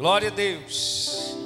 Glória 0.00 0.28
a 0.28 0.30
Deus. 0.30 1.36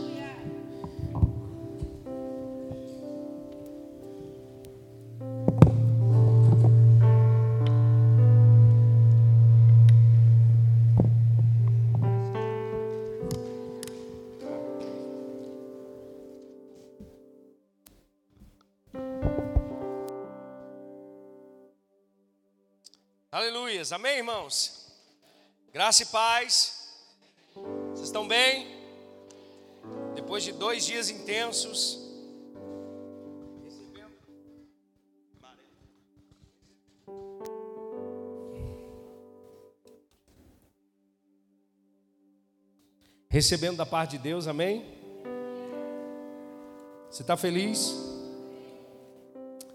Aleluias, 23.32 23.90
amém, 23.92 24.18
irmãos? 24.18 24.86
Graça 25.72 26.04
e 26.04 26.06
paz, 26.06 26.83
estão 28.14 28.28
bem? 28.28 28.68
Depois 30.14 30.44
de 30.44 30.52
dois 30.52 30.86
dias 30.86 31.10
intensos, 31.10 31.98
recebendo 43.28 43.78
da 43.78 43.84
parte 43.84 44.12
de 44.12 44.18
Deus, 44.18 44.46
amém? 44.46 44.94
Você 47.10 47.22
está 47.22 47.36
feliz? 47.36 47.92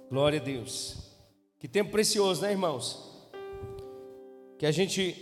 Glória 0.10 0.40
a 0.40 0.44
Deus. 0.44 0.96
Que 1.60 1.68
tempo 1.68 1.92
precioso, 1.92 2.42
né, 2.42 2.52
irmãos? 2.52 3.06
que 4.58 4.66
a 4.66 4.72
gente 4.72 5.14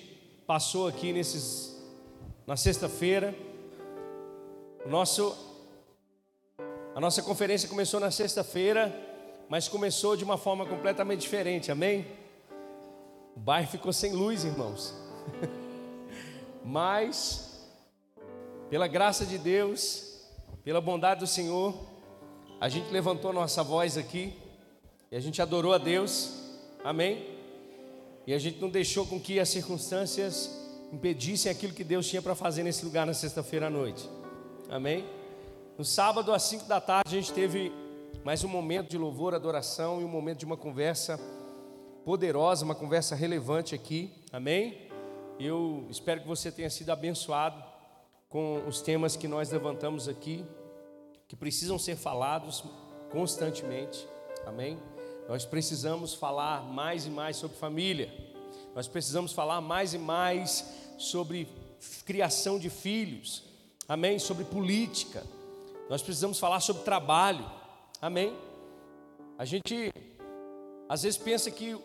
passou 0.48 0.88
aqui 0.88 1.14
nesses 1.14 1.77
na 2.48 2.56
sexta-feira. 2.56 3.36
O 4.86 4.90
nosso 4.90 5.36
a 6.96 7.00
nossa 7.00 7.22
conferência 7.22 7.70
começou 7.70 8.00
na 8.00 8.10
sexta-feira, 8.10 8.92
mas 9.48 9.68
começou 9.68 10.16
de 10.16 10.24
uma 10.24 10.38
forma 10.38 10.66
completamente 10.66 11.20
diferente. 11.20 11.72
Amém? 11.72 12.08
O 13.36 13.40
bairro 13.40 13.68
ficou 13.70 13.94
sem 13.94 14.14
luz, 14.14 14.46
irmãos. 14.46 14.96
mas 16.66 17.68
pela 18.70 18.88
graça 18.88 19.26
de 19.26 19.38
Deus, 19.38 20.22
pela 20.64 20.82
bondade 20.82 21.20
do 21.20 21.28
Senhor, 21.28 21.76
a 22.60 22.68
gente 22.68 22.90
levantou 22.90 23.32
nossa 23.32 23.62
voz 23.62 23.96
aqui 23.96 24.34
e 25.12 25.16
a 25.16 25.20
gente 25.20 25.40
adorou 25.42 25.74
a 25.74 25.78
Deus. 25.78 26.32
Amém? 26.84 27.28
E 28.26 28.34
a 28.34 28.40
gente 28.40 28.60
não 28.60 28.70
deixou 28.70 29.06
com 29.06 29.20
que 29.20 29.40
as 29.40 29.50
circunstâncias 29.50 30.57
impedissem 30.92 31.52
aquilo 31.52 31.74
que 31.74 31.84
Deus 31.84 32.08
tinha 32.08 32.22
para 32.22 32.36
fazer 32.36 32.64
nesse 32.64 32.86
lugar 32.86 33.06
na 33.06 33.14
sexta-feira 33.14 33.68
à 33.68 33.70
noite. 33.70 34.10
Amém? 34.70 35.06
No 35.78 35.86
sábado, 35.86 36.34
às 36.34 36.44
5 36.44 36.66
da 36.66 36.82
tarde, 36.82 37.16
a 37.16 37.22
gente 37.22 37.32
teve 37.34 37.72
mais 38.24 38.44
um 38.44 38.48
momento 38.48 38.90
de 38.90 38.98
louvor, 38.98 39.34
adoração 39.34 40.02
e 40.02 40.04
um 40.04 40.08
momento 40.08 40.40
de 40.40 40.46
uma 40.46 40.58
conversa 40.58 41.20
poderosa, 42.04 42.66
uma 42.66 42.76
conversa 42.76 43.16
relevante 43.16 43.76
aqui. 43.76 44.12
Amém? 44.32 44.90
Eu 45.40 45.86
espero 45.90 46.22
que 46.22 46.28
você 46.28 46.52
tenha 46.52 46.70
sido 46.70 46.90
abençoado 46.90 47.64
com 48.30 48.66
os 48.68 48.82
temas 48.82 49.16
que 49.16 49.28
nós 49.28 49.52
levantamos 49.52 50.08
aqui, 50.08 50.44
que 51.28 51.36
precisam 51.36 51.78
ser 51.78 51.96
falados 51.96 52.64
constantemente. 53.12 54.08
Amém? 54.46 54.78
Nós 55.28 55.46
precisamos 55.46 56.14
falar 56.14 56.64
mais 56.64 57.06
e 57.06 57.10
mais 57.10 57.38
sobre 57.38 57.58
família. 57.58 58.27
Nós 58.78 58.88
precisamos 58.88 59.32
falar 59.32 59.60
mais 59.60 59.96
e 59.96 59.98
mais 59.98 60.64
sobre 61.00 61.48
criação 62.06 62.60
de 62.60 62.70
filhos. 62.70 63.44
Amém? 63.90 64.20
Sobre 64.20 64.44
política. 64.44 65.26
Nós 65.90 66.04
precisamos 66.04 66.38
falar 66.38 66.60
sobre 66.60 66.84
trabalho. 66.84 67.44
Amém? 68.00 68.38
A 69.36 69.46
gente 69.46 69.92
às 70.88 71.02
vezes 71.02 71.18
pensa 71.18 71.50
que 71.50 71.76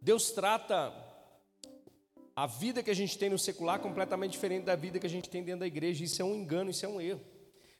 Deus 0.00 0.32
trata 0.32 0.92
a 2.34 2.48
vida 2.48 2.82
que 2.82 2.90
a 2.90 2.94
gente 2.94 3.16
tem 3.16 3.30
no 3.30 3.38
secular 3.38 3.78
completamente 3.78 4.32
diferente 4.32 4.64
da 4.64 4.74
vida 4.74 4.98
que 4.98 5.06
a 5.06 5.08
gente 5.08 5.30
tem 5.30 5.44
dentro 5.44 5.60
da 5.60 5.66
igreja. 5.68 6.02
Isso 6.02 6.20
é 6.20 6.24
um 6.24 6.34
engano, 6.34 6.70
isso 6.70 6.84
é 6.84 6.88
um 6.88 7.00
erro. 7.00 7.20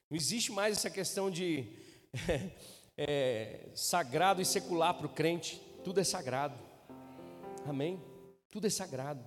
Não 0.09 0.17
existe 0.17 0.53
mais 0.53 0.77
essa 0.77 0.89
questão 0.89 1.29
de 1.29 1.67
é, 2.97 3.71
sagrado 3.75 4.41
e 4.41 4.45
secular 4.45 4.95
para 4.95 5.07
o 5.07 5.13
crente, 5.13 5.61
tudo 5.83 5.99
é 5.99 6.05
sagrado. 6.05 6.66
Amém? 7.69 8.01
Tudo 8.51 8.67
é 8.67 8.71
sagrado. 8.71 9.25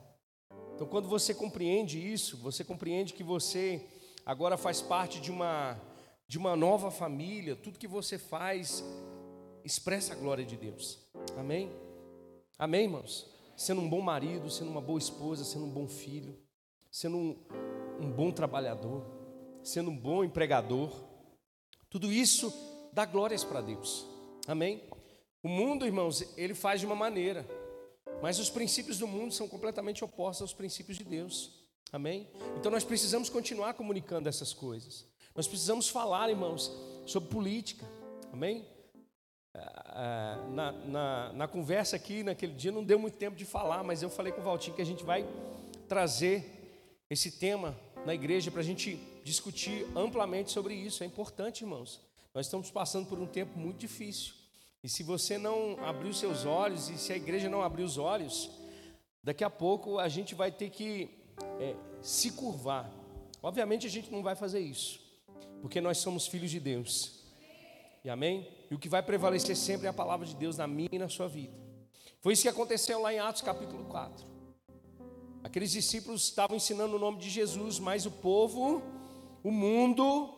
Então, 0.75 0.87
quando 0.87 1.07
você 1.07 1.33
compreende 1.33 1.99
isso, 1.99 2.37
você 2.37 2.63
compreende 2.63 3.13
que 3.13 3.23
você 3.23 3.85
agora 4.25 4.57
faz 4.57 4.81
parte 4.81 5.19
de 5.19 5.31
uma 5.31 5.79
de 6.25 6.37
uma 6.37 6.55
nova 6.55 6.91
família, 6.91 7.55
tudo 7.55 7.79
que 7.79 7.87
você 7.87 8.19
faz 8.19 8.83
expressa 9.65 10.13
a 10.13 10.15
glória 10.15 10.45
de 10.45 10.55
Deus. 10.55 10.99
Amém? 11.35 11.71
Amém, 12.57 12.83
irmãos? 12.83 13.27
Sendo 13.57 13.81
um 13.81 13.89
bom 13.89 13.99
marido, 13.99 14.47
sendo 14.47 14.69
uma 14.69 14.79
boa 14.79 14.99
esposa, 14.99 15.43
sendo 15.43 15.65
um 15.65 15.71
bom 15.71 15.87
filho, 15.87 16.39
sendo 16.91 17.17
um, 17.17 17.35
um 17.99 18.11
bom 18.11 18.31
trabalhador, 18.31 19.03
sendo 19.63 19.89
um 19.89 19.97
bom 19.97 20.23
empregador. 20.23 20.91
Tudo 21.89 22.13
isso 22.13 22.53
dá 22.93 23.05
glórias 23.05 23.43
para 23.43 23.59
Deus. 23.59 24.05
Amém? 24.47 24.83
O 25.41 25.49
mundo, 25.49 25.85
irmãos, 25.85 26.37
ele 26.37 26.53
faz 26.53 26.79
de 26.79 26.85
uma 26.85 26.95
maneira, 26.95 27.43
mas 28.21 28.39
os 28.39 28.49
princípios 28.49 28.97
do 28.97 29.07
mundo 29.07 29.33
são 29.33 29.47
completamente 29.47 30.03
opostos 30.03 30.41
aos 30.41 30.53
princípios 30.53 30.97
de 30.97 31.03
Deus. 31.03 31.51
Amém? 31.91 32.27
Então 32.57 32.71
nós 32.71 32.83
precisamos 32.83 33.29
continuar 33.29 33.73
comunicando 33.73 34.29
essas 34.29 34.53
coisas. 34.53 35.05
Nós 35.35 35.47
precisamos 35.47 35.89
falar, 35.89 36.29
irmãos, 36.29 36.71
sobre 37.05 37.29
política. 37.29 37.85
Amém? 38.31 38.65
Ah, 39.55 39.83
ah, 39.85 40.49
na, 40.51 40.71
na, 40.71 41.33
na, 41.33 41.47
conversa 41.47 41.95
aqui, 41.95 42.23
naquele 42.23 42.53
dia, 42.53 42.71
não 42.71 42.83
deu 42.83 42.99
muito 42.99 43.17
tempo 43.17 43.35
de 43.35 43.45
falar, 43.45 43.83
mas 43.83 44.03
eu 44.03 44.09
falei 44.09 44.31
com 44.31 44.41
o 44.41 44.43
Valtinho 44.43 44.75
que 44.75 44.81
a 44.81 44.85
gente 44.85 45.03
vai 45.03 45.25
trazer 45.87 46.45
esse 47.09 47.31
tema 47.31 47.75
na 48.05 48.13
igreja 48.13 48.51
para 48.51 48.61
a 48.61 48.63
gente 48.63 48.95
discutir 49.23 49.85
amplamente 49.95 50.51
sobre 50.51 50.75
isso. 50.75 51.03
É 51.03 51.05
importante, 51.07 51.61
irmãos. 51.61 51.99
Nós 52.33 52.45
estamos 52.45 52.69
passando 52.69 53.07
por 53.07 53.17
um 53.17 53.25
tempo 53.25 53.57
muito 53.57 53.79
difícil. 53.79 54.33
E 54.83 54.87
se 54.87 55.03
você 55.03 55.37
não 55.37 55.77
abrir 55.83 56.09
os 56.09 56.17
seus 56.17 56.45
olhos, 56.45 56.89
e 56.89 56.97
se 56.97 57.11
a 57.11 57.15
igreja 57.15 57.49
não 57.49 57.61
abrir 57.61 57.83
os 57.83 57.97
olhos, 57.97 58.49
daqui 59.21 59.43
a 59.43 59.49
pouco 59.49 59.99
a 59.99 60.07
gente 60.07 60.33
vai 60.33 60.51
ter 60.51 60.69
que 60.69 61.09
é, 61.59 61.75
se 62.01 62.31
curvar. 62.31 62.89
Obviamente 63.43 63.85
a 63.85 63.89
gente 63.89 64.09
não 64.09 64.23
vai 64.23 64.35
fazer 64.35 64.59
isso, 64.59 64.99
porque 65.61 65.81
nós 65.81 65.97
somos 65.97 66.27
filhos 66.27 66.49
de 66.49 66.59
Deus. 66.59 67.25
E 68.05 68.09
amém? 68.09 68.47
E 68.71 68.75
o 68.75 68.79
que 68.79 68.87
vai 68.87 69.03
prevalecer 69.03 69.55
sempre 69.57 69.87
é 69.87 69.89
a 69.89 69.93
palavra 69.93 70.25
de 70.25 70.35
Deus 70.35 70.57
na 70.57 70.65
minha 70.67 70.89
e 70.93 70.99
na 70.99 71.09
sua 71.09 71.27
vida. 71.27 71.53
Foi 72.21 72.33
isso 72.33 72.43
que 72.43 72.49
aconteceu 72.49 73.01
lá 73.01 73.13
em 73.13 73.19
Atos 73.19 73.41
capítulo 73.41 73.83
4. 73.85 74.25
Aqueles 75.43 75.71
discípulos 75.71 76.23
estavam 76.23 76.55
ensinando 76.55 76.95
o 76.95 76.99
nome 76.99 77.17
de 77.17 77.29
Jesus, 77.29 77.79
mas 77.79 78.05
o 78.05 78.11
povo, 78.11 78.81
o 79.43 79.51
mundo, 79.51 80.33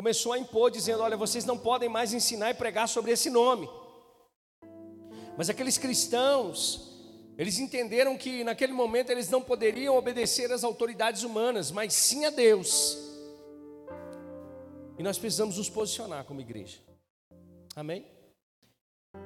começou 0.00 0.32
a 0.32 0.38
impor, 0.38 0.70
dizendo: 0.70 1.02
Olha, 1.02 1.14
vocês 1.14 1.44
não 1.44 1.58
podem 1.58 1.86
mais 1.86 2.14
ensinar 2.14 2.50
e 2.50 2.54
pregar 2.54 2.88
sobre 2.88 3.12
esse 3.12 3.28
nome. 3.28 3.68
Mas 5.36 5.50
aqueles 5.50 5.76
cristãos, 5.76 6.98
eles 7.36 7.58
entenderam 7.58 8.16
que 8.16 8.42
naquele 8.42 8.72
momento 8.72 9.10
eles 9.10 9.28
não 9.28 9.42
poderiam 9.42 9.94
obedecer 9.94 10.50
às 10.50 10.64
autoridades 10.64 11.22
humanas, 11.22 11.70
mas 11.70 11.92
sim 11.92 12.24
a 12.24 12.30
Deus. 12.30 12.96
E 14.98 15.02
nós 15.02 15.18
precisamos 15.18 15.58
nos 15.58 15.68
posicionar 15.68 16.24
como 16.24 16.40
igreja. 16.40 16.78
Amém? 17.76 18.06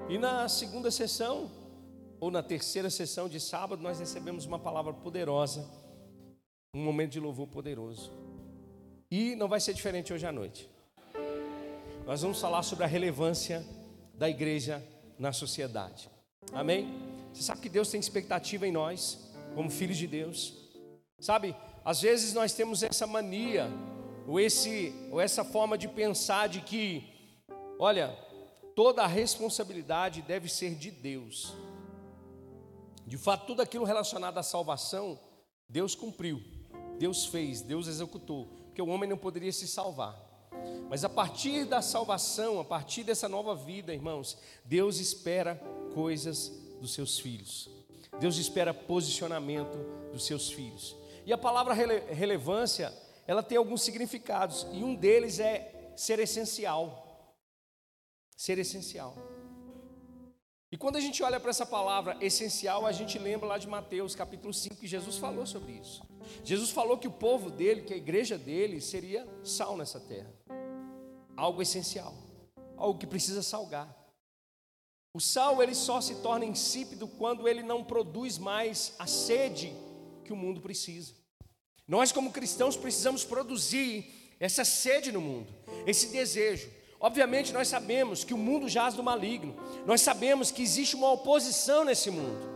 E 0.08 0.18
na 0.18 0.48
segunda 0.48 0.90
sessão, 0.90 1.52
ou 2.18 2.32
na 2.32 2.42
terceira 2.42 2.90
sessão 2.90 3.28
de 3.28 3.38
sábado, 3.38 3.80
nós 3.80 4.00
recebemos 4.00 4.44
uma 4.44 4.58
palavra 4.58 4.92
poderosa, 4.92 5.70
um 6.74 6.82
momento 6.82 7.12
de 7.12 7.20
louvor 7.20 7.46
poderoso. 7.46 8.33
E 9.16 9.36
não 9.36 9.46
vai 9.46 9.60
ser 9.60 9.72
diferente 9.72 10.12
hoje 10.12 10.26
à 10.26 10.32
noite. 10.32 10.68
Nós 12.04 12.22
vamos 12.22 12.40
falar 12.40 12.64
sobre 12.64 12.82
a 12.82 12.88
relevância 12.88 13.64
da 14.12 14.28
igreja 14.28 14.84
na 15.16 15.32
sociedade. 15.32 16.10
Amém? 16.52 16.92
Você 17.32 17.44
sabe 17.44 17.60
que 17.60 17.68
Deus 17.68 17.88
tem 17.88 18.00
expectativa 18.00 18.66
em 18.66 18.72
nós, 18.72 19.32
como 19.54 19.70
filhos 19.70 19.98
de 19.98 20.08
Deus. 20.08 20.52
Sabe, 21.20 21.54
às 21.84 22.02
vezes 22.02 22.34
nós 22.34 22.54
temos 22.54 22.82
essa 22.82 23.06
mania, 23.06 23.70
ou, 24.26 24.40
esse, 24.40 24.92
ou 25.12 25.20
essa 25.20 25.44
forma 25.44 25.78
de 25.78 25.86
pensar 25.86 26.48
de 26.48 26.60
que, 26.60 27.08
olha, 27.78 28.08
toda 28.74 29.04
a 29.04 29.06
responsabilidade 29.06 30.22
deve 30.22 30.48
ser 30.48 30.74
de 30.74 30.90
Deus. 30.90 31.54
De 33.06 33.16
fato, 33.16 33.46
tudo 33.46 33.62
aquilo 33.62 33.84
relacionado 33.84 34.38
à 34.38 34.42
salvação, 34.42 35.16
Deus 35.68 35.94
cumpriu, 35.94 36.42
Deus 36.98 37.26
fez, 37.26 37.60
Deus 37.60 37.86
executou 37.86 38.63
porque 38.74 38.82
o 38.82 38.88
homem 38.88 39.08
não 39.08 39.16
poderia 39.16 39.52
se 39.52 39.68
salvar. 39.68 40.20
Mas 40.90 41.04
a 41.04 41.08
partir 41.08 41.64
da 41.64 41.80
salvação, 41.80 42.58
a 42.58 42.64
partir 42.64 43.04
dessa 43.04 43.28
nova 43.28 43.54
vida, 43.54 43.94
irmãos, 43.94 44.36
Deus 44.64 44.98
espera 44.98 45.54
coisas 45.94 46.48
dos 46.80 46.92
seus 46.92 47.16
filhos. 47.20 47.70
Deus 48.18 48.36
espera 48.36 48.74
posicionamento 48.74 49.78
dos 50.12 50.26
seus 50.26 50.50
filhos. 50.50 50.96
E 51.24 51.32
a 51.32 51.38
palavra 51.38 51.72
rele 51.72 52.00
relevância, 52.12 52.92
ela 53.28 53.44
tem 53.44 53.56
alguns 53.56 53.82
significados, 53.82 54.66
e 54.72 54.82
um 54.82 54.96
deles 54.96 55.38
é 55.38 55.92
ser 55.96 56.18
essencial. 56.18 57.32
Ser 58.36 58.58
essencial. 58.58 59.16
E 60.74 60.76
quando 60.76 60.96
a 60.96 61.00
gente 61.00 61.22
olha 61.22 61.38
para 61.38 61.50
essa 61.50 61.64
palavra 61.64 62.16
essencial, 62.20 62.84
a 62.84 62.90
gente 62.90 63.16
lembra 63.16 63.46
lá 63.46 63.58
de 63.58 63.68
Mateus 63.68 64.16
capítulo 64.16 64.52
5 64.52 64.74
que 64.74 64.88
Jesus 64.88 65.18
falou 65.18 65.46
sobre 65.46 65.70
isso. 65.70 66.02
Jesus 66.42 66.70
falou 66.70 66.98
que 66.98 67.06
o 67.06 67.12
povo 67.12 67.48
dele, 67.48 67.82
que 67.82 67.94
a 67.94 67.96
igreja 67.96 68.36
dele, 68.36 68.80
seria 68.80 69.24
sal 69.44 69.76
nessa 69.76 70.00
terra. 70.00 70.34
Algo 71.36 71.62
essencial, 71.62 72.12
algo 72.76 72.98
que 72.98 73.06
precisa 73.06 73.40
salgar. 73.40 73.88
O 75.14 75.20
sal 75.20 75.62
ele 75.62 75.76
só 75.76 76.00
se 76.00 76.16
torna 76.16 76.44
insípido 76.44 77.06
quando 77.06 77.46
ele 77.46 77.62
não 77.62 77.84
produz 77.84 78.36
mais 78.36 78.96
a 78.98 79.06
sede 79.06 79.72
que 80.24 80.32
o 80.32 80.36
mundo 80.36 80.60
precisa. 80.60 81.14
Nós 81.86 82.10
como 82.10 82.32
cristãos 82.32 82.76
precisamos 82.76 83.24
produzir 83.24 84.12
essa 84.40 84.64
sede 84.64 85.12
no 85.12 85.20
mundo, 85.20 85.54
esse 85.86 86.08
desejo. 86.08 86.68
Obviamente, 87.04 87.52
nós 87.52 87.68
sabemos 87.68 88.24
que 88.24 88.32
o 88.32 88.38
mundo 88.38 88.66
jaz 88.66 88.94
do 88.94 89.02
maligno, 89.02 89.54
nós 89.84 90.00
sabemos 90.00 90.50
que 90.50 90.62
existe 90.62 90.96
uma 90.96 91.12
oposição 91.12 91.84
nesse 91.84 92.10
mundo. 92.10 92.48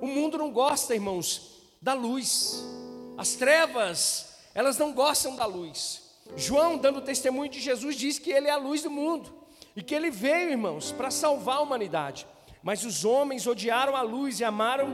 O 0.00 0.06
mundo 0.06 0.38
não 0.38 0.50
gosta, 0.50 0.94
irmãos, 0.94 1.60
da 1.78 1.92
luz, 1.92 2.64
as 3.18 3.34
trevas, 3.34 4.34
elas 4.54 4.78
não 4.78 4.94
gostam 4.94 5.36
da 5.36 5.44
luz. 5.44 6.00
João, 6.38 6.78
dando 6.78 7.02
testemunho 7.02 7.50
de 7.50 7.60
Jesus, 7.60 7.96
diz 7.96 8.18
que 8.18 8.30
ele 8.30 8.48
é 8.48 8.50
a 8.50 8.56
luz 8.56 8.82
do 8.82 8.90
mundo 8.90 9.30
e 9.76 9.82
que 9.82 9.94
ele 9.94 10.10
veio, 10.10 10.52
irmãos, 10.52 10.90
para 10.90 11.10
salvar 11.10 11.58
a 11.58 11.60
humanidade. 11.60 12.26
Mas 12.62 12.82
os 12.82 13.04
homens 13.04 13.46
odiaram 13.46 13.94
a 13.94 14.00
luz 14.00 14.40
e 14.40 14.44
amaram 14.44 14.88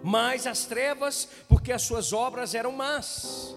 mais 0.00 0.46
as 0.46 0.64
trevas, 0.64 1.28
porque 1.48 1.72
as 1.72 1.82
suas 1.82 2.12
obras 2.12 2.54
eram 2.54 2.70
más. 2.70 3.52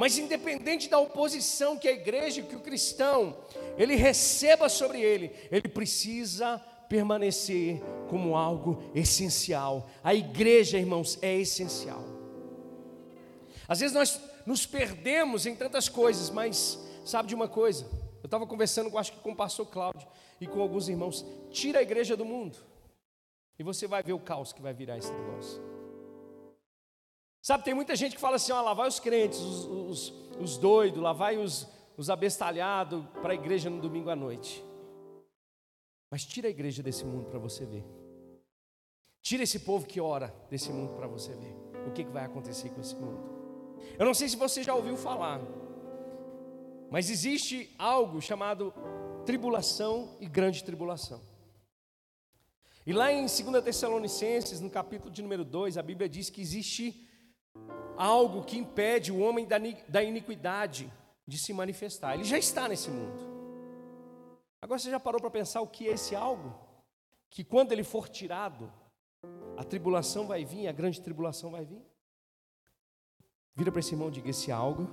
Mas 0.00 0.16
independente 0.16 0.88
da 0.88 0.98
oposição 0.98 1.76
que 1.76 1.86
a 1.86 1.92
igreja, 1.92 2.40
que 2.40 2.56
o 2.56 2.60
cristão, 2.60 3.36
ele 3.76 3.96
receba 3.96 4.66
sobre 4.66 4.98
ele, 4.98 5.30
ele 5.50 5.68
precisa 5.68 6.58
permanecer 6.88 7.82
como 8.08 8.34
algo 8.34 8.82
essencial. 8.94 9.90
A 10.02 10.14
igreja, 10.14 10.78
irmãos, 10.78 11.18
é 11.20 11.36
essencial. 11.36 12.02
Às 13.68 13.80
vezes 13.80 13.94
nós 13.94 14.18
nos 14.46 14.64
perdemos 14.64 15.44
em 15.44 15.54
tantas 15.54 15.86
coisas, 15.86 16.30
mas 16.30 16.82
sabe 17.04 17.28
de 17.28 17.34
uma 17.34 17.46
coisa? 17.46 17.84
Eu 18.22 18.26
estava 18.26 18.46
conversando, 18.46 18.96
acho 18.96 19.12
que 19.12 19.20
com 19.20 19.32
o 19.32 19.36
pastor 19.36 19.66
Cláudio 19.66 20.08
e 20.40 20.46
com 20.46 20.62
alguns 20.62 20.88
irmãos. 20.88 21.26
Tira 21.50 21.78
a 21.78 21.82
igreja 21.82 22.16
do 22.16 22.24
mundo 22.24 22.56
e 23.58 23.62
você 23.62 23.86
vai 23.86 24.02
ver 24.02 24.14
o 24.14 24.18
caos 24.18 24.50
que 24.50 24.62
vai 24.62 24.72
virar 24.72 24.96
esse 24.96 25.12
negócio. 25.12 25.69
Sabe, 27.42 27.64
tem 27.64 27.74
muita 27.74 27.96
gente 27.96 28.14
que 28.14 28.20
fala 28.20 28.36
assim: 28.36 28.52
ó, 28.52 28.60
lá 28.60 28.74
vai 28.74 28.88
os 28.88 29.00
crentes, 29.00 29.38
os, 29.40 29.64
os, 29.64 30.14
os 30.38 30.58
doidos, 30.58 31.02
lá 31.02 31.12
vai 31.12 31.38
os, 31.38 31.66
os 31.96 32.10
abestalhados 32.10 33.04
para 33.22 33.32
a 33.32 33.34
igreja 33.34 33.70
no 33.70 33.80
domingo 33.80 34.10
à 34.10 34.16
noite. 34.16 34.64
Mas 36.10 36.24
tira 36.24 36.48
a 36.48 36.50
igreja 36.50 36.82
desse 36.82 37.04
mundo 37.04 37.26
para 37.26 37.38
você 37.38 37.64
ver. 37.64 37.84
Tira 39.22 39.42
esse 39.42 39.60
povo 39.60 39.86
que 39.86 40.00
ora 40.00 40.34
desse 40.50 40.70
mundo 40.72 40.94
para 40.94 41.06
você 41.06 41.32
ver. 41.34 41.54
O 41.86 41.92
que, 41.92 42.04
que 42.04 42.10
vai 42.10 42.24
acontecer 42.24 42.68
com 42.70 42.80
esse 42.80 42.94
mundo? 42.94 43.20
Eu 43.98 44.04
não 44.04 44.14
sei 44.14 44.28
se 44.28 44.36
você 44.36 44.62
já 44.62 44.74
ouviu 44.74 44.96
falar, 44.96 45.40
mas 46.90 47.08
existe 47.08 47.74
algo 47.78 48.20
chamado 48.20 48.74
tribulação 49.24 50.16
e 50.20 50.26
grande 50.26 50.64
tribulação. 50.64 51.22
E 52.86 52.92
lá 52.92 53.12
em 53.12 53.20
2 53.20 53.62
Tessalonicenses, 53.62 54.60
no 54.60 54.70
capítulo 54.70 55.10
de 55.10 55.22
número 55.22 55.44
2, 55.44 55.78
a 55.78 55.82
Bíblia 55.82 56.08
diz 56.08 56.28
que 56.28 56.40
existe 56.40 57.06
algo 58.00 58.42
que 58.42 58.56
impede 58.56 59.12
o 59.12 59.20
homem 59.20 59.46
da 59.46 60.02
iniquidade 60.02 60.90
de 61.26 61.38
se 61.38 61.52
manifestar. 61.52 62.14
Ele 62.14 62.24
já 62.24 62.38
está 62.38 62.66
nesse 62.66 62.90
mundo. 62.90 63.20
Agora 64.62 64.78
você 64.78 64.90
já 64.90 64.98
parou 64.98 65.20
para 65.20 65.30
pensar 65.30 65.60
o 65.60 65.66
que 65.66 65.86
é 65.86 65.92
esse 65.92 66.16
algo? 66.16 66.58
Que 67.28 67.44
quando 67.44 67.72
ele 67.72 67.84
for 67.84 68.08
tirado, 68.08 68.72
a 69.56 69.62
tribulação 69.62 70.26
vai 70.26 70.46
vir, 70.46 70.66
a 70.66 70.72
grande 70.72 71.00
tribulação 71.00 71.50
vai 71.50 71.66
vir. 71.66 71.82
Vira 73.54 73.70
para 73.70 73.80
esse 73.80 73.92
irmão 73.92 74.08
e 74.08 74.12
diga: 74.12 74.30
esse 74.30 74.50
algo 74.50 74.88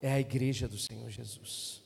é 0.00 0.12
a 0.12 0.18
igreja 0.18 0.66
do 0.66 0.76
Senhor 0.76 1.08
Jesus. 1.08 1.80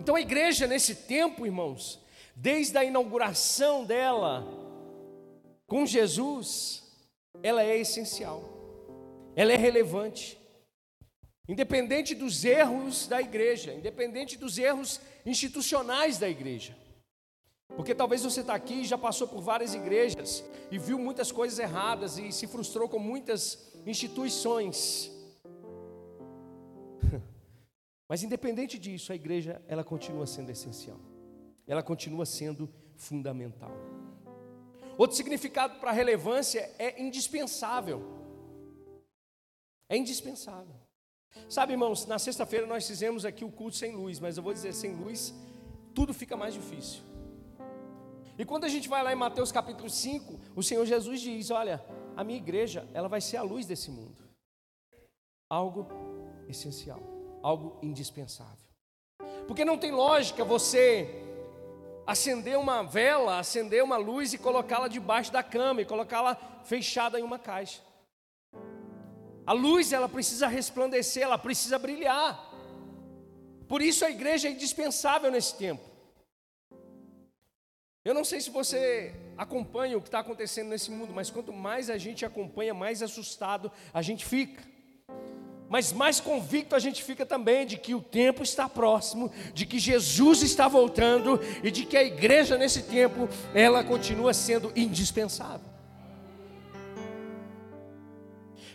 Então 0.00 0.16
a 0.16 0.20
igreja 0.20 0.66
nesse 0.66 0.94
tempo, 1.06 1.46
irmãos, 1.46 2.00
desde 2.34 2.76
a 2.76 2.84
inauguração 2.84 3.84
dela 3.84 4.44
com 5.66 5.86
Jesus, 5.86 6.83
ela 7.42 7.62
é 7.62 7.76
essencial, 7.78 8.42
ela 9.34 9.52
é 9.52 9.56
relevante. 9.56 10.38
Independente 11.46 12.14
dos 12.14 12.42
erros 12.44 13.06
da 13.06 13.20
igreja, 13.20 13.74
independente 13.74 14.38
dos 14.38 14.56
erros 14.56 15.00
institucionais 15.26 16.18
da 16.18 16.28
igreja. 16.28 16.74
Porque 17.76 17.94
talvez 17.94 18.22
você 18.22 18.40
está 18.40 18.54
aqui 18.54 18.82
e 18.82 18.84
já 18.84 18.96
passou 18.96 19.26
por 19.28 19.42
várias 19.42 19.74
igrejas 19.74 20.44
e 20.70 20.78
viu 20.78 20.98
muitas 20.98 21.30
coisas 21.30 21.58
erradas 21.58 22.18
e 22.18 22.32
se 22.32 22.46
frustrou 22.46 22.88
com 22.88 22.98
muitas 22.98 23.72
instituições. 23.86 25.10
Mas 28.08 28.22
independente 28.22 28.78
disso, 28.78 29.12
a 29.12 29.14
igreja 29.14 29.60
ela 29.66 29.84
continua 29.84 30.26
sendo 30.26 30.50
essencial. 30.50 30.98
Ela 31.66 31.82
continua 31.82 32.24
sendo 32.24 32.72
fundamental. 32.96 33.72
Outro 34.96 35.16
significado 35.16 35.78
para 35.80 35.90
relevância 35.92 36.70
é 36.78 37.02
indispensável. 37.02 38.02
É 39.88 39.96
indispensável. 39.96 40.74
Sabe, 41.48 41.72
irmãos, 41.72 42.06
na 42.06 42.18
sexta-feira 42.18 42.66
nós 42.66 42.86
fizemos 42.86 43.24
aqui 43.24 43.44
o 43.44 43.50
culto 43.50 43.76
sem 43.76 43.92
luz, 43.92 44.20
mas 44.20 44.36
eu 44.36 44.42
vou 44.42 44.52
dizer, 44.52 44.72
sem 44.72 44.94
luz, 44.94 45.34
tudo 45.94 46.14
fica 46.14 46.36
mais 46.36 46.54
difícil. 46.54 47.02
E 48.38 48.44
quando 48.44 48.64
a 48.64 48.68
gente 48.68 48.88
vai 48.88 49.02
lá 49.02 49.12
em 49.12 49.16
Mateus 49.16 49.52
capítulo 49.52 49.88
5, 49.88 50.40
o 50.56 50.62
Senhor 50.62 50.84
Jesus 50.84 51.20
diz: 51.20 51.50
Olha, 51.50 51.84
a 52.16 52.24
minha 52.24 52.38
igreja, 52.38 52.88
ela 52.92 53.08
vai 53.08 53.20
ser 53.20 53.36
a 53.36 53.42
luz 53.42 53.66
desse 53.66 53.90
mundo. 53.90 54.24
Algo 55.48 55.86
essencial, 56.48 57.00
algo 57.42 57.78
indispensável. 57.82 58.64
Porque 59.46 59.64
não 59.64 59.78
tem 59.78 59.92
lógica 59.92 60.44
você 60.44 61.23
acender 62.06 62.58
uma 62.58 62.82
vela, 62.82 63.38
acender 63.38 63.82
uma 63.82 63.96
luz 63.96 64.32
e 64.32 64.38
colocá-la 64.38 64.88
debaixo 64.88 65.32
da 65.32 65.42
cama 65.42 65.82
e 65.82 65.84
colocá-la 65.84 66.36
fechada 66.64 67.18
em 67.18 67.22
uma 67.22 67.38
caixa. 67.38 67.80
A 69.46 69.52
luz 69.52 69.92
ela 69.92 70.08
precisa 70.08 70.46
resplandecer, 70.46 71.22
ela 71.22 71.38
precisa 71.38 71.78
brilhar. 71.78 72.50
Por 73.68 73.82
isso 73.82 74.04
a 74.04 74.10
igreja 74.10 74.48
é 74.48 74.52
indispensável 74.52 75.30
nesse 75.30 75.56
tempo. 75.56 75.82
Eu 78.04 78.12
não 78.12 78.24
sei 78.24 78.40
se 78.40 78.50
você 78.50 79.14
acompanha 79.36 79.96
o 79.96 80.00
que 80.00 80.08
está 80.08 80.18
acontecendo 80.18 80.68
nesse 80.68 80.90
mundo, 80.90 81.14
mas 81.14 81.30
quanto 81.30 81.52
mais 81.52 81.88
a 81.88 81.96
gente 81.96 82.24
acompanha, 82.24 82.74
mais 82.74 83.02
assustado 83.02 83.72
a 83.92 84.02
gente 84.02 84.24
fica 84.24 84.73
mas 85.74 85.92
mais 85.92 86.20
convicto 86.20 86.76
a 86.76 86.78
gente 86.78 87.02
fica 87.02 87.26
também 87.26 87.66
de 87.66 87.76
que 87.76 87.96
o 87.96 88.00
tempo 88.00 88.44
está 88.44 88.68
próximo, 88.68 89.28
de 89.52 89.66
que 89.66 89.80
Jesus 89.80 90.40
está 90.40 90.68
voltando 90.68 91.40
e 91.64 91.70
de 91.72 91.84
que 91.84 91.96
a 91.96 92.04
igreja 92.04 92.56
nesse 92.56 92.84
tempo 92.84 93.28
ela 93.52 93.82
continua 93.82 94.32
sendo 94.32 94.70
indispensável. 94.76 95.66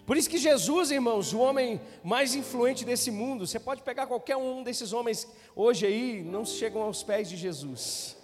Por 0.05 0.17
isso 0.17 0.29
que 0.29 0.37
Jesus, 0.37 0.91
irmãos, 0.91 1.31
o 1.31 1.39
homem 1.39 1.79
mais 2.03 2.35
influente 2.35 2.83
desse 2.83 3.09
mundo, 3.09 3.47
você 3.47 3.61
pode 3.61 3.81
pegar 3.81 4.05
qualquer 4.05 4.35
um 4.35 4.61
desses 4.61 4.91
homens 4.91 5.25
hoje 5.55 5.85
aí, 5.85 6.21
não 6.21 6.43
chegam 6.43 6.81
aos 6.81 7.01
pés 7.01 7.29
de 7.29 7.37
Jesus. 7.37 8.17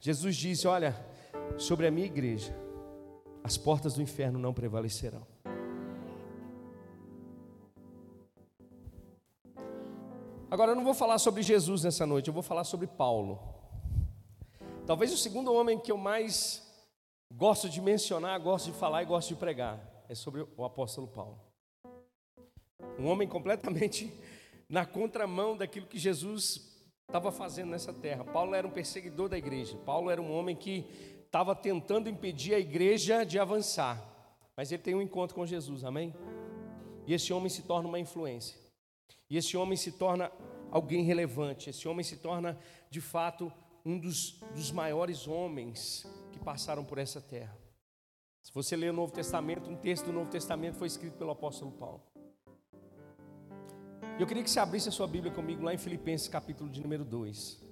Jesus 0.00 0.34
disse: 0.34 0.66
Olha, 0.66 0.92
sobre 1.56 1.86
a 1.86 1.90
minha 1.92 2.08
igreja, 2.08 2.52
as 3.44 3.56
portas 3.56 3.94
do 3.94 4.02
inferno 4.02 4.40
não 4.40 4.52
prevalecerão. 4.52 5.37
Agora 10.50 10.72
eu 10.72 10.74
não 10.74 10.84
vou 10.84 10.94
falar 10.94 11.18
sobre 11.18 11.42
Jesus 11.42 11.84
nessa 11.84 12.06
noite, 12.06 12.28
eu 12.28 12.34
vou 12.34 12.42
falar 12.42 12.64
sobre 12.64 12.86
Paulo. 12.86 13.38
Talvez 14.86 15.12
o 15.12 15.16
segundo 15.18 15.52
homem 15.52 15.78
que 15.78 15.92
eu 15.92 15.98
mais 15.98 16.66
gosto 17.30 17.68
de 17.68 17.82
mencionar, 17.82 18.40
gosto 18.40 18.72
de 18.72 18.78
falar 18.78 19.02
e 19.02 19.06
gosto 19.06 19.28
de 19.28 19.36
pregar 19.36 19.78
é 20.08 20.14
sobre 20.14 20.46
o 20.56 20.64
apóstolo 20.64 21.06
Paulo. 21.06 21.38
Um 22.98 23.06
homem 23.08 23.28
completamente 23.28 24.10
na 24.70 24.86
contramão 24.86 25.54
daquilo 25.54 25.86
que 25.86 25.98
Jesus 25.98 26.82
estava 27.06 27.30
fazendo 27.30 27.68
nessa 27.68 27.92
terra. 27.92 28.24
Paulo 28.24 28.54
era 28.54 28.66
um 28.66 28.70
perseguidor 28.70 29.28
da 29.28 29.36
igreja. 29.36 29.76
Paulo 29.84 30.10
era 30.10 30.20
um 30.20 30.32
homem 30.32 30.56
que 30.56 30.86
estava 31.26 31.54
tentando 31.54 32.08
impedir 32.08 32.54
a 32.54 32.58
igreja 32.58 33.22
de 33.22 33.38
avançar. 33.38 34.02
Mas 34.56 34.72
ele 34.72 34.82
tem 34.82 34.94
um 34.94 35.02
encontro 35.02 35.34
com 35.34 35.44
Jesus, 35.44 35.84
amém? 35.84 36.14
E 37.06 37.12
esse 37.12 37.34
homem 37.34 37.50
se 37.50 37.62
torna 37.62 37.86
uma 37.86 37.98
influência. 37.98 38.67
E 39.30 39.36
esse 39.36 39.56
homem 39.56 39.76
se 39.76 39.92
torna 39.92 40.32
alguém 40.70 41.02
relevante, 41.02 41.70
esse 41.70 41.86
homem 41.88 42.04
se 42.04 42.16
torna, 42.16 42.58
de 42.90 43.00
fato, 43.00 43.52
um 43.84 43.98
dos, 43.98 44.40
dos 44.54 44.70
maiores 44.70 45.26
homens 45.26 46.06
que 46.32 46.38
passaram 46.38 46.84
por 46.84 46.98
essa 46.98 47.20
terra. 47.20 47.56
Se 48.42 48.52
você 48.52 48.76
ler 48.76 48.90
o 48.90 48.94
Novo 48.94 49.12
Testamento, 49.12 49.68
um 49.68 49.76
texto 49.76 50.06
do 50.06 50.12
Novo 50.12 50.30
Testamento 50.30 50.76
foi 50.76 50.86
escrito 50.86 51.16
pelo 51.18 51.30
apóstolo 51.30 51.72
Paulo. 51.72 52.02
Eu 54.18 54.26
queria 54.26 54.42
que 54.42 54.50
você 54.50 54.58
abrisse 54.58 54.88
a 54.88 54.92
sua 54.92 55.06
Bíblia 55.06 55.32
comigo 55.32 55.62
lá 55.62 55.72
em 55.72 55.78
Filipenses, 55.78 56.28
capítulo 56.28 56.70
de 56.70 56.80
número 56.80 57.04
2. 57.04 57.62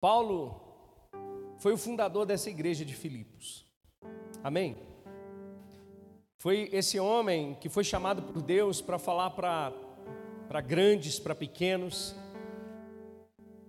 Paulo 0.00 0.60
foi 1.58 1.72
o 1.72 1.78
fundador 1.78 2.26
dessa 2.26 2.50
igreja 2.50 2.84
de 2.84 2.94
Filipos. 2.94 3.66
Amém? 4.42 4.87
Foi 6.40 6.70
esse 6.72 7.00
homem 7.00 7.56
que 7.60 7.68
foi 7.68 7.82
chamado 7.82 8.22
por 8.22 8.40
Deus 8.40 8.80
para 8.80 8.96
falar 8.96 9.30
para 9.30 10.60
grandes, 10.60 11.18
para 11.18 11.34
pequenos, 11.34 12.14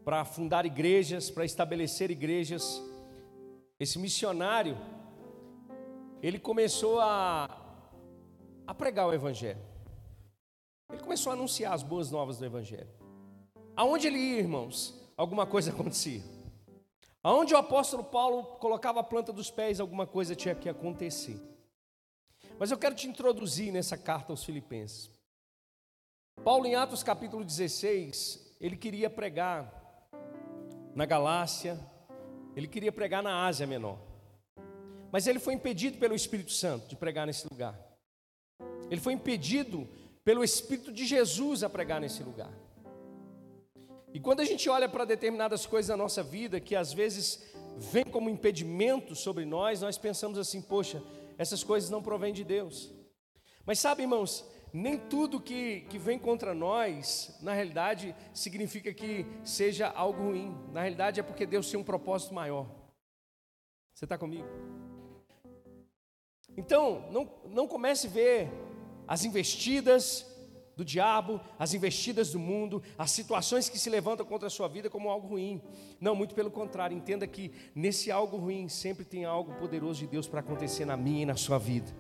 para 0.06 0.24
fundar 0.24 0.68
igrejas, 0.68 1.32
para 1.32 1.44
estabelecer 1.44 2.12
igrejas. 2.12 2.80
Esse 3.80 3.98
missionário, 3.98 4.78
ele 6.22 6.38
começou 6.38 7.00
a, 7.00 7.50
a 8.68 8.74
pregar 8.76 9.08
o 9.08 9.14
Evangelho. 9.14 9.62
Ele 10.92 11.02
começou 11.02 11.32
a 11.32 11.34
anunciar 11.34 11.74
as 11.74 11.82
boas 11.82 12.12
novas 12.12 12.38
do 12.38 12.46
Evangelho. 12.46 12.90
Aonde 13.76 14.06
ele 14.06 14.20
ia, 14.20 14.38
irmãos, 14.38 14.94
alguma 15.18 15.48
coisa 15.48 15.72
acontecia. 15.74 16.22
Aonde 17.24 17.52
o 17.56 17.58
apóstolo 17.58 18.04
Paulo 18.04 18.44
colocava 18.60 19.00
a 19.00 19.04
planta 19.04 19.34
dos 19.34 19.50
pés, 19.50 19.80
alguma 19.80 20.06
coisa 20.06 20.36
tinha 20.36 20.54
que 20.54 20.70
acontecer. 20.70 21.50
Mas 22.60 22.72
eu 22.72 22.78
quero 22.78 22.94
te 22.94 23.08
introduzir 23.08 23.72
nessa 23.72 23.98
carta 23.98 24.34
aos 24.34 24.44
Filipenses. 24.44 25.10
Paulo, 26.44 26.66
em 26.66 26.76
Atos 26.76 27.02
capítulo 27.02 27.46
16, 27.46 28.58
ele 28.60 28.76
queria 28.76 29.10
pregar 29.10 29.74
na 30.94 31.06
Galácia, 31.06 31.80
ele 32.58 32.68
queria 32.68 32.92
pregar 32.92 33.24
na 33.24 33.46
Ásia 33.46 33.66
Menor. 33.66 33.98
Mas 35.10 35.26
ele 35.26 35.40
foi 35.40 35.54
impedido 35.54 35.98
pelo 35.98 36.14
Espírito 36.14 36.52
Santo 36.52 36.90
de 36.90 36.98
pregar 36.98 37.26
nesse 37.26 37.48
lugar. 37.50 37.80
Ele 38.92 39.00
foi 39.00 39.14
impedido 39.14 39.88
pelo 40.26 40.44
Espírito 40.44 40.92
de 40.92 41.06
Jesus 41.06 41.64
a 41.64 41.70
pregar 41.70 42.02
nesse 42.02 42.22
lugar. 42.24 42.52
E 44.14 44.20
quando 44.20 44.42
a 44.42 44.46
gente 44.46 44.70
olha 44.70 44.90
para 44.90 45.06
determinadas 45.06 45.66
coisas 45.66 45.90
na 45.90 45.98
nossa 45.98 46.22
vida 46.22 46.60
que 46.60 46.76
às 46.76 46.92
vezes 46.92 47.42
vem 47.78 48.04
como 48.04 48.30
impedimento 48.30 49.16
sobre 49.16 49.46
nós, 49.46 49.82
nós 49.82 49.98
pensamos 49.98 50.38
assim: 50.38 50.62
poxa, 50.62 51.02
essas 51.40 51.64
coisas 51.64 51.90
não 51.90 52.04
provêm 52.04 52.34
de 52.34 52.44
Deus. 52.44 52.94
Mas 53.66 53.80
sabe, 53.80 54.04
irmãos, 54.04 54.46
nem 54.74 54.98
tudo 54.98 55.40
que, 55.40 55.82
que 55.90 55.98
vem 55.98 56.20
contra 56.20 56.54
nós, 56.54 57.40
na 57.42 57.54
realidade, 57.54 58.14
significa 58.34 58.94
que 58.94 59.26
seja 59.42 59.88
algo 59.88 60.22
ruim. 60.22 60.54
Na 60.74 60.82
realidade, 60.82 61.22
é 61.22 61.24
porque 61.24 61.46
Deus 61.46 61.72
tem 61.72 61.80
um 61.80 61.84
propósito 61.84 62.34
maior. 62.34 62.70
Você 63.94 64.04
está 64.04 64.18
comigo? 64.18 64.46
Então, 66.58 67.10
não, 67.10 67.32
não 67.46 67.68
comece 67.70 68.08
a 68.08 68.10
ver 68.10 68.50
as 69.08 69.24
investidas 69.24 70.29
do 70.80 70.86
diabo, 70.86 71.42
as 71.60 71.74
investidas 71.74 72.32
do 72.32 72.40
mundo, 72.40 72.82
as 72.98 73.12
situações 73.12 73.68
que 73.68 73.78
se 73.78 73.90
levantam 73.90 74.26
contra 74.26 74.48
a 74.48 74.50
sua 74.50 74.70
vida 74.70 74.90
como 74.90 75.10
algo 75.10 75.28
ruim. 75.28 75.62
Não, 76.00 76.16
muito 76.16 76.34
pelo 76.34 76.50
contrário, 76.50 76.96
entenda 76.96 77.28
que 77.28 77.52
nesse 77.76 78.10
algo 78.10 78.38
ruim 78.38 78.70
sempre 78.70 79.04
tem 79.04 79.26
algo 79.26 79.54
poderoso 79.56 80.00
de 80.00 80.08
Deus 80.08 80.26
para 80.26 80.40
acontecer 80.40 80.86
na 80.86 80.96
minha 80.96 81.24
e 81.24 81.26
na 81.26 81.36
sua 81.36 81.58
vida. 81.60 81.94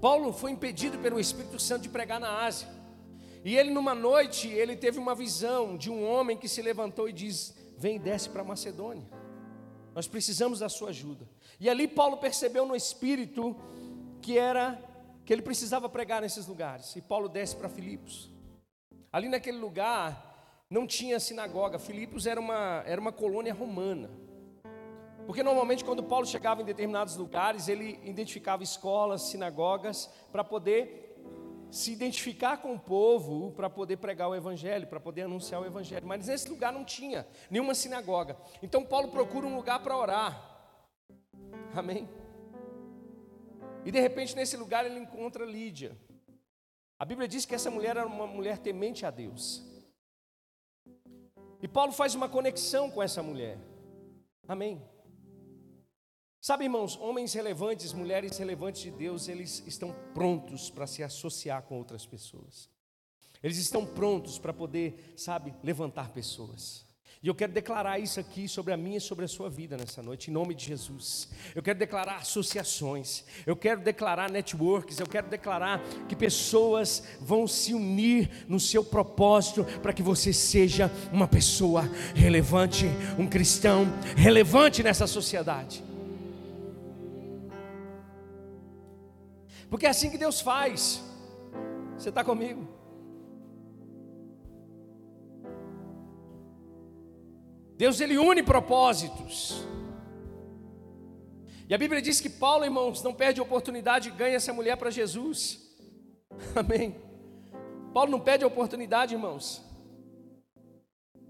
Paulo 0.00 0.32
foi 0.32 0.50
impedido 0.50 0.98
pelo 0.98 1.20
Espírito 1.20 1.60
Santo 1.60 1.82
de 1.82 1.88
pregar 1.88 2.18
na 2.18 2.44
Ásia. 2.44 2.68
E 3.44 3.56
ele 3.56 3.70
numa 3.70 3.94
noite, 3.94 4.48
ele 4.48 4.74
teve 4.74 4.98
uma 4.98 5.14
visão 5.14 5.76
de 5.76 5.88
um 5.88 6.04
homem 6.04 6.36
que 6.36 6.48
se 6.48 6.60
levantou 6.60 7.08
e 7.08 7.12
diz: 7.12 7.54
"Vem, 7.78 8.00
desce 8.00 8.28
para 8.28 8.42
Macedônia. 8.42 9.06
Nós 9.94 10.08
precisamos 10.08 10.58
da 10.58 10.68
sua 10.68 10.88
ajuda". 10.88 11.28
E 11.60 11.70
ali 11.70 11.86
Paulo 11.86 12.16
percebeu 12.16 12.66
no 12.66 12.74
espírito 12.74 13.54
que 14.20 14.36
era 14.36 14.89
que 15.30 15.34
ele 15.34 15.42
precisava 15.42 15.88
pregar 15.88 16.20
nesses 16.20 16.48
lugares. 16.48 16.96
E 16.96 17.00
Paulo 17.00 17.28
desce 17.28 17.54
para 17.54 17.68
Filipos. 17.68 18.28
Ali 19.12 19.28
naquele 19.28 19.58
lugar 19.58 20.64
não 20.68 20.88
tinha 20.88 21.20
sinagoga. 21.20 21.78
Filipos 21.78 22.26
era 22.26 22.40
uma, 22.40 22.82
era 22.84 23.00
uma 23.00 23.12
colônia 23.12 23.54
romana. 23.54 24.10
Porque 25.26 25.44
normalmente 25.44 25.84
quando 25.84 26.02
Paulo 26.02 26.26
chegava 26.26 26.62
em 26.62 26.64
determinados 26.64 27.14
lugares, 27.16 27.68
ele 27.68 28.00
identificava 28.02 28.64
escolas, 28.64 29.22
sinagogas, 29.22 30.10
para 30.32 30.42
poder 30.42 31.16
se 31.70 31.92
identificar 31.92 32.56
com 32.56 32.74
o 32.74 32.80
povo, 32.80 33.52
para 33.52 33.70
poder 33.70 33.98
pregar 33.98 34.28
o 34.28 34.34
evangelho, 34.34 34.88
para 34.88 34.98
poder 34.98 35.22
anunciar 35.22 35.62
o 35.62 35.64
evangelho. 35.64 36.08
Mas 36.08 36.26
nesse 36.26 36.48
lugar 36.48 36.72
não 36.72 36.84
tinha 36.84 37.24
nenhuma 37.48 37.76
sinagoga. 37.76 38.36
Então 38.60 38.84
Paulo 38.84 39.12
procura 39.12 39.46
um 39.46 39.54
lugar 39.54 39.80
para 39.80 39.96
orar. 39.96 40.64
Amém? 41.72 42.08
E 43.84 43.90
de 43.90 44.00
repente 44.00 44.36
nesse 44.36 44.56
lugar 44.56 44.84
ele 44.84 44.98
encontra 44.98 45.44
Lídia. 45.44 45.96
A 46.98 47.04
Bíblia 47.04 47.26
diz 47.26 47.46
que 47.46 47.54
essa 47.54 47.70
mulher 47.70 47.96
era 47.96 48.06
uma 48.06 48.26
mulher 48.26 48.58
temente 48.58 49.06
a 49.06 49.10
Deus. 49.10 49.64
E 51.62 51.68
Paulo 51.68 51.92
faz 51.92 52.14
uma 52.14 52.28
conexão 52.28 52.90
com 52.90 53.02
essa 53.02 53.22
mulher. 53.22 53.58
Amém. 54.46 54.82
Sabe, 56.40 56.64
irmãos, 56.64 56.96
homens 56.96 57.34
relevantes, 57.34 57.92
mulheres 57.92 58.38
relevantes 58.38 58.82
de 58.82 58.90
Deus, 58.90 59.28
eles 59.28 59.62
estão 59.66 59.94
prontos 60.14 60.70
para 60.70 60.86
se 60.86 61.02
associar 61.02 61.62
com 61.62 61.76
outras 61.76 62.06
pessoas. 62.06 62.70
Eles 63.42 63.58
estão 63.58 63.86
prontos 63.86 64.38
para 64.38 64.52
poder, 64.52 65.14
sabe, 65.16 65.54
levantar 65.62 66.12
pessoas. 66.12 66.86
E 67.22 67.28
eu 67.28 67.34
quero 67.34 67.52
declarar 67.52 67.98
isso 67.98 68.18
aqui 68.18 68.48
sobre 68.48 68.72
a 68.72 68.78
minha 68.78 68.96
e 68.96 69.00
sobre 69.00 69.26
a 69.26 69.28
sua 69.28 69.50
vida 69.50 69.76
nessa 69.76 70.02
noite, 70.02 70.30
em 70.30 70.32
nome 70.32 70.54
de 70.54 70.64
Jesus. 70.64 71.28
Eu 71.54 71.62
quero 71.62 71.78
declarar 71.78 72.16
associações, 72.16 73.24
eu 73.46 73.54
quero 73.54 73.82
declarar 73.82 74.30
networks, 74.30 74.98
eu 74.98 75.06
quero 75.06 75.28
declarar 75.28 75.82
que 76.08 76.16
pessoas 76.16 77.02
vão 77.20 77.46
se 77.46 77.74
unir 77.74 78.46
no 78.48 78.58
seu 78.58 78.82
propósito 78.82 79.66
para 79.82 79.92
que 79.92 80.02
você 80.02 80.32
seja 80.32 80.90
uma 81.12 81.28
pessoa 81.28 81.82
relevante, 82.14 82.86
um 83.18 83.26
cristão 83.26 83.84
relevante 84.16 84.82
nessa 84.82 85.06
sociedade. 85.06 85.84
Porque 89.68 89.84
é 89.84 89.90
assim 89.90 90.08
que 90.08 90.16
Deus 90.16 90.40
faz. 90.40 91.02
Você 91.98 92.08
está 92.08 92.24
comigo? 92.24 92.79
Deus 97.80 97.98
ele 97.98 98.18
une 98.18 98.42
propósitos. 98.42 99.64
E 101.66 101.72
a 101.72 101.78
Bíblia 101.78 102.02
diz 102.02 102.20
que 102.20 102.28
Paulo, 102.28 102.62
irmãos, 102.62 103.02
não 103.02 103.14
perde 103.14 103.40
a 103.40 103.42
oportunidade 103.42 104.10
e 104.10 104.12
ganha 104.12 104.36
essa 104.36 104.52
mulher 104.52 104.76
para 104.76 104.90
Jesus. 104.90 105.60
Amém. 106.54 106.94
Paulo 107.94 108.10
não 108.10 108.20
perde 108.20 108.44
a 108.44 108.46
oportunidade, 108.46 109.14
irmãos. 109.14 109.64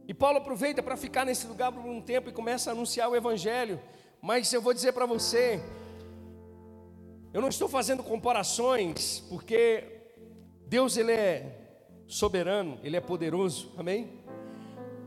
E 0.09 0.12
Paulo 0.12 0.38
aproveita 0.38 0.83
para 0.83 0.97
ficar 0.97 1.25
nesse 1.25 1.47
lugar 1.47 1.71
por 1.71 1.85
um 1.85 2.02
tempo 2.02 2.28
e 2.28 2.33
começa 2.33 2.71
a 2.71 2.73
anunciar 2.73 3.09
o 3.09 3.14
Evangelho. 3.14 3.80
Mas 4.21 4.52
eu 4.52 4.61
vou 4.61 4.75
dizer 4.75 4.90
para 4.90 5.07
você, 5.07 5.62
eu 7.33 7.40
não 7.40 7.49
estou 7.49 7.69
fazendo 7.69 8.02
comparações, 8.02 9.21
porque 9.28 9.85
Deus 10.66 10.97
ele 10.97 11.12
é 11.12 11.61
soberano, 12.09 12.76
ele 12.83 12.97
é 12.97 13.00
poderoso, 13.00 13.73
amém? 13.78 14.20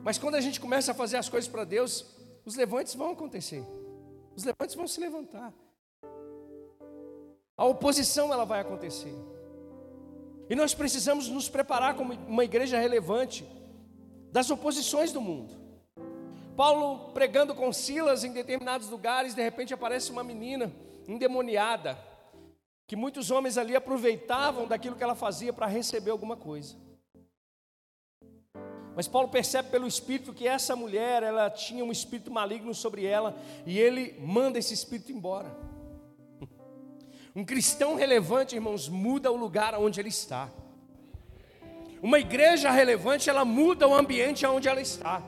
Mas 0.03 0.17
quando 0.17 0.35
a 0.35 0.41
gente 0.41 0.59
começa 0.59 0.91
a 0.91 0.95
fazer 0.95 1.17
as 1.17 1.29
coisas 1.29 1.49
para 1.49 1.63
Deus, 1.63 2.05
os 2.45 2.55
levantes 2.55 2.93
vão 2.93 3.11
acontecer. 3.11 3.63
Os 4.35 4.43
levantes 4.43 4.75
vão 4.75 4.85
se 4.85 4.99
levantar. 4.99 5.53
A 7.55 7.65
oposição 7.65 8.33
ela 8.33 8.45
vai 8.45 8.59
acontecer. 8.59 9.15
E 10.49 10.55
nós 10.55 10.73
precisamos 10.73 11.29
nos 11.29 11.47
preparar 11.47 11.95
como 11.95 12.13
uma 12.13 12.43
igreja 12.43 12.77
relevante 12.77 13.47
das 14.31 14.49
oposições 14.49 15.13
do 15.13 15.21
mundo. 15.21 15.55
Paulo 16.57 17.13
pregando 17.13 17.55
com 17.55 17.71
Silas 17.71 18.25
em 18.25 18.33
determinados 18.33 18.89
lugares, 18.89 19.33
de 19.33 19.41
repente 19.41 19.73
aparece 19.73 20.11
uma 20.11 20.23
menina 20.23 20.71
endemoniada, 21.07 21.97
que 22.85 22.95
muitos 22.95 23.31
homens 23.31 23.57
ali 23.57 23.75
aproveitavam 23.75 24.67
daquilo 24.67 24.95
que 24.95 25.03
ela 25.03 25.15
fazia 25.15 25.53
para 25.53 25.65
receber 25.65 26.11
alguma 26.11 26.35
coisa. 26.35 26.75
Mas 28.95 29.07
Paulo 29.07 29.27
percebe 29.27 29.69
pelo 29.69 29.87
espírito 29.87 30.33
que 30.33 30.47
essa 30.47 30.75
mulher, 30.75 31.23
ela 31.23 31.49
tinha 31.49 31.83
um 31.83 31.91
espírito 31.91 32.31
maligno 32.31 32.73
sobre 32.73 33.05
ela, 33.05 33.35
e 33.65 33.79
ele 33.79 34.15
manda 34.19 34.59
esse 34.59 34.73
espírito 34.73 35.11
embora. 35.11 35.55
Um 37.35 37.43
cristão 37.43 37.95
relevante, 37.95 38.53
irmãos, 38.53 38.87
muda 38.87 39.31
o 39.31 39.35
lugar 39.35 39.73
onde 39.73 39.99
ele 39.99 40.09
está. 40.09 40.51
Uma 41.99 42.19
igreja 42.19 42.69
relevante, 42.69 43.27
ela 43.27 43.43
muda 43.43 43.87
o 43.87 43.95
ambiente 43.95 44.45
onde 44.45 44.69
ela 44.69 44.79
está. 44.79 45.23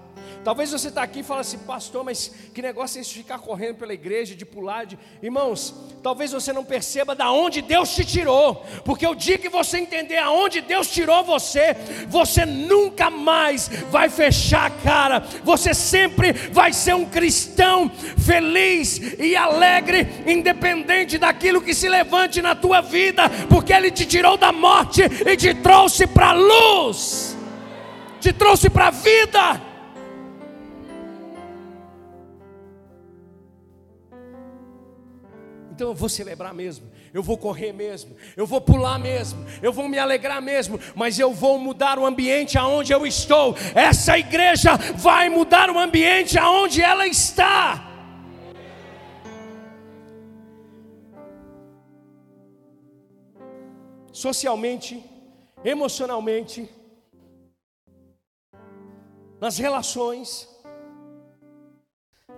Talvez 0.46 0.70
você 0.70 0.90
está 0.90 1.02
aqui 1.02 1.22
e 1.22 1.24
fala 1.24 1.42
assim, 1.42 1.58
pastor, 1.58 2.04
mas 2.04 2.32
que 2.54 2.62
negócio 2.62 3.00
é 3.00 3.02
esse 3.02 3.10
de 3.10 3.18
ficar 3.18 3.40
correndo 3.40 3.78
pela 3.78 3.96
igreja, 3.96 4.36
de 4.36 4.46
pular, 4.46 4.86
de... 4.86 4.96
Irmãos, 5.20 5.74
talvez 6.04 6.34
você 6.34 6.54
não 6.54 6.64
perceba 6.64 7.16
da 7.16 7.32
onde 7.32 7.64
Deus 7.64 7.96
te 7.96 8.06
tirou, 8.06 8.64
porque 8.86 9.08
o 9.08 9.16
dia 9.16 9.40
que 9.40 9.50
você 9.50 9.80
entender 9.80 10.20
aonde 10.20 10.62
Deus 10.62 10.88
tirou 10.92 11.24
você, 11.24 11.76
você 12.08 12.46
nunca 12.46 13.10
mais 13.10 13.70
vai 13.90 14.08
fechar 14.08 14.68
a 14.68 14.70
cara, 14.70 15.24
você 15.44 15.74
sempre 15.74 16.32
vai 16.32 16.72
ser 16.72 16.94
um 16.94 17.06
cristão 17.06 17.90
feliz 17.90 19.00
e 19.18 19.36
alegre, 19.36 20.08
independente 20.28 21.18
daquilo 21.18 21.60
que 21.60 21.74
se 21.74 21.90
levante 21.90 22.40
na 22.40 22.54
tua 22.54 22.82
vida, 22.82 23.24
porque 23.50 23.74
Ele 23.74 23.90
te 23.90 24.06
tirou 24.06 24.38
da 24.38 24.52
morte 24.52 25.02
e 25.02 25.36
te 25.36 25.56
trouxe 25.56 26.06
para 26.06 26.30
a 26.30 26.34
luz, 26.34 27.36
te 28.22 28.32
trouxe 28.32 28.70
para 28.70 28.90
a 28.90 28.92
vida. 28.92 29.75
Então 35.76 35.90
eu 35.90 35.94
vou 35.94 36.08
celebrar 36.08 36.54
mesmo, 36.54 36.90
eu 37.14 37.22
vou 37.22 37.38
correr 37.38 37.74
mesmo, 37.74 38.16
eu 38.38 38.48
vou 38.48 38.62
pular 38.62 38.98
mesmo, 38.98 39.46
eu 39.62 39.74
vou 39.74 39.90
me 39.90 40.00
alegrar 40.00 40.42
mesmo, 40.42 40.80
mas 40.96 41.20
eu 41.20 41.34
vou 41.34 41.60
mudar 41.60 42.00
o 42.00 42.06
ambiente 42.06 42.58
aonde 42.58 42.94
eu 42.94 43.06
estou. 43.06 43.54
Essa 43.76 44.18
igreja 44.18 44.78
vai 44.96 45.28
mudar 45.28 45.70
o 45.70 45.78
ambiente 45.78 46.40
aonde 46.40 46.82
ela 46.82 47.06
está. 47.06 47.92
Socialmente, 54.14 55.04
emocionalmente, 55.62 56.70
nas 59.42 59.58
relações, 59.58 60.48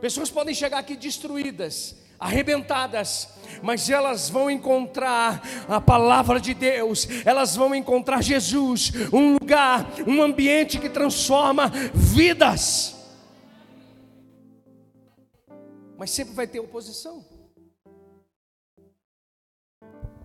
pessoas 0.01 0.31
podem 0.31 0.55
chegar 0.55 0.79
aqui 0.79 0.95
destruídas, 0.95 2.06
arrebentadas, 2.19 3.29
mas 3.61 3.89
elas 3.89 4.29
vão 4.29 4.49
encontrar 4.49 5.41
a 5.67 5.79
palavra 5.79 6.39
de 6.39 6.53
Deus, 6.53 7.07
elas 7.25 7.55
vão 7.55 7.73
encontrar 7.75 8.21
Jesus, 8.21 8.91
um 9.13 9.33
lugar, 9.33 9.85
um 10.07 10.21
ambiente 10.21 10.79
que 10.79 10.89
transforma 10.89 11.71
vidas. 11.93 12.95
Mas 15.97 16.11
sempre 16.11 16.33
vai 16.33 16.47
ter 16.47 16.59
oposição. 16.59 17.25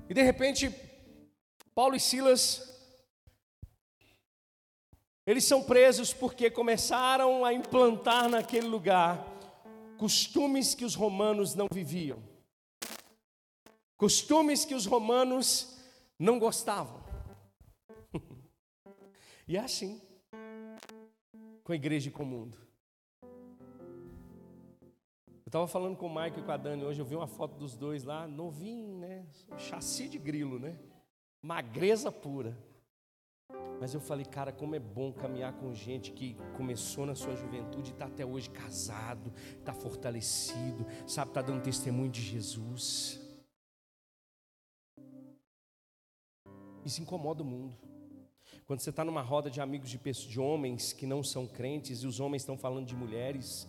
E 0.08 0.14
de 0.14 0.22
repente, 0.22 0.70
Paulo 1.75 1.94
e 1.94 2.00
Silas, 2.00 2.70
eles 5.26 5.44
são 5.44 5.62
presos 5.62 6.12
porque 6.12 6.50
começaram 6.50 7.44
a 7.44 7.52
implantar 7.54 8.28
naquele 8.28 8.66
lugar 8.66 9.32
costumes 10.02 10.75
que 10.75 10.85
os 10.85 10.97
romanos 10.97 11.54
não 11.54 11.68
viviam, 11.73 12.21
costumes 13.97 14.64
que 14.64 14.75
os 14.75 14.85
romanos 14.85 15.78
não 16.18 16.40
gostavam. 16.40 17.00
e 19.47 19.56
é 19.56 19.61
assim 19.61 20.02
com 21.62 21.71
a 21.71 21.76
igreja 21.76 22.09
e 22.09 22.11
com 22.11 22.25
o 22.25 22.26
mundo. 22.26 22.59
Eu 23.23 23.28
estava 25.47 25.68
falando 25.68 25.97
com 25.97 26.09
o 26.09 26.21
Mike 26.21 26.40
e 26.40 26.42
com 26.42 26.50
a 26.50 26.56
Dani 26.56 26.82
hoje, 26.82 27.00
eu 27.00 27.06
vi 27.06 27.14
uma 27.14 27.28
foto 27.28 27.56
dos 27.56 27.76
dois 27.76 28.02
lá, 28.02 28.26
novinho, 28.26 28.99
né? 28.99 29.25
Chassi 29.56 30.09
de 30.09 30.18
grilo, 30.18 30.59
né? 30.59 30.80
Magreza 31.40 32.11
pura. 32.11 32.59
Mas 33.83 33.95
eu 33.95 34.01
falei, 34.01 34.25
cara, 34.25 34.53
como 34.53 34.77
é 34.77 34.79
bom 34.79 35.12
caminhar 35.12 35.55
com 35.55 35.75
gente 35.75 36.12
que 36.12 36.37
começou 36.57 37.05
na 37.05 37.17
sua 37.17 37.35
juventude 37.35 37.91
e 37.91 37.93
está 37.93 38.05
até 38.05 38.25
hoje 38.25 38.49
casado, 38.49 39.33
está 39.59 39.73
fortalecido, 39.73 40.87
sabe, 41.05 41.33
está 41.33 41.43
dando 41.43 41.65
testemunho 41.65 42.09
de 42.09 42.23
Jesus. 42.23 43.21
Isso 46.85 47.03
incomoda 47.03 47.43
o 47.43 47.45
mundo. 47.45 47.77
Quando 48.69 48.79
você 48.79 48.91
está 48.91 49.05
numa 49.05 49.21
roda 49.21 49.51
de 49.51 49.61
amigos 49.61 49.91
de, 49.91 49.99
pessoas, 49.99 50.31
de 50.31 50.39
homens 50.39 50.93
que 50.93 51.05
não 51.05 51.21
são 51.21 51.45
crentes 51.45 52.05
e 52.05 52.07
os 52.07 52.21
homens 52.21 52.43
estão 52.43 52.57
falando 52.57 52.87
de 52.87 52.95
mulheres, 52.95 53.67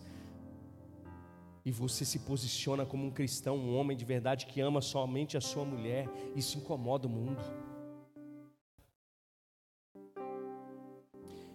e 1.64 1.72
você 1.72 2.04
se 2.04 2.20
posiciona 2.20 2.86
como 2.86 3.04
um 3.04 3.10
cristão, 3.10 3.56
um 3.56 3.76
homem 3.76 3.96
de 3.96 4.04
verdade 4.04 4.46
que 4.46 4.60
ama 4.60 4.80
somente 4.80 5.36
a 5.36 5.40
sua 5.40 5.64
mulher, 5.64 6.08
isso 6.36 6.56
incomoda 6.56 7.08
o 7.08 7.10
mundo. 7.10 7.42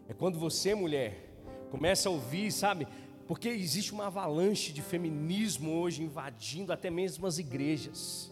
É 0.10 0.14
quando 0.14 0.40
você, 0.40 0.74
mulher, 0.74 1.30
começa 1.70 2.10
a 2.10 2.12
ouvir, 2.12 2.52
sabe? 2.52 2.88
Porque 3.28 3.48
existe 3.48 3.92
uma 3.92 4.08
avalanche 4.08 4.74
de 4.74 4.82
feminismo 4.82 5.72
hoje 5.80 6.02
invadindo 6.02 6.74
até 6.74 6.90
mesmo 6.90 7.28
as 7.28 7.38
igrejas. 7.38 8.32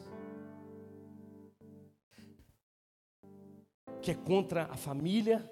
Que 4.01 4.09
é 4.09 4.15
contra 4.15 4.63
a 4.63 4.75
família, 4.75 5.47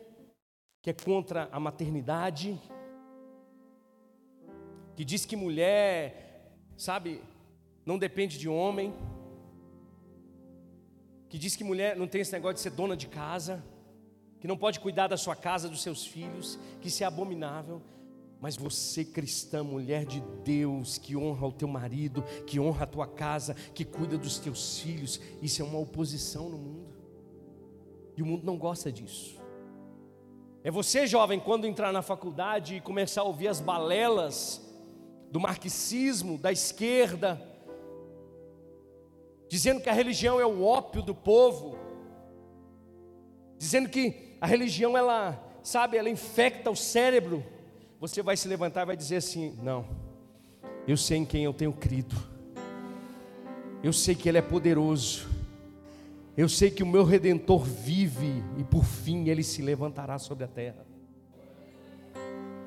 que 0.81 0.89
é 0.89 0.93
contra 0.93 1.47
a 1.51 1.59
maternidade, 1.59 2.59
que 4.95 5.05
diz 5.05 5.27
que 5.27 5.35
mulher, 5.35 6.57
sabe, 6.75 7.21
não 7.85 7.99
depende 7.99 8.39
de 8.39 8.49
homem, 8.49 8.95
que 11.29 11.37
diz 11.37 11.55
que 11.55 11.63
mulher 11.63 11.95
não 11.95 12.07
tem 12.07 12.21
esse 12.21 12.33
negócio 12.33 12.55
de 12.55 12.61
ser 12.61 12.71
dona 12.71 12.97
de 12.97 13.07
casa 13.07 13.63
que 14.45 14.47
não 14.47 14.55
pode 14.55 14.79
cuidar 14.79 15.07
da 15.07 15.17
sua 15.17 15.35
casa, 15.35 15.67
dos 15.67 15.81
seus 15.81 16.05
filhos, 16.05 16.59
que 16.79 16.89
isso 16.89 17.03
é 17.03 17.07
abominável. 17.07 17.81
Mas 18.39 18.55
você, 18.55 19.03
cristã, 19.03 19.63
mulher 19.63 20.05
de 20.05 20.21
Deus, 20.43 20.99
que 20.99 21.17
honra 21.17 21.47
o 21.47 21.51
teu 21.51 21.67
marido, 21.67 22.23
que 22.45 22.59
honra 22.59 22.83
a 22.83 22.87
tua 22.87 23.07
casa, 23.07 23.55
que 23.73 23.83
cuida 23.83 24.19
dos 24.19 24.37
teus 24.37 24.79
filhos, 24.79 25.19
isso 25.41 25.63
é 25.63 25.65
uma 25.65 25.79
oposição 25.79 26.47
no 26.47 26.59
mundo. 26.59 26.93
E 28.15 28.21
o 28.21 28.25
mundo 28.27 28.45
não 28.45 28.55
gosta 28.55 28.91
disso. 28.91 29.41
É 30.63 30.69
você, 30.69 31.07
jovem, 31.07 31.39
quando 31.39 31.65
entrar 31.65 31.91
na 31.91 32.03
faculdade 32.03 32.75
e 32.75 32.81
começar 32.81 33.21
a 33.21 33.25
ouvir 33.25 33.47
as 33.47 33.59
balelas 33.59 34.61
do 35.31 35.39
marxismo, 35.39 36.37
da 36.37 36.51
esquerda, 36.51 37.41
dizendo 39.49 39.81
que 39.81 39.89
a 39.89 39.93
religião 39.93 40.39
é 40.39 40.45
o 40.45 40.61
ópio 40.61 41.01
do 41.01 41.15
povo, 41.15 41.75
dizendo 43.57 43.89
que 43.89 44.24
a 44.45 44.47
religião, 44.47 44.95
ela, 44.95 45.43
sabe, 45.63 45.97
ela 45.97 46.07
infecta 46.07 46.69
o 46.69 46.75
cérebro. 46.75 47.43
Você 47.99 48.21
vai 48.21 48.37
se 48.37 48.47
levantar 48.47 48.83
e 48.83 48.85
vai 48.85 48.95
dizer 48.95 49.15
assim: 49.15 49.57
Não, 49.63 49.83
eu 50.87 50.95
sei 50.95 51.17
em 51.17 51.25
quem 51.25 51.43
eu 51.43 51.53
tenho 51.53 51.73
crido, 51.73 52.15
eu 53.81 53.91
sei 53.91 54.13
que 54.13 54.29
Ele 54.29 54.37
é 54.37 54.43
poderoso, 54.43 55.27
eu 56.37 56.47
sei 56.47 56.69
que 56.69 56.83
o 56.83 56.85
meu 56.85 57.03
redentor 57.03 57.63
vive 57.63 58.43
e 58.55 58.63
por 58.63 58.85
fim 58.85 59.29
Ele 59.29 59.41
se 59.41 59.63
levantará 59.63 60.19
sobre 60.19 60.43
a 60.43 60.47
terra. 60.47 60.85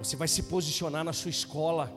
Você 0.01 0.17
vai 0.17 0.27
se 0.27 0.43
posicionar 0.45 1.05
na 1.05 1.13
sua 1.13 1.31
escola. 1.31 1.93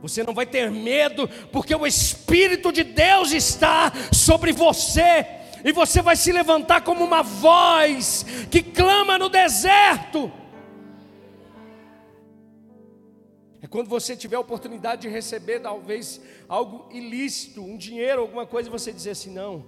Você 0.00 0.22
não 0.22 0.32
vai 0.32 0.46
ter 0.46 0.70
medo, 0.70 1.28
porque 1.50 1.74
o 1.74 1.84
Espírito 1.84 2.72
de 2.72 2.84
Deus 2.84 3.32
está 3.32 3.92
sobre 4.12 4.52
você 4.52 5.39
e 5.64 5.72
você 5.72 6.00
vai 6.02 6.16
se 6.16 6.32
levantar 6.32 6.82
como 6.82 7.04
uma 7.04 7.22
voz 7.22 8.24
que 8.50 8.62
clama 8.62 9.18
no 9.18 9.28
deserto. 9.28 10.32
É 13.62 13.66
quando 13.66 13.88
você 13.88 14.16
tiver 14.16 14.36
a 14.36 14.40
oportunidade 14.40 15.02
de 15.02 15.08
receber 15.08 15.60
talvez 15.60 16.20
algo 16.48 16.88
ilícito, 16.90 17.62
um 17.62 17.76
dinheiro, 17.76 18.22
alguma 18.22 18.46
coisa, 18.46 18.68
e 18.68 18.72
você 18.72 18.92
dizer 18.92 19.10
assim: 19.10 19.30
não, 19.30 19.66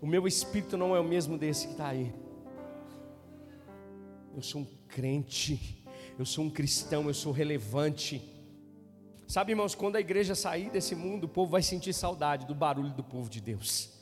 o 0.00 0.06
meu 0.06 0.26
espírito 0.26 0.76
não 0.76 0.94
é 0.94 1.00
o 1.00 1.04
mesmo 1.04 1.38
desse 1.38 1.66
que 1.66 1.72
está 1.72 1.88
aí. 1.88 2.12
Eu 4.34 4.42
sou 4.42 4.62
um 4.62 4.66
crente, 4.88 5.84
eu 6.18 6.24
sou 6.24 6.44
um 6.44 6.50
cristão, 6.50 7.06
eu 7.06 7.14
sou 7.14 7.32
relevante. 7.32 8.22
Sabe, 9.26 9.52
irmãos, 9.52 9.74
quando 9.74 9.96
a 9.96 10.00
igreja 10.00 10.34
sair 10.34 10.70
desse 10.70 10.94
mundo, 10.94 11.24
o 11.24 11.28
povo 11.28 11.52
vai 11.52 11.62
sentir 11.62 11.92
saudade 11.92 12.46
do 12.46 12.54
barulho 12.54 12.90
do 12.90 13.04
povo 13.04 13.28
de 13.28 13.40
Deus. 13.40 13.97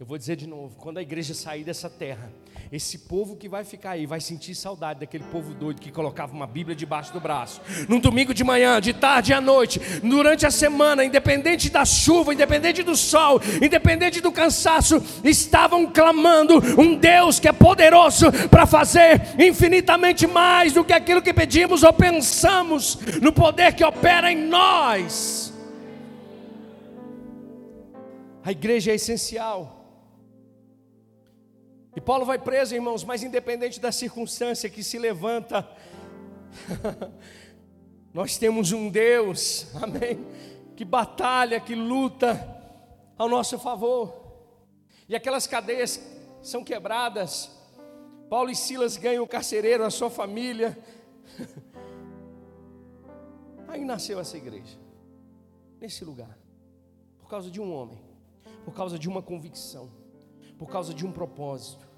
Eu 0.00 0.06
vou 0.06 0.16
dizer 0.16 0.36
de 0.36 0.46
novo: 0.46 0.74
quando 0.76 0.98
a 0.98 1.02
igreja 1.02 1.34
sair 1.34 1.64
dessa 1.64 1.88
terra, 1.88 2.32
esse 2.72 3.00
povo 3.00 3.36
que 3.36 3.48
vai 3.48 3.62
ficar 3.62 3.90
aí 3.90 4.06
vai 4.06 4.20
sentir 4.20 4.54
saudade 4.54 5.00
daquele 5.00 5.24
povo 5.24 5.52
doido 5.52 5.80
que 5.80 5.92
colocava 5.92 6.32
uma 6.32 6.46
Bíblia 6.46 6.74
debaixo 6.74 7.12
do 7.12 7.20
braço. 7.20 7.60
Num 7.86 8.00
domingo 8.00 8.32
de 8.32 8.42
manhã, 8.42 8.80
de 8.80 8.94
tarde 8.94 9.34
à 9.34 9.40
noite, 9.40 9.78
durante 10.02 10.46
a 10.46 10.50
semana, 10.50 11.04
independente 11.04 11.68
da 11.68 11.84
chuva, 11.84 12.32
independente 12.32 12.82
do 12.82 12.96
sol, 12.96 13.40
independente 13.62 14.22
do 14.22 14.32
cansaço, 14.32 14.96
estavam 15.22 15.86
clamando 15.86 16.54
um 16.80 16.96
Deus 16.96 17.38
que 17.38 17.46
é 17.46 17.52
poderoso 17.52 18.32
para 18.48 18.64
fazer 18.64 19.20
infinitamente 19.38 20.26
mais 20.26 20.72
do 20.72 20.84
que 20.84 20.94
aquilo 20.94 21.20
que 21.20 21.34
pedimos 21.34 21.82
ou 21.82 21.92
pensamos, 21.92 22.98
no 23.20 23.32
poder 23.32 23.74
que 23.74 23.84
opera 23.84 24.32
em 24.32 24.46
nós. 24.48 25.52
A 28.42 28.50
igreja 28.50 28.90
é 28.90 28.94
essencial. 28.94 29.81
E 31.94 32.00
Paulo 32.00 32.24
vai 32.24 32.38
preso, 32.38 32.74
irmãos, 32.74 33.04
mas 33.04 33.22
independente 33.22 33.80
da 33.80 33.92
circunstância 33.92 34.70
que 34.70 34.82
se 34.82 34.98
levanta, 34.98 35.68
Nós 38.12 38.36
temos 38.36 38.72
um 38.72 38.90
Deus, 38.90 39.74
amém, 39.76 40.26
que 40.76 40.84
batalha, 40.84 41.60
que 41.60 41.74
luta 41.74 42.60
ao 43.16 43.28
nosso 43.28 43.58
favor. 43.58 44.20
E 45.08 45.16
aquelas 45.16 45.46
cadeias 45.46 46.00
são 46.42 46.62
quebradas. 46.62 47.50
Paulo 48.28 48.50
e 48.50 48.56
Silas 48.56 48.96
ganham 48.96 49.24
o 49.24 49.28
carcereiro, 49.28 49.84
a 49.84 49.90
sua 49.90 50.10
família. 50.10 50.78
Aí 53.68 53.84
nasceu 53.84 54.20
essa 54.20 54.36
igreja, 54.36 54.78
nesse 55.80 56.04
lugar, 56.04 56.38
por 57.18 57.28
causa 57.28 57.50
de 57.50 57.58
um 57.58 57.72
homem, 57.72 57.98
por 58.66 58.74
causa 58.74 58.98
de 58.98 59.08
uma 59.08 59.22
convicção, 59.22 59.90
por 60.58 60.68
causa 60.70 60.92
de 60.94 61.06
um 61.06 61.12
propósito. 61.12 61.92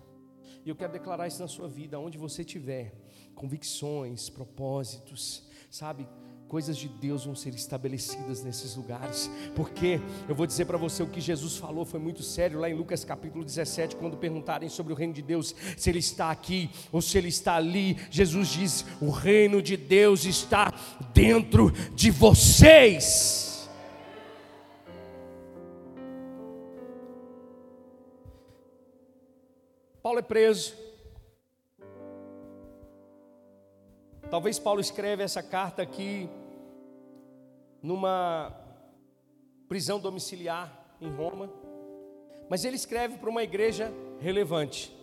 E 0.65 0.69
eu 0.69 0.75
quero 0.75 0.93
declarar 0.93 1.29
isso 1.29 1.41
na 1.41 1.49
sua 1.49 1.69
vida, 1.69 1.99
onde 1.99 2.17
você 2.17 2.41
estiver, 2.43 2.95
convicções, 3.35 4.31
propósitos, 4.31 5.43
sabe? 5.71 6.09
Coisas 6.49 6.77
de 6.77 6.89
Deus 6.89 7.25
vão 7.25 7.35
ser 7.35 7.55
estabelecidas 7.55 8.43
nesses 8.45 8.77
lugares, 8.77 9.31
porque 9.57 10.01
eu 10.29 10.35
vou 10.35 10.47
dizer 10.47 10.67
para 10.67 10.79
você 10.79 11.03
o 11.03 11.09
que 11.09 11.21
Jesus 11.21 11.57
falou 11.57 11.85
foi 11.85 11.99
muito 11.99 12.23
sério 12.23 12.61
lá 12.61 12.71
em 12.71 12.75
Lucas 12.75 13.05
capítulo 13.05 13.45
17, 13.45 13.97
quando 13.97 14.17
perguntarem 14.17 14.69
sobre 14.69 14.93
o 14.93 14.97
reino 14.97 15.13
de 15.13 15.23
Deus, 15.23 15.55
se 15.77 15.91
ele 15.91 15.99
está 15.99 16.31
aqui 16.31 16.71
ou 16.93 17.03
se 17.03 17.19
ele 17.19 17.29
está 17.29 17.57
ali. 17.57 17.99
Jesus 18.11 18.49
diz: 18.49 18.87
O 19.01 19.11
reino 19.11 19.61
de 19.61 19.77
Deus 19.77 20.25
está 20.25 20.73
dentro 21.13 21.71
de 21.95 22.11
vocês. 22.11 23.54
Paulo 30.15 30.19
é 30.21 30.23
preso. 30.23 30.77
Talvez 34.31 34.61
Paulo 34.61 34.81
escreve 34.81 35.25
essa 35.25 35.43
carta 35.43 35.83
aqui 35.83 36.29
numa 37.83 38.55
prisão 39.69 39.99
domiciliar 39.99 40.97
em 41.01 41.11
Roma, 41.11 41.53
mas 42.49 42.65
ele 42.65 42.77
escreve 42.77 43.17
para 43.17 43.29
uma 43.29 43.43
igreja 43.43 43.93
relevante. 44.21 44.95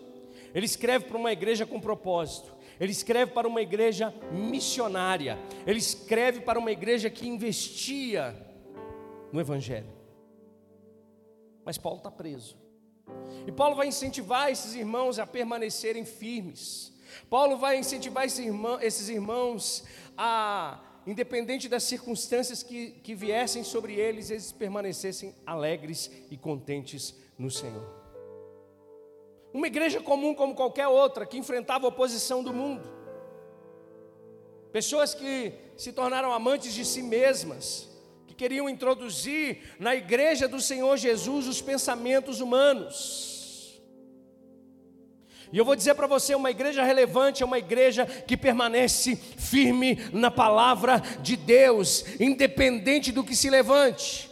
Ele 0.53 0.65
escreve 0.65 1.05
para 1.05 1.17
uma 1.17 1.33
igreja 1.33 1.65
com 1.65 1.81
propósito. 1.81 2.55
Ele 2.79 2.93
escreve 2.93 3.33
para 3.33 3.49
uma 3.49 3.61
igreja 3.61 4.13
missionária. 4.31 5.37
Ele 5.67 5.79
escreve 5.79 6.39
para 6.39 6.57
uma 6.57 6.71
igreja 6.71 7.09
que 7.09 7.27
investia 7.27 8.33
no 9.33 9.41
evangelho. 9.41 9.91
Mas 11.65 11.77
Paulo 11.77 11.97
está 11.97 12.09
preso. 12.09 12.61
E 13.47 13.51
Paulo 13.51 13.75
vai 13.75 13.87
incentivar 13.87 14.51
esses 14.51 14.75
irmãos 14.75 15.19
a 15.19 15.25
permanecerem 15.25 16.05
firmes. 16.05 16.91
Paulo 17.29 17.57
vai 17.57 17.77
incentivar 17.77 18.25
esses 18.25 19.09
irmãos 19.09 19.83
a, 20.17 20.79
independente 21.05 21.67
das 21.67 21.83
circunstâncias 21.83 22.63
que, 22.63 22.91
que 23.03 23.15
viessem 23.15 23.63
sobre 23.63 23.95
eles, 23.95 24.29
eles 24.29 24.51
permanecessem 24.51 25.35
alegres 25.45 26.11
e 26.29 26.37
contentes 26.37 27.15
no 27.37 27.49
Senhor. 27.49 28.01
Uma 29.53 29.67
igreja 29.67 29.99
comum 29.99 30.33
como 30.33 30.55
qualquer 30.55 30.87
outra, 30.87 31.25
que 31.25 31.37
enfrentava 31.37 31.85
a 31.85 31.89
oposição 31.89 32.43
do 32.43 32.53
mundo. 32.53 32.87
Pessoas 34.71 35.13
que 35.13 35.53
se 35.75 35.91
tornaram 35.91 36.31
amantes 36.31 36.73
de 36.73 36.85
si 36.85 37.01
mesmas, 37.01 37.89
que 38.25 38.33
queriam 38.33 38.69
introduzir 38.69 39.75
na 39.77 39.93
igreja 39.93 40.47
do 40.47 40.61
Senhor 40.61 40.95
Jesus 40.95 41.47
os 41.47 41.61
pensamentos 41.61 42.39
humanos. 42.39 43.30
E 45.51 45.57
eu 45.57 45.65
vou 45.65 45.75
dizer 45.75 45.95
para 45.95 46.07
você: 46.07 46.33
uma 46.33 46.51
igreja 46.51 46.83
relevante 46.83 47.43
é 47.43 47.45
uma 47.45 47.59
igreja 47.59 48.05
que 48.05 48.37
permanece 48.37 49.15
firme 49.15 49.99
na 50.13 50.31
palavra 50.31 51.01
de 51.21 51.35
Deus, 51.35 52.05
independente 52.19 53.11
do 53.11 53.23
que 53.23 53.35
se 53.35 53.49
levante. 53.49 54.31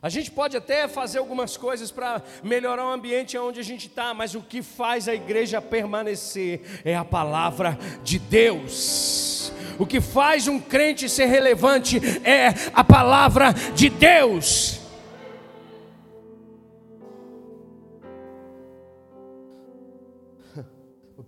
A 0.00 0.08
gente 0.08 0.30
pode 0.30 0.56
até 0.56 0.86
fazer 0.86 1.18
algumas 1.18 1.56
coisas 1.56 1.90
para 1.90 2.22
melhorar 2.44 2.86
o 2.86 2.92
ambiente 2.92 3.36
onde 3.36 3.58
a 3.58 3.64
gente 3.64 3.88
está, 3.88 4.14
mas 4.14 4.36
o 4.36 4.40
que 4.40 4.62
faz 4.62 5.08
a 5.08 5.14
igreja 5.14 5.60
permanecer 5.60 6.60
é 6.84 6.94
a 6.94 7.04
palavra 7.04 7.76
de 8.04 8.16
Deus. 8.16 9.52
O 9.76 9.84
que 9.84 10.00
faz 10.00 10.46
um 10.46 10.60
crente 10.60 11.08
ser 11.08 11.26
relevante 11.26 12.00
é 12.24 12.54
a 12.72 12.84
palavra 12.84 13.52
de 13.74 13.90
Deus. 13.90 14.77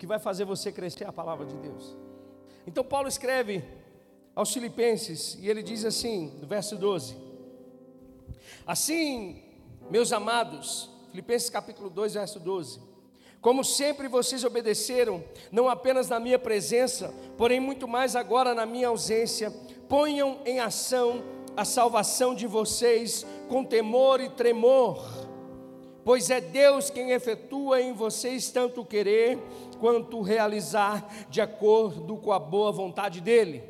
Que 0.01 0.07
vai 0.07 0.19
fazer 0.19 0.47
você 0.47 0.73
crescer 0.73 1.05
é 1.05 1.07
a 1.07 1.13
palavra 1.13 1.45
de 1.45 1.55
Deus. 1.57 1.95
Então 2.67 2.83
Paulo 2.83 3.07
escreve 3.07 3.63
aos 4.35 4.51
Filipenses 4.51 5.37
e 5.39 5.47
ele 5.47 5.63
diz 5.63 5.85
assim, 5.85 6.33
no 6.41 6.47
verso 6.47 6.75
12: 6.75 7.15
Assim, 8.67 9.43
meus 9.91 10.11
amados, 10.11 10.89
Filipenses 11.11 11.51
capítulo 11.51 11.91
2, 11.91 12.15
verso 12.15 12.41
12. 12.41 12.81
Como 13.43 13.63
sempre 13.63 14.09
vocês 14.09 14.43
obedeceram, 14.43 15.23
não 15.53 15.69
apenas 15.69 16.09
na 16.09 16.19
minha 16.19 16.39
presença, 16.39 17.13
porém 17.37 17.61
muito 17.61 17.87
mais 17.87 18.17
agora 18.17 18.55
na 18.55 18.65
minha 18.65 18.89
ausência, 18.89 19.51
ponham 19.87 20.41
em 20.47 20.61
ação 20.61 21.23
a 21.55 21.65
salvação 21.67 22.35
de 22.35 22.47
vocês 22.47 23.27
com 23.51 23.63
temor 23.63 24.19
e 24.19 24.31
tremor, 24.31 25.05
pois 26.05 26.31
é 26.31 26.41
Deus 26.41 26.89
quem 26.89 27.11
efetua 27.11 27.83
em 27.83 27.93
vocês 27.93 28.51
tanto 28.51 28.83
querer 28.83 29.39
quanto 29.81 30.21
realizar 30.21 31.09
de 31.31 31.41
acordo 31.41 32.19
com 32.19 32.31
a 32.31 32.39
boa 32.39 32.71
vontade 32.71 33.21
dEle. 33.21 33.65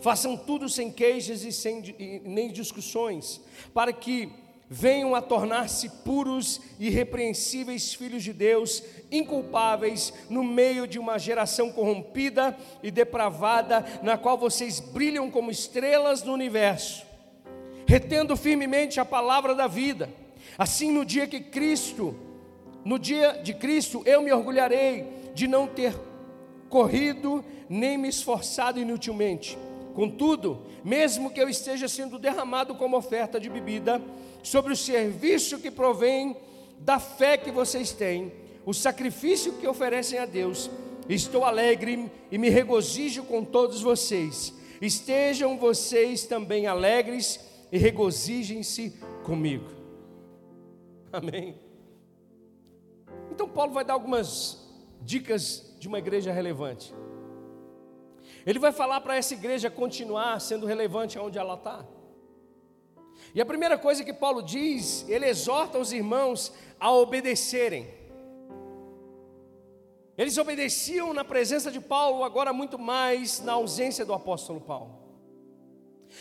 Façam 0.00 0.36
tudo 0.36 0.68
sem 0.68 0.90
queixas 0.90 1.44
e 1.44 1.52
sem 1.52 1.94
e 1.98 2.20
nem 2.24 2.50
discussões, 2.50 3.40
para 3.72 3.92
que 3.92 4.32
venham 4.68 5.14
a 5.14 5.20
tornar-se 5.20 5.88
puros 6.04 6.60
e 6.80 6.86
irrepreensíveis 6.86 7.94
filhos 7.94 8.22
de 8.22 8.32
Deus, 8.32 8.82
inculpáveis 9.12 10.12
no 10.30 10.42
meio 10.42 10.86
de 10.86 10.98
uma 10.98 11.18
geração 11.18 11.70
corrompida 11.70 12.56
e 12.82 12.90
depravada, 12.90 13.84
na 14.02 14.16
qual 14.16 14.38
vocês 14.38 14.80
brilham 14.80 15.30
como 15.30 15.50
estrelas 15.50 16.22
no 16.22 16.32
universo, 16.32 17.04
retendo 17.86 18.36
firmemente 18.36 18.98
a 18.98 19.04
palavra 19.04 19.54
da 19.54 19.66
vida. 19.66 20.08
Assim, 20.56 20.90
no 20.90 21.04
dia 21.04 21.26
que 21.26 21.40
Cristo, 21.40 22.16
no 22.84 22.98
dia 22.98 23.40
de 23.42 23.54
Cristo, 23.54 24.02
eu 24.04 24.22
me 24.22 24.32
orgulharei 24.32 25.06
de 25.34 25.46
não 25.46 25.66
ter 25.66 25.94
corrido 26.68 27.44
nem 27.68 27.96
me 27.96 28.08
esforçado 28.08 28.78
inutilmente 28.78 29.56
Contudo, 29.94 30.60
mesmo 30.82 31.30
que 31.30 31.40
eu 31.40 31.48
esteja 31.48 31.86
sendo 31.86 32.18
derramado 32.18 32.74
como 32.74 32.96
oferta 32.96 33.38
de 33.38 33.48
bebida, 33.48 34.02
sobre 34.42 34.72
o 34.72 34.76
serviço 34.76 35.60
que 35.60 35.70
provém 35.70 36.36
da 36.80 36.98
fé 36.98 37.38
que 37.38 37.52
vocês 37.52 37.92
têm, 37.92 38.32
o 38.66 38.74
sacrifício 38.74 39.52
que 39.54 39.68
oferecem 39.68 40.18
a 40.18 40.26
Deus, 40.26 40.68
estou 41.08 41.44
alegre 41.44 42.10
e 42.30 42.36
me 42.36 42.48
regozijo 42.48 43.22
com 43.22 43.44
todos 43.44 43.80
vocês. 43.80 44.52
Estejam 44.82 45.56
vocês 45.56 46.24
também 46.24 46.66
alegres 46.66 47.38
e 47.70 47.78
regozijem-se 47.78 48.92
comigo. 49.22 49.66
Amém. 51.12 51.63
Então, 53.34 53.48
Paulo 53.48 53.72
vai 53.72 53.84
dar 53.84 53.94
algumas 53.94 54.64
dicas 55.02 55.74
de 55.80 55.88
uma 55.88 55.98
igreja 55.98 56.30
relevante. 56.30 56.94
Ele 58.46 58.60
vai 58.60 58.70
falar 58.70 59.00
para 59.00 59.16
essa 59.16 59.34
igreja 59.34 59.68
continuar 59.68 60.40
sendo 60.40 60.66
relevante 60.66 61.18
onde 61.18 61.36
ela 61.36 61.54
está. 61.54 61.84
E 63.34 63.40
a 63.40 63.44
primeira 63.44 63.76
coisa 63.76 64.04
que 64.04 64.12
Paulo 64.12 64.40
diz, 64.40 65.04
ele 65.08 65.26
exorta 65.26 65.78
os 65.78 65.92
irmãos 65.92 66.52
a 66.78 66.92
obedecerem. 66.92 67.92
Eles 70.16 70.38
obedeciam 70.38 71.12
na 71.12 71.24
presença 71.24 71.72
de 71.72 71.80
Paulo, 71.80 72.22
agora 72.22 72.52
muito 72.52 72.78
mais 72.78 73.40
na 73.40 73.54
ausência 73.54 74.04
do 74.04 74.14
apóstolo 74.14 74.60
Paulo. 74.60 74.96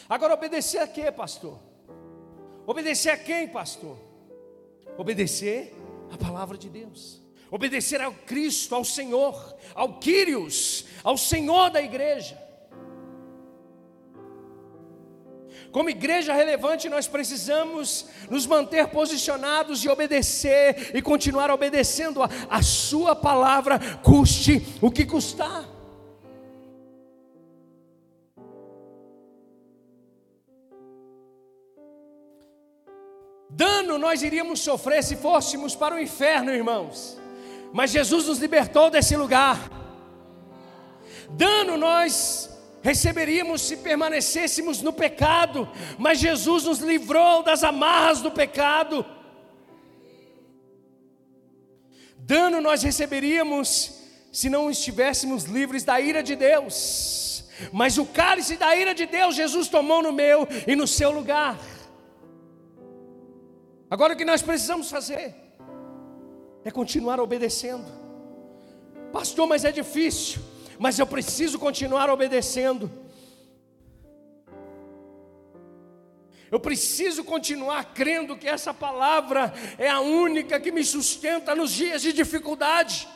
Agora, 0.10 0.34
obedecer 0.34 0.80
a 0.80 0.88
quê, 0.88 1.12
pastor? 1.12 1.60
Obedecer 2.66 3.12
a 3.12 3.18
quem, 3.18 3.48
pastor? 3.48 3.98
Obedecer 4.98 5.83
a 6.14 6.18
palavra 6.18 6.58
de 6.58 6.70
Deus 6.70 7.24
obedecer 7.54 8.02
ao 8.02 8.12
Cristo, 8.12 8.74
ao 8.74 8.84
Senhor, 8.84 9.56
ao 9.76 10.00
Quírios, 10.00 10.86
ao 11.04 11.16
Senhor 11.16 11.70
da 11.70 11.84
igreja. 11.84 12.36
Como 15.72 15.88
igreja 15.88 16.34
relevante, 16.34 16.90
nós 16.90 17.08
precisamos 17.08 18.08
nos 18.28 18.48
manter 18.48 18.88
posicionados 18.88 19.84
e 19.84 19.90
obedecer 19.90 20.96
e 20.96 21.02
continuar 21.02 21.52
obedecendo 21.52 22.24
a, 22.24 22.30
a 22.50 22.64
Sua 22.64 23.16
palavra, 23.16 23.80
custe 24.02 24.66
o 24.82 24.90
que 24.90 25.06
custar. 25.06 25.73
Dano 33.56 34.00
nós 34.00 34.24
iríamos 34.24 34.62
sofrer 34.62 35.04
se 35.04 35.16
fôssemos 35.16 35.76
para 35.76 35.94
o 35.96 36.00
inferno, 36.00 36.52
irmãos 36.52 37.18
Mas 37.72 37.92
Jesus 37.92 38.26
nos 38.28 38.40
libertou 38.40 38.90
desse 38.90 39.16
lugar. 39.16 39.70
Dano 41.30 41.78
nós 41.78 42.50
receberíamos 42.82 43.62
se 43.62 43.78
permanecêssemos 43.78 44.82
no 44.82 44.92
pecado, 44.92 45.70
mas 45.98 46.20
Jesus 46.20 46.66
nos 46.66 46.80
livrou 46.80 47.42
das 47.42 47.64
amarras 47.64 48.22
do 48.22 48.30
pecado. 48.32 49.06
Dano 52.18 52.62
nós 52.62 52.84
receberíamos 52.84 54.04
se 54.32 54.50
não 54.50 54.70
estivéssemos 54.70 55.44
livres 55.46 55.84
da 55.84 56.00
ira 56.00 56.22
de 56.22 56.36
Deus. 56.36 57.46
Mas 57.72 57.98
o 57.98 58.06
cálice 58.06 58.58
da 58.58 58.76
ira 58.76 58.94
de 58.94 59.06
Deus, 59.06 59.36
Jesus 59.36 59.68
tomou 59.68 60.02
no 60.02 60.12
meu 60.12 60.48
e 60.68 60.76
no 60.76 60.88
seu 60.88 61.12
lugar. 61.12 61.58
Agora 63.94 64.16
o 64.16 64.18
que 64.18 64.26
nós 64.26 64.42
precisamos 64.42 64.90
fazer 64.90 65.36
é 66.66 66.72
continuar 66.72 67.20
obedecendo. 67.20 67.86
Pastor, 69.12 69.46
mas 69.46 69.64
é 69.64 69.72
difícil, 69.72 70.42
mas 70.80 70.98
eu 70.98 71.06
preciso 71.06 71.60
continuar 71.60 72.10
obedecendo. 72.10 72.90
Eu 76.50 76.60
preciso 76.60 77.24
continuar 77.24 77.94
crendo 77.94 78.36
que 78.36 78.48
essa 78.48 78.74
palavra 78.74 79.54
é 79.78 79.88
a 79.88 80.00
única 80.00 80.60
que 80.60 80.72
me 80.72 80.84
sustenta 80.84 81.54
nos 81.54 81.70
dias 81.70 82.02
de 82.02 82.12
dificuldade. 82.14 83.08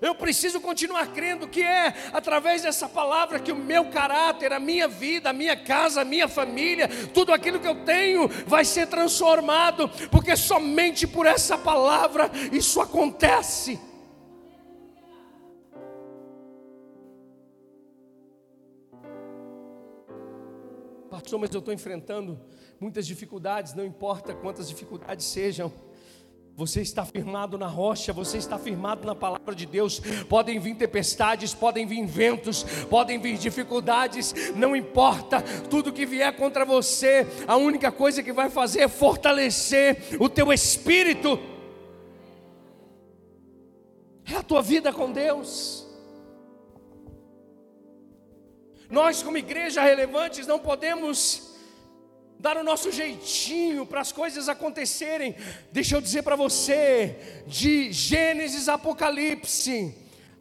Eu 0.00 0.14
preciso 0.14 0.60
continuar 0.60 1.06
crendo 1.12 1.48
que 1.48 1.62
é 1.62 1.94
através 2.12 2.62
dessa 2.62 2.88
palavra 2.88 3.38
que 3.38 3.52
o 3.52 3.56
meu 3.56 3.86
caráter, 3.86 4.52
a 4.52 4.60
minha 4.60 4.88
vida, 4.88 5.30
a 5.30 5.32
minha 5.32 5.56
casa, 5.56 6.02
a 6.02 6.04
minha 6.04 6.28
família, 6.28 6.88
tudo 7.12 7.32
aquilo 7.32 7.60
que 7.60 7.68
eu 7.68 7.84
tenho 7.84 8.28
vai 8.46 8.64
ser 8.64 8.86
transformado, 8.86 9.88
porque 10.10 10.36
somente 10.36 11.06
por 11.06 11.26
essa 11.26 11.56
palavra 11.56 12.30
isso 12.52 12.80
acontece. 12.80 13.80
Pastor, 21.10 21.40
mas 21.40 21.50
eu 21.52 21.60
estou 21.60 21.72
enfrentando 21.72 22.38
muitas 22.78 23.06
dificuldades, 23.06 23.72
não 23.74 23.84
importa 23.84 24.34
quantas 24.34 24.68
dificuldades 24.68 25.24
sejam. 25.24 25.72
Você 26.56 26.80
está 26.80 27.04
firmado 27.04 27.58
na 27.58 27.66
rocha, 27.66 28.14
você 28.14 28.38
está 28.38 28.58
firmado 28.58 29.06
na 29.06 29.14
palavra 29.14 29.54
de 29.54 29.66
Deus. 29.66 30.00
Podem 30.26 30.58
vir 30.58 30.74
tempestades, 30.74 31.52
podem 31.52 31.86
vir 31.86 32.06
ventos, 32.06 32.64
podem 32.88 33.18
vir 33.18 33.36
dificuldades, 33.36 34.34
não 34.56 34.74
importa, 34.74 35.42
tudo 35.68 35.92
que 35.92 36.06
vier 36.06 36.34
contra 36.34 36.64
você, 36.64 37.26
a 37.46 37.58
única 37.58 37.92
coisa 37.92 38.22
que 38.22 38.32
vai 38.32 38.48
fazer 38.48 38.80
é 38.80 38.88
fortalecer 38.88 40.16
o 40.18 40.30
teu 40.30 40.50
espírito, 40.50 41.38
é 44.24 44.36
a 44.36 44.42
tua 44.42 44.62
vida 44.62 44.90
com 44.94 45.12
Deus. 45.12 45.86
Nós, 48.88 49.22
como 49.22 49.36
igreja 49.36 49.82
relevantes, 49.82 50.46
não 50.46 50.58
podemos 50.58 51.55
dar 52.38 52.56
o 52.56 52.64
nosso 52.64 52.92
jeitinho 52.92 53.86
para 53.86 54.00
as 54.00 54.12
coisas 54.12 54.48
acontecerem. 54.48 55.34
Deixa 55.72 55.96
eu 55.96 56.00
dizer 56.00 56.22
para 56.22 56.36
você, 56.36 57.42
de 57.46 57.92
Gênesis 57.92 58.68
a 58.68 58.74
Apocalipse, 58.74 59.94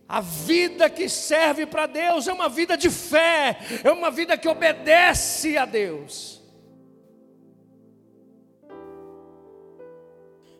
a 0.07 0.21
vida 0.21 0.89
que 0.89 1.09
serve 1.09 1.65
para 1.65 1.87
Deus 1.87 2.27
é 2.27 2.33
uma 2.33 2.47
vida 2.47 2.77
de 2.77 2.89
fé, 2.89 3.57
é 3.83 3.91
uma 3.91 4.11
vida 4.11 4.37
que 4.37 4.47
obedece 4.47 5.57
a 5.57 5.65
Deus. 5.65 6.34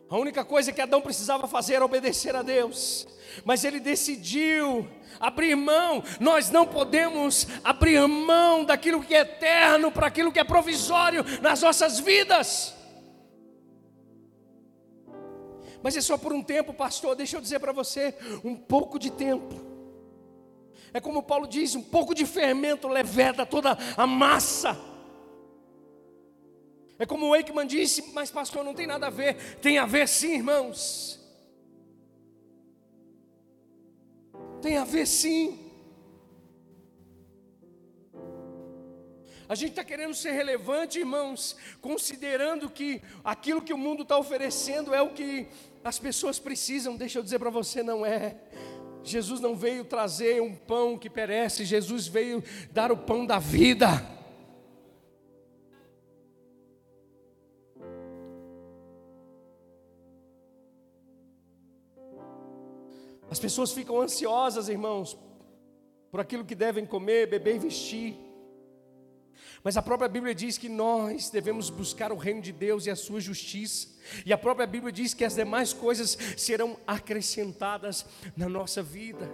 A 0.08 0.16
única 0.16 0.44
coisa 0.44 0.72
que 0.72 0.80
Adão 0.80 1.00
precisava 1.00 1.48
fazer 1.48 1.74
era 1.74 1.84
obedecer 1.84 2.36
a 2.36 2.42
Deus, 2.42 3.08
mas 3.44 3.64
ele 3.64 3.80
decidiu 3.80 4.88
abrir 5.18 5.56
mão, 5.56 6.02
nós 6.20 6.50
não 6.50 6.66
podemos 6.66 7.46
abrir 7.64 8.06
mão 8.06 8.64
daquilo 8.64 9.02
que 9.02 9.14
é 9.14 9.20
eterno 9.20 9.90
para 9.90 10.06
aquilo 10.06 10.30
que 10.30 10.38
é 10.38 10.44
provisório 10.44 11.24
nas 11.42 11.60
nossas 11.62 11.98
vidas. 11.98 12.74
Mas 15.82 15.96
é 15.96 16.00
só 16.00 16.16
por 16.16 16.32
um 16.32 16.42
tempo, 16.42 16.72
pastor, 16.72 17.16
deixa 17.16 17.36
eu 17.36 17.40
dizer 17.40 17.58
para 17.58 17.72
você, 17.72 18.14
um 18.44 18.54
pouco 18.54 18.98
de 18.98 19.10
tempo. 19.10 19.54
É 20.92 21.00
como 21.00 21.22
Paulo 21.22 21.46
diz, 21.46 21.74
um 21.74 21.82
pouco 21.82 22.14
de 22.14 22.24
fermento 22.24 22.88
leveda 22.88 23.44
toda 23.44 23.76
a 23.96 24.06
massa. 24.06 24.95
É 26.98 27.04
como 27.04 27.26
o 27.26 27.36
Eichmann 27.36 27.66
disse, 27.66 28.10
mas 28.12 28.30
pastor, 28.30 28.64
não 28.64 28.74
tem 28.74 28.86
nada 28.86 29.08
a 29.08 29.10
ver. 29.10 29.56
Tem 29.60 29.78
a 29.78 29.84
ver 29.84 30.08
sim, 30.08 30.34
irmãos. 30.34 31.20
Tem 34.62 34.78
a 34.78 34.84
ver 34.84 35.06
sim. 35.06 35.66
A 39.48 39.54
gente 39.54 39.70
está 39.70 39.84
querendo 39.84 40.14
ser 40.14 40.32
relevante, 40.32 40.98
irmãos, 40.98 41.56
considerando 41.80 42.68
que 42.68 43.00
aquilo 43.22 43.62
que 43.62 43.72
o 43.72 43.78
mundo 43.78 44.02
está 44.02 44.18
oferecendo 44.18 44.92
é 44.92 45.00
o 45.00 45.10
que 45.10 45.46
as 45.84 45.98
pessoas 45.98 46.38
precisam. 46.38 46.96
Deixa 46.96 47.18
eu 47.18 47.22
dizer 47.22 47.38
para 47.38 47.50
você, 47.50 47.82
não 47.82 48.04
é. 48.04 48.36
Jesus 49.04 49.38
não 49.38 49.54
veio 49.54 49.84
trazer 49.84 50.42
um 50.42 50.52
pão 50.52 50.98
que 50.98 51.08
perece, 51.08 51.64
Jesus 51.64 52.08
veio 52.08 52.42
dar 52.72 52.90
o 52.90 52.96
pão 52.96 53.24
da 53.24 53.38
vida. 53.38 54.15
As 63.36 63.40
pessoas 63.40 63.70
ficam 63.70 64.00
ansiosas, 64.00 64.70
irmãos, 64.70 65.14
por 66.10 66.20
aquilo 66.20 66.42
que 66.42 66.54
devem 66.54 66.86
comer, 66.86 67.26
beber 67.26 67.56
e 67.56 67.58
vestir. 67.58 68.16
Mas 69.62 69.76
a 69.76 69.82
própria 69.82 70.08
Bíblia 70.08 70.34
diz 70.34 70.56
que 70.56 70.70
nós 70.70 71.28
devemos 71.28 71.68
buscar 71.68 72.10
o 72.12 72.16
reino 72.16 72.40
de 72.40 72.50
Deus 72.50 72.86
e 72.86 72.90
a 72.90 72.96
sua 72.96 73.20
justiça. 73.20 73.88
E 74.24 74.32
a 74.32 74.38
própria 74.38 74.66
Bíblia 74.66 74.90
diz 74.90 75.12
que 75.12 75.22
as 75.22 75.34
demais 75.34 75.74
coisas 75.74 76.16
serão 76.34 76.78
acrescentadas 76.86 78.06
na 78.34 78.48
nossa 78.48 78.82
vida. 78.82 79.30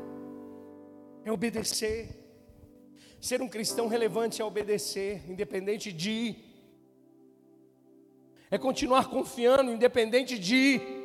É 1.24 1.30
obedecer. 1.30 2.08
Ser 3.20 3.40
um 3.40 3.48
cristão 3.48 3.86
relevante 3.86 4.42
é 4.42 4.44
obedecer, 4.44 5.22
independente 5.30 5.92
de. 5.92 6.34
É 8.50 8.58
continuar 8.58 9.08
confiando, 9.08 9.70
independente 9.70 10.36
de 10.36 11.01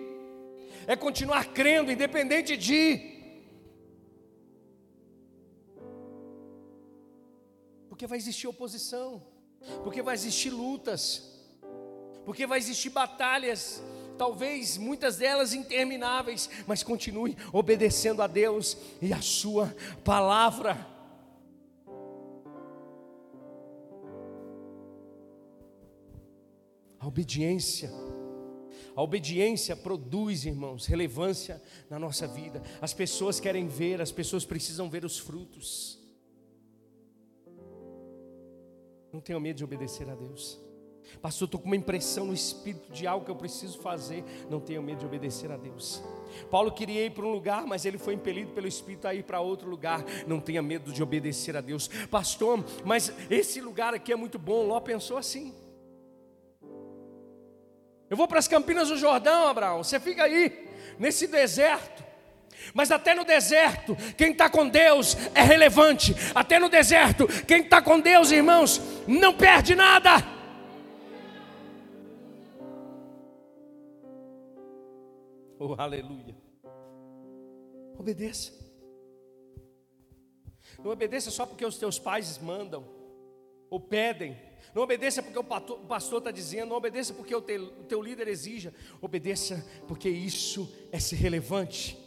é 0.88 0.96
continuar 0.96 1.54
crendo, 1.54 1.92
independente 1.92 2.56
de. 2.56 3.16
Porque 7.90 8.08
vai 8.08 8.18
existir 8.18 8.48
oposição, 8.48 9.22
porque 9.84 10.02
vai 10.02 10.16
existir 10.16 10.50
lutas, 10.50 11.46
porque 12.24 12.48
vai 12.48 12.58
existir 12.58 12.90
batalhas, 12.90 13.84
talvez 14.18 14.78
muitas 14.78 15.18
delas 15.18 15.54
intermináveis, 15.54 16.50
mas 16.66 16.84
continue 16.84 17.36
obedecendo 17.52 18.22
a 18.22 18.28
Deus 18.28 18.78
e 19.02 19.12
a 19.12 19.22
Sua 19.22 19.76
palavra. 20.06 20.88
A 26.98 27.06
obediência 27.06 27.92
a 28.98 29.04
obediência 29.04 29.76
produz, 29.76 30.44
irmãos, 30.44 30.88
relevância 30.88 31.62
na 31.88 32.00
nossa 32.00 32.28
vida. 32.28 32.64
As 32.82 32.96
pessoas 32.96 33.40
querem 33.40 33.68
ver, 33.68 34.02
as 34.02 34.12
pessoas 34.12 34.44
precisam 34.44 34.90
ver 34.90 35.06
os 35.06 35.20
frutos. 35.20 36.00
Não 39.14 39.22
tenho 39.22 39.40
medo 39.40 39.58
de 39.58 39.64
obedecer 39.64 40.10
a 40.10 40.16
Deus. 40.16 40.60
Pastor, 41.22 41.46
estou 41.46 41.62
com 41.62 41.68
uma 41.68 41.76
impressão 41.76 42.26
no 42.26 42.34
espírito 42.34 42.92
de 42.92 43.06
algo 43.06 43.24
que 43.24 43.30
eu 43.30 43.36
preciso 43.36 43.78
fazer. 43.78 44.24
Não 44.50 44.60
tenho 44.60 44.82
medo 44.82 45.02
de 45.02 45.06
obedecer 45.06 45.52
a 45.52 45.58
Deus. 45.58 46.02
Paulo 46.50 46.72
queria 46.72 47.06
ir 47.06 47.12
para 47.12 47.24
um 47.24 47.32
lugar, 47.32 47.68
mas 47.68 47.86
ele 47.86 48.00
foi 48.00 48.16
impelido 48.16 48.52
pelo 48.54 48.68
Espírito 48.68 49.08
a 49.08 49.14
ir 49.14 49.24
para 49.24 49.40
outro 49.40 49.70
lugar. 49.70 50.04
Não 50.26 50.40
tenha 50.40 50.64
medo 50.64 50.92
de 50.92 51.04
obedecer 51.04 51.56
a 51.56 51.62
Deus. 51.62 51.88
Pastor, 52.10 52.66
mas 52.84 53.14
esse 53.30 53.62
lugar 53.62 53.94
aqui 53.94 54.12
é 54.12 54.16
muito 54.16 54.40
bom. 54.40 54.66
Ló 54.66 54.80
pensou 54.80 55.18
assim. 55.18 55.54
Eu 58.10 58.16
vou 58.16 58.28
para 58.28 58.40
as 58.40 58.48
Campinas 58.48 58.90
do 58.90 58.98
Jordão, 58.98 59.48
Abraão. 59.48 59.84
Você 59.84 60.00
fica 60.00 60.24
aí, 60.24 60.70
nesse 60.98 61.28
deserto. 61.28 62.06
Mas 62.74 62.92
até 62.92 63.14
no 63.14 63.24
deserto, 63.24 63.96
quem 64.18 64.32
está 64.32 64.50
com 64.50 64.68
Deus 64.68 65.16
é 65.34 65.42
relevante. 65.42 66.16
Até 66.34 66.60
no 66.60 66.70
deserto, 66.70 67.28
quem 67.46 67.62
está 67.62 67.82
com 67.82 68.00
Deus, 68.00 68.32
irmãos, 68.32 68.82
não 69.08 69.34
perde 69.34 69.76
nada. 69.76 70.18
Oh, 75.60 75.76
aleluia. 75.78 76.36
Obedeça. 77.98 78.54
Não 80.80 80.92
obedeça 80.92 81.32
só 81.32 81.46
porque 81.46 81.66
os 81.66 81.78
teus 81.78 81.98
pais 81.98 82.38
mandam. 82.38 82.97
Ou 83.70 83.80
pedem. 83.80 84.38
Não 84.74 84.84
obedeça 84.84 85.24
porque 85.24 85.40
o 85.40 85.44
pastor 85.44 86.20
está 86.20 86.32
dizendo, 86.32 86.70
não 86.70 86.76
obedeça 86.76 87.14
porque 87.14 87.34
o 87.34 87.42
teu, 87.42 87.64
o 87.64 87.84
teu 87.84 88.02
líder 88.02 88.28
exija, 88.28 88.74
obedeça 89.02 89.66
porque 89.88 90.10
isso 90.10 90.72
é 90.92 91.00
ser 91.00 91.16
relevante. 91.16 91.98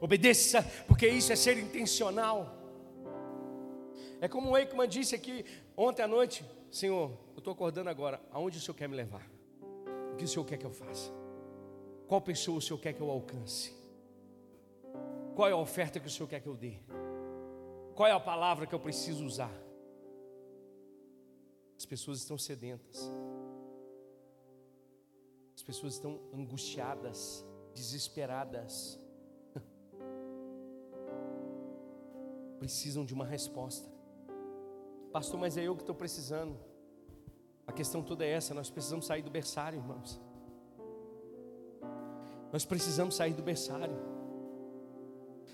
Obedeça 0.00 0.62
porque 0.86 1.08
isso 1.08 1.32
é 1.32 1.36
ser 1.36 1.58
intencional. 1.58 2.56
É 4.20 4.28
como 4.28 4.50
o 4.50 4.56
Eichmann 4.56 4.88
disse 4.88 5.14
aqui 5.14 5.44
ontem 5.76 6.02
à 6.02 6.08
noite: 6.08 6.44
Senhor, 6.70 7.10
eu 7.34 7.38
estou 7.38 7.52
acordando 7.52 7.90
agora, 7.90 8.20
aonde 8.30 8.58
o 8.58 8.60
Senhor 8.60 8.74
quer 8.74 8.88
me 8.88 8.96
levar? 8.96 9.28
O 10.12 10.16
que 10.16 10.24
o 10.24 10.28
Senhor 10.28 10.44
quer 10.44 10.56
que 10.56 10.66
eu 10.66 10.70
faça? 10.70 11.10
Qual 12.06 12.20
pessoa 12.20 12.58
o 12.58 12.62
Senhor 12.62 12.78
quer 12.78 12.92
que 12.92 13.00
eu 13.00 13.10
alcance? 13.10 13.74
Qual 15.34 15.48
é 15.48 15.52
a 15.52 15.56
oferta 15.56 16.00
que 16.00 16.06
o 16.06 16.10
Senhor 16.10 16.28
quer 16.28 16.40
que 16.40 16.48
eu 16.48 16.54
dê? 16.54 16.74
Qual 17.98 18.06
é 18.06 18.12
a 18.12 18.20
palavra 18.20 18.64
que 18.64 18.72
eu 18.72 18.78
preciso 18.78 19.24
usar? 19.24 19.50
As 21.76 21.84
pessoas 21.84 22.20
estão 22.20 22.38
sedentas. 22.38 23.10
As 25.56 25.64
pessoas 25.64 25.94
estão 25.94 26.20
angustiadas, 26.32 27.44
desesperadas. 27.74 29.00
Precisam 32.60 33.04
de 33.04 33.12
uma 33.12 33.24
resposta. 33.24 33.90
Pastor, 35.10 35.40
mas 35.40 35.56
é 35.56 35.64
eu 35.64 35.74
que 35.74 35.82
estou 35.82 35.96
precisando. 35.96 36.56
A 37.66 37.72
questão 37.72 38.00
toda 38.00 38.24
é 38.24 38.30
essa: 38.30 38.54
nós 38.54 38.70
precisamos 38.70 39.06
sair 39.06 39.22
do 39.22 39.30
berçário, 39.30 39.76
irmãos. 39.76 40.20
Nós 42.52 42.64
precisamos 42.64 43.16
sair 43.16 43.34
do 43.34 43.42
berçário. 43.42 44.17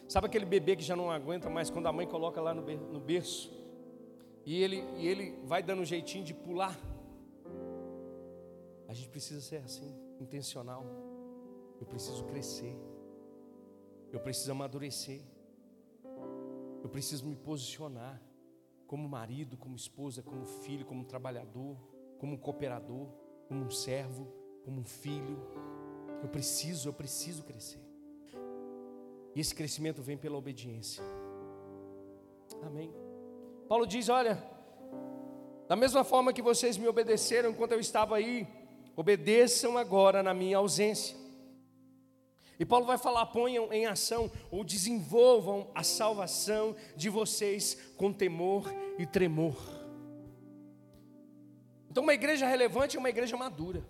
Sabe 0.09 0.27
aquele 0.27 0.45
bebê 0.45 0.77
que 0.77 0.83
já 0.83 0.95
não 0.95 1.11
aguenta 1.11 1.49
mais 1.49 1.71
quando 1.71 1.87
a 1.87 1.93
mãe 1.93 2.07
coloca 2.07 2.41
lá 2.41 2.53
no 2.55 3.01
berço 3.01 3.53
e 4.45 4.63
ele, 4.63 4.85
e 4.99 5.09
ele 5.09 5.39
vai 5.45 5.63
dando 5.63 5.83
um 5.83 5.85
jeitinho 5.85 6.25
de 6.25 6.35
pular? 6.35 6.79
A 8.87 8.93
gente 8.93 9.09
precisa 9.09 9.41
ser 9.41 9.57
assim, 9.57 9.95
intencional. 10.21 10.85
Eu 11.81 11.87
preciso 11.87 12.25
crescer. 12.25 12.77
Eu 14.13 14.21
preciso 14.21 14.53
amadurecer. 14.53 15.23
Eu 16.83 16.89
preciso 16.89 17.27
me 17.27 17.35
posicionar 17.35 18.23
como 18.87 19.09
marido, 19.09 19.57
como 19.57 19.75
esposa, 19.75 20.23
como 20.23 20.45
filho, 20.45 20.85
como 20.85 21.05
trabalhador, 21.05 21.77
como 22.19 22.39
cooperador, 22.39 23.09
como 23.49 23.65
um 23.65 23.71
servo, 23.71 24.29
como 24.65 24.81
um 24.81 24.85
filho. 24.85 25.39
Eu 26.23 26.29
preciso, 26.29 26.89
eu 26.89 26.93
preciso 26.93 27.43
crescer. 27.43 27.84
E 29.35 29.41
esse 29.41 29.55
crescimento 29.55 30.03
vem 30.03 30.17
pela 30.17 30.39
obediência. 30.39 31.03
Amém. 32.63 32.93
Paulo 33.69 33.87
diz: 33.87 34.09
Olha, 34.09 34.43
da 35.69 35.75
mesma 35.75 36.05
forma 36.05 36.33
que 36.33 36.43
vocês 36.43 36.77
me 36.77 36.87
obedeceram 36.87 37.51
enquanto 37.51 37.73
eu 37.73 37.81
estava 37.81 38.17
aí, 38.17 38.47
obedeçam 38.95 39.77
agora 39.77 40.23
na 40.23 40.33
minha 40.33 40.59
ausência. 40.59 41.17
E 42.59 42.65
Paulo 42.65 42.87
vai 42.87 42.97
falar: 42.97 43.27
ponham 43.27 43.73
em 43.73 43.87
ação 43.87 44.31
ou 44.51 44.63
desenvolvam 44.63 45.71
a 45.75 45.83
salvação 45.83 46.77
de 46.97 47.09
vocês 47.09 47.75
com 47.97 48.13
temor 48.13 48.73
e 48.99 49.07
tremor. 49.07 49.57
Então, 51.91 52.03
uma 52.03 52.15
igreja 52.15 52.47
relevante 52.47 52.97
é 52.97 53.01
uma 53.01 53.09
igreja 53.09 53.37
madura. 53.37 53.85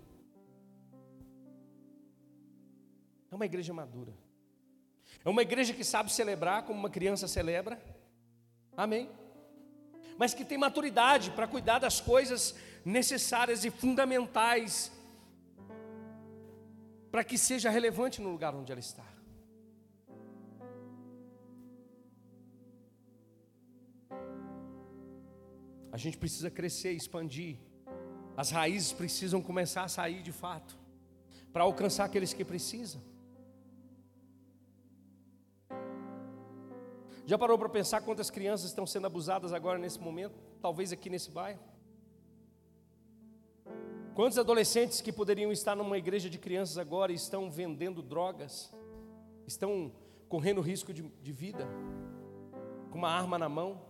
É 3.30 3.34
uma 3.34 3.46
igreja 3.46 3.72
madura. 3.72 4.23
É 5.24 5.30
uma 5.30 5.42
igreja 5.42 5.72
que 5.72 5.82
sabe 5.82 6.12
celebrar 6.12 6.64
como 6.64 6.78
uma 6.78 6.90
criança 6.90 7.26
celebra. 7.26 7.80
Amém. 8.76 9.08
Mas 10.18 10.34
que 10.34 10.44
tem 10.44 10.58
maturidade 10.58 11.30
para 11.30 11.46
cuidar 11.46 11.78
das 11.78 12.00
coisas 12.00 12.54
necessárias 12.84 13.64
e 13.64 13.70
fundamentais 13.70 14.92
para 17.10 17.24
que 17.24 17.38
seja 17.38 17.70
relevante 17.70 18.20
no 18.20 18.30
lugar 18.30 18.54
onde 18.54 18.70
ela 18.70 18.80
está. 18.80 19.04
A 25.90 25.96
gente 25.96 26.18
precisa 26.18 26.50
crescer, 26.50 26.90
expandir. 26.90 27.56
As 28.36 28.50
raízes 28.50 28.92
precisam 28.92 29.40
começar 29.40 29.84
a 29.84 29.88
sair 29.88 30.22
de 30.22 30.32
fato, 30.32 30.76
para 31.52 31.62
alcançar 31.62 32.04
aqueles 32.04 32.32
que 32.32 32.44
precisam. 32.44 33.00
Já 37.26 37.38
parou 37.38 37.58
para 37.58 37.70
pensar 37.70 38.02
quantas 38.02 38.28
crianças 38.28 38.66
estão 38.66 38.86
sendo 38.86 39.06
abusadas 39.06 39.52
agora 39.54 39.78
nesse 39.78 39.98
momento? 39.98 40.38
Talvez 40.60 40.92
aqui 40.92 41.08
nesse 41.08 41.30
bairro. 41.30 41.60
Quantos 44.14 44.38
adolescentes 44.38 45.00
que 45.00 45.10
poderiam 45.10 45.50
estar 45.50 45.74
numa 45.74 45.96
igreja 45.96 46.28
de 46.28 46.38
crianças 46.38 46.76
agora 46.76 47.12
estão 47.12 47.50
vendendo 47.50 48.02
drogas, 48.02 48.72
estão 49.46 49.90
correndo 50.28 50.60
risco 50.60 50.92
de, 50.92 51.02
de 51.02 51.32
vida, 51.32 51.66
com 52.90 52.98
uma 52.98 53.08
arma 53.08 53.38
na 53.38 53.48
mão? 53.48 53.80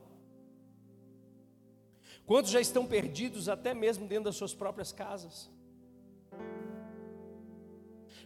Quantos 2.25 2.53
já 2.53 2.61
estão 2.61 2.87
perdidos 2.87 3.49
até 3.49 3.75
mesmo 3.75 4.07
dentro 4.07 4.25
das 4.27 4.37
suas 4.37 4.55
próprias 4.55 4.93
casas? 4.93 5.51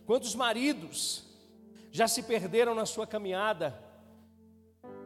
Quantos 0.05 0.35
maridos 0.35 1.27
já 1.91 2.07
se 2.07 2.23
perderam 2.23 2.75
na 2.75 2.85
sua 2.85 3.07
caminhada 3.07 3.88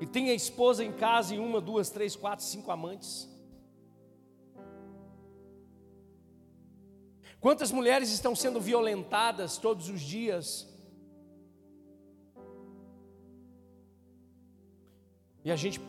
e 0.03 0.07
têm 0.07 0.31
a 0.31 0.35
esposa 0.35 0.85
em 0.85 0.93
casa 0.93 1.33
e 1.33 1.39
uma, 1.39 1.61
duas, 1.61 1.89
três, 1.89 2.17
quatro, 2.17 2.45
cinco 2.45 2.73
amantes? 2.73 3.31
Quantas 7.39 7.71
mulheres 7.71 8.11
estão 8.11 8.35
sendo 8.35 8.61
violentadas 8.61 9.59
todos 9.59 9.89
os 9.89 10.01
dias? 10.01 10.69
E 15.45 15.53
a 15.53 15.55
gente 15.55 15.81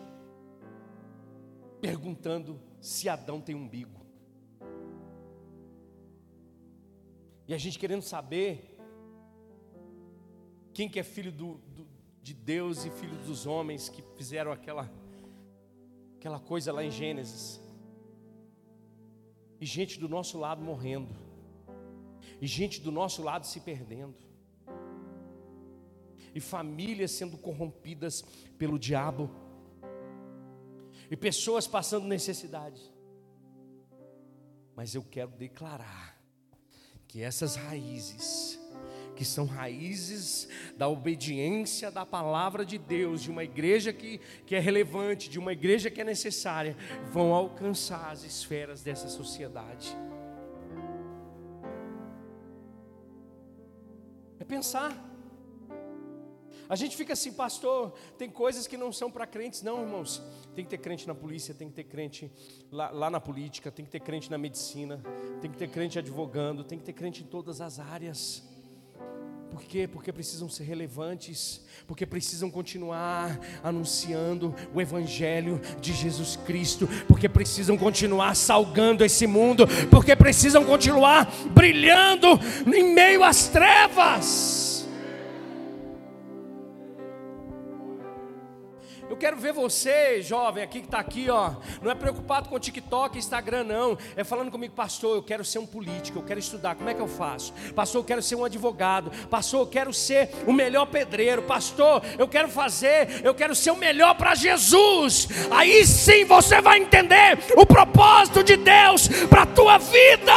perguntando 1.82 2.62
se 2.80 3.10
Adão 3.10 3.41
tem 3.41 3.56
umbigo. 3.56 4.06
E 7.47 7.54
a 7.56 7.58
gente 7.58 7.80
querendo 7.80 8.04
saber 8.04 8.80
quem 10.71 10.88
que 10.88 10.99
é 10.99 11.04
filho 11.04 11.32
do, 11.32 11.56
de 12.24 12.34
Deus 12.34 12.86
e 12.86 12.90
filho 12.90 13.16
dos 13.18 13.46
homens 13.46 13.90
que 13.90 14.02
fizeram 14.16 14.52
aquela, 14.52 14.92
aquela 16.18 16.40
coisa 16.40 16.74
lá 16.74 16.84
em 16.84 16.90
Gênesis. 16.90 17.62
E 19.62 19.66
gente 19.66 20.00
do 20.00 20.10
nosso 20.10 20.40
lado 20.40 20.64
morrendo 20.64 21.24
e 22.44 22.48
gente 22.48 22.82
do 22.82 22.92
nosso 22.92 23.24
lado 23.24 23.48
se 23.48 23.62
perdendo, 23.62 24.18
e 26.36 26.42
famílias 26.42 27.12
sendo 27.12 27.38
corrompidas 27.38 28.22
pelo 28.58 28.78
diabo, 28.78 29.30
e 31.10 31.16
pessoas 31.16 31.68
passando 31.68 32.06
necessidade. 32.06 32.82
Mas 34.76 34.94
eu 34.94 35.04
quero 35.04 35.32
declarar 35.32 36.22
que 37.08 37.22
essas 37.22 37.56
raízes, 37.56 38.60
que 39.15 39.23
são 39.26 39.45
raízes 39.45 40.47
da 40.78 40.88
obediência 40.88 41.91
da 41.91 42.06
palavra 42.06 42.65
de 42.65 42.78
Deus, 42.78 43.21
de 43.21 43.32
uma 43.32 43.43
igreja 43.43 43.93
que, 43.93 44.19
que 44.45 44.56
é 44.56 44.60
relevante, 44.60 45.30
de 45.30 45.39
uma 45.39 45.54
igreja 45.54 45.89
que 45.89 46.02
é 46.02 46.04
necessária, 46.04 46.76
vão 47.12 47.34
alcançar 47.34 48.12
as 48.12 48.23
esferas 48.23 48.82
dessa 48.82 49.08
sociedade. 49.08 49.95
É 54.39 54.43
pensar. 54.43 55.12
A 56.67 56.76
gente 56.76 56.95
fica 56.95 57.13
assim, 57.13 57.32
pastor, 57.32 57.93
tem 58.17 58.30
coisas 58.30 58.67
que 58.67 58.78
não 58.78 58.91
são 58.91 59.12
para 59.12 59.28
crentes, 59.28 59.62
não, 59.62 59.82
irmãos. 59.82 60.21
Tem 60.56 60.63
que 60.63 60.71
ter 60.71 60.78
crente 60.78 61.08
na 61.08 61.13
polícia, 61.13 61.54
tem 61.54 61.69
que 61.69 61.76
ter 61.76 61.84
crente 61.84 62.32
lá, 62.71 62.89
lá, 62.89 63.10
na 63.10 63.19
política, 63.19 63.71
tem 63.71 63.86
que 63.86 63.91
ter 63.91 63.99
crente 63.99 64.32
na 64.32 64.38
medicina, 64.38 65.02
tem 65.41 65.52
que 65.52 65.58
ter 65.58 65.69
crente 65.69 65.99
advogando, 65.99 66.63
tem 66.63 66.78
que 66.78 66.84
ter 66.84 66.93
crente 66.93 67.23
em 67.23 67.28
todas 67.28 67.62
as 67.62 67.80
áreas. 67.80 68.43
Por 69.54 69.62
quê? 69.62 69.88
Porque 69.88 70.12
precisam 70.12 70.50
ser 70.50 70.63
relevantes, 70.63 71.62
porque 71.86 72.08
precisam 72.08 72.50
continuar 72.50 73.39
anunciando 73.63 74.56
o 74.74 74.82
Evangelho 74.82 75.62
de 75.80 75.94
Jesus 75.94 76.36
Cristo, 76.44 76.89
porque 77.08 77.30
precisam 77.30 77.78
continuar 77.78 78.36
salgando 78.36 79.06
esse 79.06 79.28
mundo, 79.28 79.68
porque 79.92 80.16
precisam 80.16 80.66
continuar 80.66 81.32
brilhando 81.52 82.28
em 82.66 82.96
meio 82.96 83.24
às 83.24 83.48
trevas. 83.48 84.73
Quero 89.16 89.38
ver 89.38 89.54
você, 89.54 90.22
jovem, 90.22 90.64
aqui 90.64 90.80
que 90.80 90.86
está 90.86 91.00
aqui, 91.00 91.30
ó. 91.30 91.52
Não 91.82 91.92
é 91.92 91.96
preocupado 91.96 92.50
com 92.50 92.60
TikTok, 92.60 93.18
Instagram, 93.18 93.64
não. 93.64 93.98
É 94.16 94.24
falando 94.24 94.52
comigo, 94.52 94.74
pastor, 94.74 95.16
eu 95.16 95.24
quero 95.24 95.44
ser 95.44 95.60
um 95.60 95.66
político, 95.66 96.20
eu 96.20 96.24
quero 96.24 96.40
estudar. 96.40 96.76
Como 96.76 96.90
é 96.90 96.94
que 96.94 97.02
eu 97.02 97.08
faço? 97.08 97.54
Pastor, 97.76 98.02
eu 98.02 98.06
quero 98.06 98.22
ser 98.22 98.36
um 98.36 98.46
advogado. 98.46 99.12
Pastor, 99.30 99.62
eu 99.62 99.68
quero 99.68 99.94
ser 99.94 100.30
o 100.48 100.54
melhor 100.54 100.86
pedreiro. 100.86 101.42
Pastor, 101.44 102.02
eu 102.18 102.28
quero 102.28 102.50
fazer, 102.50 103.22
eu 103.24 103.34
quero 103.34 103.56
ser 103.56 103.72
o 103.72 103.78
melhor 103.78 104.16
para 104.16 104.36
Jesus. 104.36 105.28
Aí 105.52 105.86
sim 105.86 106.26
você 106.26 106.62
vai 106.62 106.80
entender 106.80 107.38
o 107.56 107.66
propósito 107.66 108.44
de 108.44 108.56
Deus 108.56 109.08
para 109.30 109.44
a 109.44 109.48
tua 109.48 109.78
vida. 109.78 110.34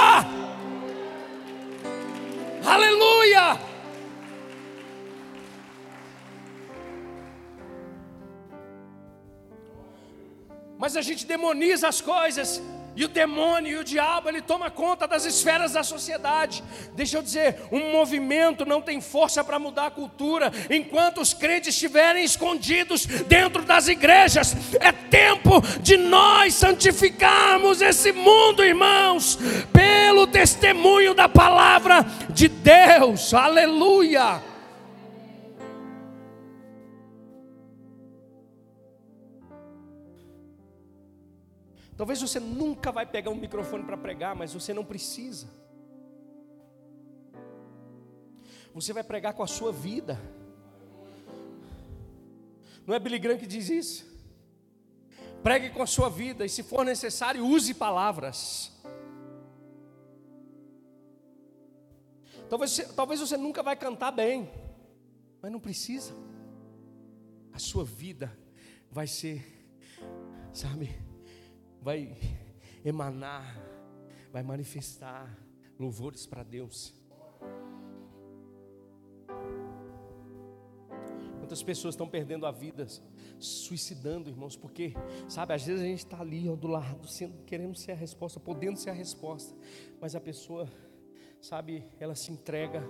Aleluia! 2.65 3.66
Mas 10.79 10.97
a 10.97 11.03
gente 11.03 11.27
demoniza 11.27 11.89
as 11.89 12.01
coisas 12.01 12.63
e 12.97 13.05
o 13.05 13.09
demônio 13.09 13.73
e 13.73 13.77
o 13.77 13.85
diabo, 13.85 14.31
ele 14.31 14.41
toma 14.41 14.71
conta 14.71 15.07
das 15.07 15.27
esferas 15.27 15.73
da 15.73 15.83
sociedade. 15.83 16.65
Deixa 16.95 17.19
eu 17.19 17.23
dizer, 17.23 17.61
um 17.71 17.93
movimento 17.93 18.65
não 18.65 18.81
tem 18.81 19.03
força 19.03 19.45
para 19.45 19.59
mudar 19.59 19.87
a 19.87 19.91
cultura 19.91 20.51
enquanto 20.71 21.21
os 21.21 21.35
crentes 21.35 21.75
estiverem 21.75 22.25
escondidos 22.25 23.05
dentro 23.05 23.63
das 23.63 23.87
igrejas. 23.87 24.57
É 24.81 24.91
tempo 24.93 25.61
de 25.83 25.99
nós 25.99 26.55
santificarmos 26.55 27.83
esse 27.83 28.13
mundo, 28.13 28.65
irmãos, 28.65 29.39
pelo 29.75 30.27
testemunho 30.27 31.13
da 31.13 31.29
palavra 31.29 32.03
de 32.31 32.49
Deus. 32.49 33.35
Aleluia! 33.35 34.56
Talvez 41.97 42.21
você 42.21 42.39
nunca 42.39 42.93
vai 42.93 43.07
pegar 43.07 43.31
um 43.31 43.37
microfone 43.37 43.85
para 43.85 43.97
pregar, 43.97 44.37
mas 44.37 44.53
você 44.53 44.75
não 44.75 44.85
precisa. 44.85 45.49
Você 48.75 48.93
vai 48.93 49.03
pregar 49.03 49.33
com 49.33 49.43
a 49.43 49.47
sua 49.47 49.73
vida. 49.73 50.21
Não 52.87 52.95
é 52.95 52.99
Billy 52.99 53.19
Graham 53.19 53.39
que 53.39 53.47
diz 53.47 53.71
isso? 53.71 54.07
Pregue 55.43 55.71
com 55.71 55.83
a 55.83 55.87
sua 55.87 56.11
vida 56.11 56.45
e, 56.45 56.49
se 56.49 56.63
for 56.63 56.85
necessário, 56.85 57.47
use 57.47 57.73
palavras. 57.73 58.73
Talvez 62.51 62.73
você, 62.73 62.85
talvez 62.85 63.21
você 63.21 63.37
nunca 63.37 63.63
vai 63.63 63.75
cantar 63.75 64.11
bem, 64.11 64.51
mas 65.41 65.51
não 65.51 65.59
precisa. 65.59 66.15
A 67.53 67.59
sua 67.59 67.85
vida 67.85 68.37
vai 68.91 69.07
ser, 69.07 69.45
sabe, 70.53 71.06
vai 71.87 72.19
emanar, 72.85 73.57
vai 74.33 74.43
manifestar 74.43 75.39
louvores 75.79 76.27
para 76.27 76.43
Deus. 76.43 76.93
Quantas 81.39 81.63
pessoas 81.63 81.95
estão 81.95 82.09
perdendo 82.09 82.45
a 82.45 82.51
vida, 82.51 82.85
suicidando, 83.39 84.29
irmãos, 84.29 84.57
porque, 84.57 84.95
sabe, 85.29 85.55
às 85.55 85.65
vezes 85.65 85.81
a 85.81 85.87
gente 85.87 86.01
está 86.01 86.21
ali 86.21 86.49
do 86.57 86.67
lado, 86.67 87.07
sendo, 87.07 87.45
querendo 87.45 87.77
ser 87.79 87.93
a 87.93 87.95
resposta, 87.95 88.41
podendo 88.41 88.81
ser 88.81 88.91
a 88.91 88.93
resposta, 88.93 89.57
mas 90.01 90.17
a 90.17 90.21
pessoa, 90.21 90.69
sabe, 91.41 91.89
ela 92.01 92.17
se 92.17 92.33
entrega 92.33 92.83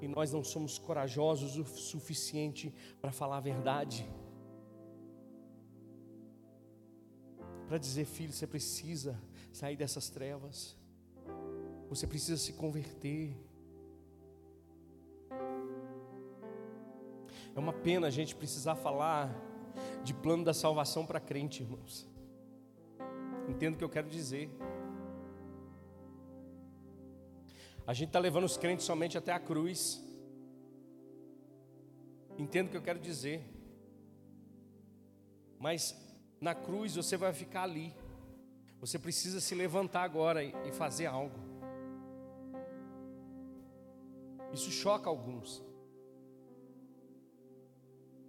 e 0.00 0.08
nós 0.08 0.32
não 0.32 0.42
somos 0.42 0.78
corajosos 0.78 1.58
o 1.58 1.66
suficiente 1.66 2.74
para 2.98 3.12
falar 3.12 3.36
a 3.36 3.40
verdade. 3.40 4.08
Para 7.68 7.76
dizer: 7.78 8.06
filho, 8.06 8.32
você 8.32 8.46
precisa 8.46 9.20
sair 9.52 9.76
dessas 9.76 10.08
trevas, 10.08 10.74
você 11.88 12.06
precisa 12.06 12.38
se 12.38 12.54
converter. 12.54 13.36
É 17.54 17.58
uma 17.58 17.72
pena 17.72 18.06
a 18.06 18.10
gente 18.10 18.34
precisar 18.34 18.74
falar 18.74 19.30
de 20.02 20.14
plano 20.14 20.44
da 20.44 20.54
salvação 20.54 21.04
para 21.04 21.20
crente, 21.20 21.62
irmãos. 21.62 22.08
Entendo 23.48 23.74
o 23.74 23.78
que 23.78 23.84
eu 23.84 23.88
quero 23.88 24.08
dizer. 24.08 24.50
A 27.86 27.92
gente 27.92 28.08
está 28.08 28.18
levando 28.18 28.44
os 28.44 28.56
crentes 28.56 28.86
somente 28.86 29.18
até 29.18 29.32
a 29.32 29.40
cruz. 29.40 30.02
Entendo 32.38 32.68
o 32.68 32.70
que 32.70 32.76
eu 32.76 32.82
quero 32.82 32.98
dizer. 32.98 33.42
Mas 35.58 35.96
na 36.40 36.54
cruz 36.54 36.94
você 36.94 37.16
vai 37.16 37.32
ficar 37.32 37.62
ali. 37.62 37.94
Você 38.80 38.98
precisa 38.98 39.40
se 39.40 39.54
levantar 39.54 40.02
agora 40.02 40.42
e 40.44 40.72
fazer 40.72 41.06
algo. 41.06 41.38
Isso 44.52 44.70
choca 44.70 45.10
alguns. 45.10 45.62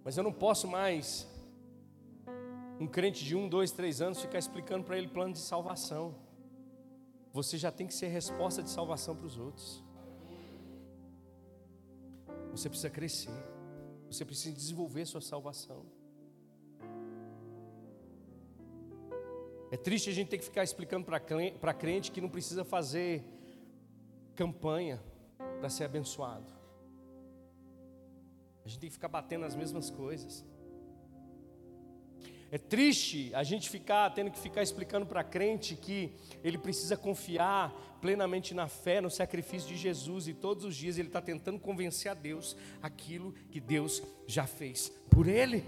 Mas 0.04 0.16
eu 0.16 0.22
não 0.22 0.32
posso 0.32 0.66
mais, 0.66 1.28
um 2.78 2.86
crente 2.86 3.24
de 3.24 3.36
um, 3.36 3.48
dois, 3.48 3.70
três 3.70 4.00
anos, 4.00 4.20
ficar 4.20 4.38
explicando 4.38 4.84
para 4.84 4.96
ele 4.98 5.08
plano 5.08 5.32
de 5.32 5.38
salvação. 5.38 6.14
Você 7.32 7.56
já 7.56 7.70
tem 7.70 7.86
que 7.86 7.94
ser 7.94 8.08
resposta 8.08 8.62
de 8.62 8.70
salvação 8.70 9.14
para 9.14 9.26
os 9.26 9.38
outros. 9.38 9.84
Você 12.50 12.68
precisa 12.68 12.90
crescer. 12.90 13.44
Você 14.10 14.24
precisa 14.24 14.54
desenvolver 14.54 15.06
sua 15.06 15.20
salvação. 15.20 15.99
É 19.70 19.76
triste 19.76 20.10
a 20.10 20.12
gente 20.12 20.28
ter 20.28 20.38
que 20.38 20.44
ficar 20.44 20.64
explicando 20.64 21.06
para 21.06 21.74
crente 21.74 22.10
que 22.10 22.20
não 22.20 22.28
precisa 22.28 22.64
fazer 22.64 23.22
campanha 24.34 25.00
para 25.60 25.70
ser 25.70 25.84
abençoado. 25.84 26.52
A 28.64 28.68
gente 28.68 28.80
tem 28.80 28.88
que 28.88 28.94
ficar 28.94 29.08
batendo 29.08 29.44
as 29.44 29.54
mesmas 29.54 29.88
coisas. 29.88 30.44
É 32.50 32.58
triste 32.58 33.30
a 33.32 33.44
gente 33.44 33.70
ficar 33.70 34.10
tendo 34.10 34.30
que 34.30 34.38
ficar 34.38 34.60
explicando 34.60 35.06
para 35.06 35.22
crente 35.22 35.76
que 35.76 36.12
ele 36.42 36.58
precisa 36.58 36.96
confiar 36.96 37.72
plenamente 38.00 38.54
na 38.54 38.66
fé, 38.66 39.00
no 39.00 39.08
sacrifício 39.08 39.68
de 39.68 39.76
Jesus 39.76 40.26
e 40.26 40.34
todos 40.34 40.64
os 40.64 40.74
dias 40.74 40.98
ele 40.98 41.08
está 41.08 41.20
tentando 41.20 41.60
convencer 41.60 42.10
a 42.10 42.14
Deus 42.14 42.56
aquilo 42.82 43.32
que 43.52 43.60
Deus 43.60 44.02
já 44.26 44.48
fez 44.48 44.88
por 45.08 45.28
ele. 45.28 45.64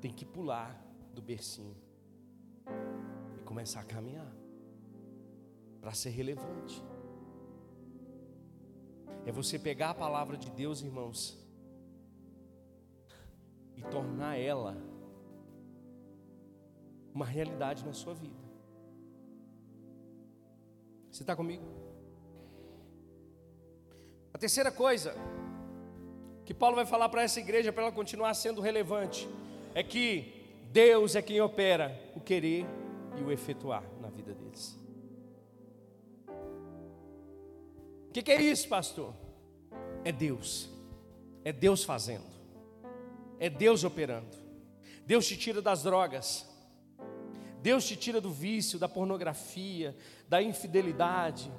Tem 0.00 0.12
que 0.12 0.24
pular 0.24 0.80
do 1.12 1.22
bercinho 1.22 1.76
e 3.38 3.42
começar 3.42 3.80
a 3.80 3.84
caminhar 3.84 4.30
para 5.80 5.92
ser 5.92 6.10
relevante. 6.10 6.82
É 9.24 9.32
você 9.32 9.58
pegar 9.58 9.90
a 9.90 9.94
palavra 9.94 10.36
de 10.36 10.50
Deus, 10.50 10.82
irmãos, 10.82 11.38
e 13.76 13.82
tornar 13.82 14.36
ela 14.36 14.76
uma 17.12 17.24
realidade 17.24 17.84
na 17.84 17.92
sua 17.92 18.14
vida. 18.14 18.44
Você 21.10 21.22
está 21.22 21.34
comigo? 21.34 21.64
A 24.34 24.38
terceira 24.38 24.70
coisa 24.70 25.14
que 26.44 26.52
Paulo 26.52 26.76
vai 26.76 26.84
falar 26.84 27.08
para 27.08 27.22
essa 27.22 27.40
igreja, 27.40 27.72
para 27.72 27.84
ela 27.84 27.92
continuar 27.92 28.34
sendo 28.34 28.60
relevante, 28.60 29.26
é 29.76 29.82
que 29.82 30.32
Deus 30.72 31.14
é 31.16 31.20
quem 31.20 31.38
opera 31.38 31.94
o 32.14 32.20
querer 32.20 32.64
e 33.18 33.22
o 33.22 33.30
efetuar 33.30 33.84
na 34.00 34.08
vida 34.08 34.32
deles. 34.32 34.74
O 38.08 38.12
que, 38.14 38.22
que 38.22 38.32
é 38.32 38.40
isso, 38.40 38.66
pastor? 38.70 39.12
É 40.02 40.10
Deus, 40.10 40.70
é 41.44 41.52
Deus 41.52 41.84
fazendo, 41.84 42.24
é 43.38 43.50
Deus 43.50 43.84
operando. 43.84 44.34
Deus 45.04 45.28
te 45.28 45.36
tira 45.36 45.60
das 45.60 45.82
drogas, 45.82 46.48
Deus 47.60 47.84
te 47.86 47.96
tira 47.96 48.18
do 48.18 48.32
vício, 48.32 48.78
da 48.78 48.88
pornografia, 48.88 49.94
da 50.26 50.40
infidelidade, 50.40 51.52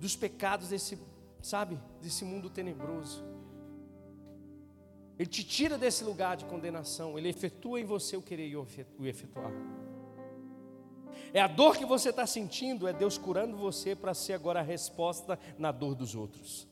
dos 0.00 0.16
pecados 0.16 0.70
desse, 0.70 0.98
sabe, 1.42 1.78
desse 2.00 2.24
mundo 2.24 2.48
tenebroso. 2.48 3.22
Ele 5.22 5.30
te 5.30 5.44
tira 5.44 5.78
desse 5.78 6.02
lugar 6.02 6.36
de 6.36 6.44
condenação, 6.46 7.16
ele 7.16 7.28
efetua 7.28 7.80
em 7.80 7.84
você 7.84 8.16
o 8.16 8.20
querer 8.20 8.48
e 8.48 8.56
o 8.56 8.66
efetuar. 9.06 9.52
É 11.32 11.40
a 11.40 11.46
dor 11.46 11.76
que 11.76 11.86
você 11.86 12.10
está 12.10 12.26
sentindo, 12.26 12.88
é 12.88 12.92
Deus 12.92 13.18
curando 13.18 13.56
você 13.56 13.94
para 13.94 14.14
ser 14.14 14.32
agora 14.32 14.58
a 14.58 14.64
resposta 14.64 15.38
na 15.56 15.70
dor 15.70 15.94
dos 15.94 16.16
outros. 16.16 16.66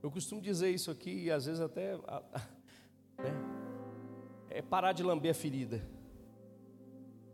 Eu 0.00 0.12
costumo 0.12 0.40
dizer 0.40 0.70
isso 0.70 0.88
aqui 0.88 1.24
e 1.24 1.30
às 1.32 1.46
vezes 1.46 1.60
até 1.60 1.96
né, 1.96 3.34
é 4.48 4.62
parar 4.62 4.92
de 4.92 5.02
lamber 5.02 5.32
a 5.32 5.34
ferida, 5.34 5.84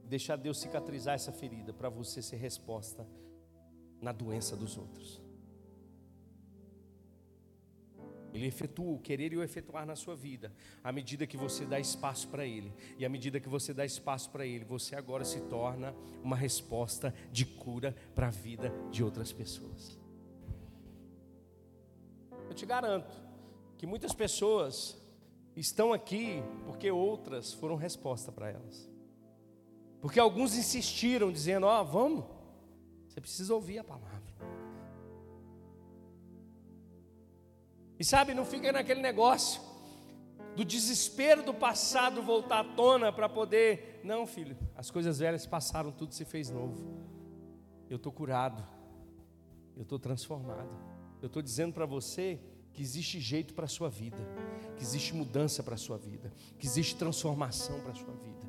deixar 0.03 0.37
Deus 0.37 0.61
cicatrizar 0.61 1.15
essa 1.15 1.31
ferida 1.31 1.75
para 1.75 1.91
você 1.91 2.23
ser 2.23 2.37
resposta 2.37 3.07
na 4.01 4.13
doença 4.13 4.57
dos 4.57 4.79
outros. 4.79 5.26
Ele 8.33 8.47
efetua 8.47 8.93
o 8.93 8.99
querer 8.99 9.33
e 9.33 9.37
o 9.37 9.43
efetuar 9.43 9.87
na 9.87 9.97
sua 9.97 10.15
vida, 10.15 10.53
à 10.83 10.93
medida 10.93 11.27
que 11.27 11.37
você 11.37 11.65
dá 11.65 11.81
espaço 11.81 12.29
para 12.29 12.45
Ele. 12.45 12.73
E 12.99 13.05
à 13.05 13.09
medida 13.09 13.41
que 13.41 13.49
você 13.49 13.73
dá 13.73 13.85
espaço 13.85 14.31
para 14.31 14.47
Ele, 14.47 14.65
você 14.65 14.95
agora 14.95 15.25
se 15.25 15.41
torna 15.43 15.95
uma 16.23 16.37
resposta 16.37 17.15
de 17.33 17.47
cura 17.47 17.95
para 18.15 18.29
a 18.29 18.31
vida 18.31 18.73
de 18.91 19.03
outras 19.03 19.33
pessoas. 19.33 19.99
Eu 22.49 22.55
te 22.55 22.67
garanto 22.67 23.15
que 23.79 23.87
muitas 23.87 24.13
pessoas 24.13 24.97
estão 25.57 25.93
aqui 25.93 26.43
porque 26.65 26.91
outras 26.91 27.53
foram 27.53 27.77
resposta 27.77 28.31
para 28.31 28.51
elas. 28.51 28.89
Porque 30.01 30.21
alguns 30.21 30.57
insistiram, 30.57 31.33
dizendo: 31.33 31.67
Ó, 31.67 31.81
oh, 31.81 31.85
vamos, 31.85 32.25
você 33.09 33.21
precisa 33.21 33.55
ouvir 33.55 33.79
a 33.79 33.85
palavra. 33.85 34.26
E 37.99 38.05
sabe, 38.05 38.35
não 38.35 38.45
fica 38.45 38.73
naquele 38.73 39.01
negócio 39.01 39.61
do 40.57 40.65
desespero 40.65 41.43
do 41.43 41.53
passado 41.53 42.23
voltar 42.23 42.61
à 42.61 42.65
tona 42.65 43.13
para 43.13 43.29
poder. 43.29 44.01
Não, 44.03 44.27
filho, 44.27 44.57
as 44.75 44.91
coisas 44.91 45.19
velhas 45.19 45.47
passaram, 45.47 45.93
tudo 45.93 46.15
se 46.15 46.25
fez 46.25 46.51
novo. 46.51 47.05
Eu 47.89 47.97
estou 47.97 48.11
curado, 48.11 48.67
eu 49.77 49.83
estou 49.83 49.99
transformado. 49.99 50.71
Eu 51.21 51.27
estou 51.27 51.43
dizendo 51.43 51.75
para 51.75 51.87
você 51.87 52.41
que 52.73 52.83
existe 52.83 53.21
jeito 53.21 53.55
para 53.55 53.67
a 53.67 53.69
sua 53.69 53.89
vida, 53.89 54.19
que 54.77 54.83
existe 54.83 55.15
mudança 55.15 55.63
para 55.63 55.75
a 55.75 55.79
sua 55.79 55.99
vida, 55.99 56.33
que 56.59 56.67
existe 56.67 56.97
transformação 56.97 57.81
para 57.81 57.93
a 57.93 57.95
sua 57.95 58.15
vida. 58.15 58.47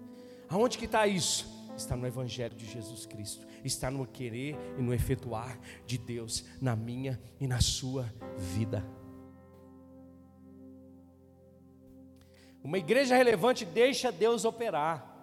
Aonde 0.50 0.78
que 0.78 0.86
está 0.86 1.06
isso? 1.06 1.46
Está 1.76 1.96
no 1.96 2.08
Evangelho 2.08 2.56
de 2.56 2.66
Jesus 2.66 3.06
Cristo, 3.06 3.46
está 3.64 3.92
no 3.92 4.08
querer 4.08 4.58
e 4.78 4.82
no 4.82 4.94
efetuar 4.94 5.60
de 5.86 5.98
Deus 5.98 6.44
na 6.60 6.76
minha 6.76 7.20
e 7.40 7.48
na 7.48 7.62
sua 7.62 8.12
vida. 8.38 8.84
Uma 12.64 12.78
igreja 12.78 13.16
relevante 13.16 13.66
deixa 13.66 14.12
Deus 14.12 14.46
operar. 14.46 15.16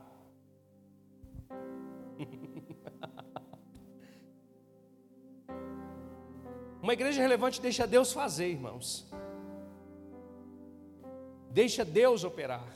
Uma 6.83 6.93
igreja 6.93 7.23
relevante 7.23 7.61
deixa 7.61 7.87
Deus 7.87 8.13
fazer, 8.13 8.49
irmãos. 8.49 9.07
Deixa 11.51 11.85
Deus 11.85 12.25
operar. 12.25 12.67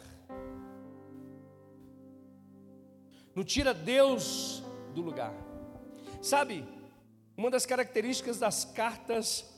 Não 3.34 3.44
tira 3.44 3.74
Deus 3.74 4.62
do 4.94 5.02
lugar. 5.02 5.34
Sabe, 6.20 6.66
uma 7.36 7.50
das 7.50 7.64
características 7.64 8.38
das 8.38 8.64
cartas 8.64 9.48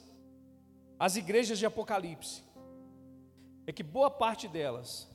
às 0.98 1.16
igrejas 1.16 1.58
de 1.58 1.64
Apocalipse 1.64 2.42
é 3.66 3.72
que 3.72 3.82
boa 3.82 4.10
parte 4.10 4.48
delas 4.48 5.08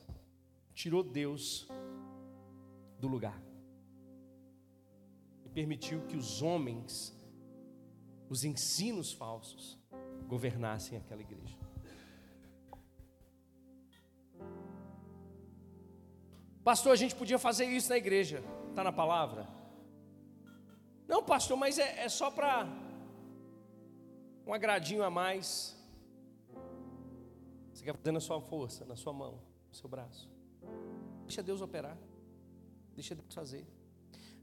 tirou 0.74 1.04
Deus 1.04 1.68
do 3.00 3.08
lugar 3.08 3.42
e 5.46 5.50
permitiu 5.50 6.06
que 6.08 6.16
os 6.16 6.42
homens, 6.42 7.18
os 8.30 8.44
ensinos 8.44 9.14
falsos, 9.14 9.80
governassem 10.28 10.98
aquela 10.98 11.22
igreja. 11.22 11.58
Pastor, 16.64 16.94
a 16.94 16.96
gente 16.96 17.14
podia 17.14 17.38
fazer 17.38 17.66
isso 17.66 17.90
na 17.90 17.98
igreja, 17.98 18.44
está 18.70 18.84
na 18.84 18.92
palavra? 18.92 19.48
Não, 21.08 21.24
pastor, 21.24 21.56
mas 21.56 21.78
é, 21.78 22.04
é 22.06 22.10
só 22.10 22.32
para 22.32 22.68
um 24.48 24.54
agradinho 24.54 25.04
a 25.04 25.10
mais. 25.10 25.75
Você 27.76 27.84
quer 27.84 27.94
fazer 27.94 28.12
na 28.14 28.22
sua 28.22 28.40
força, 28.40 28.86
na 28.86 28.96
sua 28.96 29.12
mão, 29.12 29.38
no 29.68 29.76
seu 29.76 29.90
braço. 29.90 30.30
Deixa 31.26 31.44
Deus 31.44 31.60
operar. 31.60 31.98
Deixa 32.96 33.14
Deus 33.14 33.34
fazer. 33.34 33.68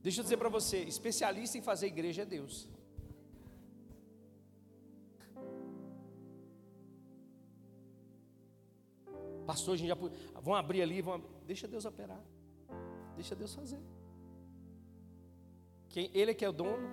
Deixa 0.03 0.21
eu 0.21 0.23
dizer 0.23 0.37
para 0.37 0.51
você, 0.51 0.81
especialista 0.83 1.57
em 1.57 1.63
fazer 1.63 1.87
igreja 1.87 2.23
é 2.23 2.25
Deus. 2.27 2.69
Pastor, 9.47 9.75
a 9.75 9.77
gente 9.79 9.89
já 9.89 9.97
vão 10.41 10.55
abrir 10.55 10.83
ali, 10.83 11.01
vão 11.01 11.25
deixa 11.47 11.67
Deus 11.67 11.87
operar. 11.87 12.23
Deixa 13.15 13.35
Deus 13.35 13.55
fazer. 13.55 13.81
Quem, 15.89 16.11
ele 16.13 16.33
é 16.33 16.35
que 16.35 16.45
é 16.45 16.49
o 16.51 16.53
dono, 16.53 16.87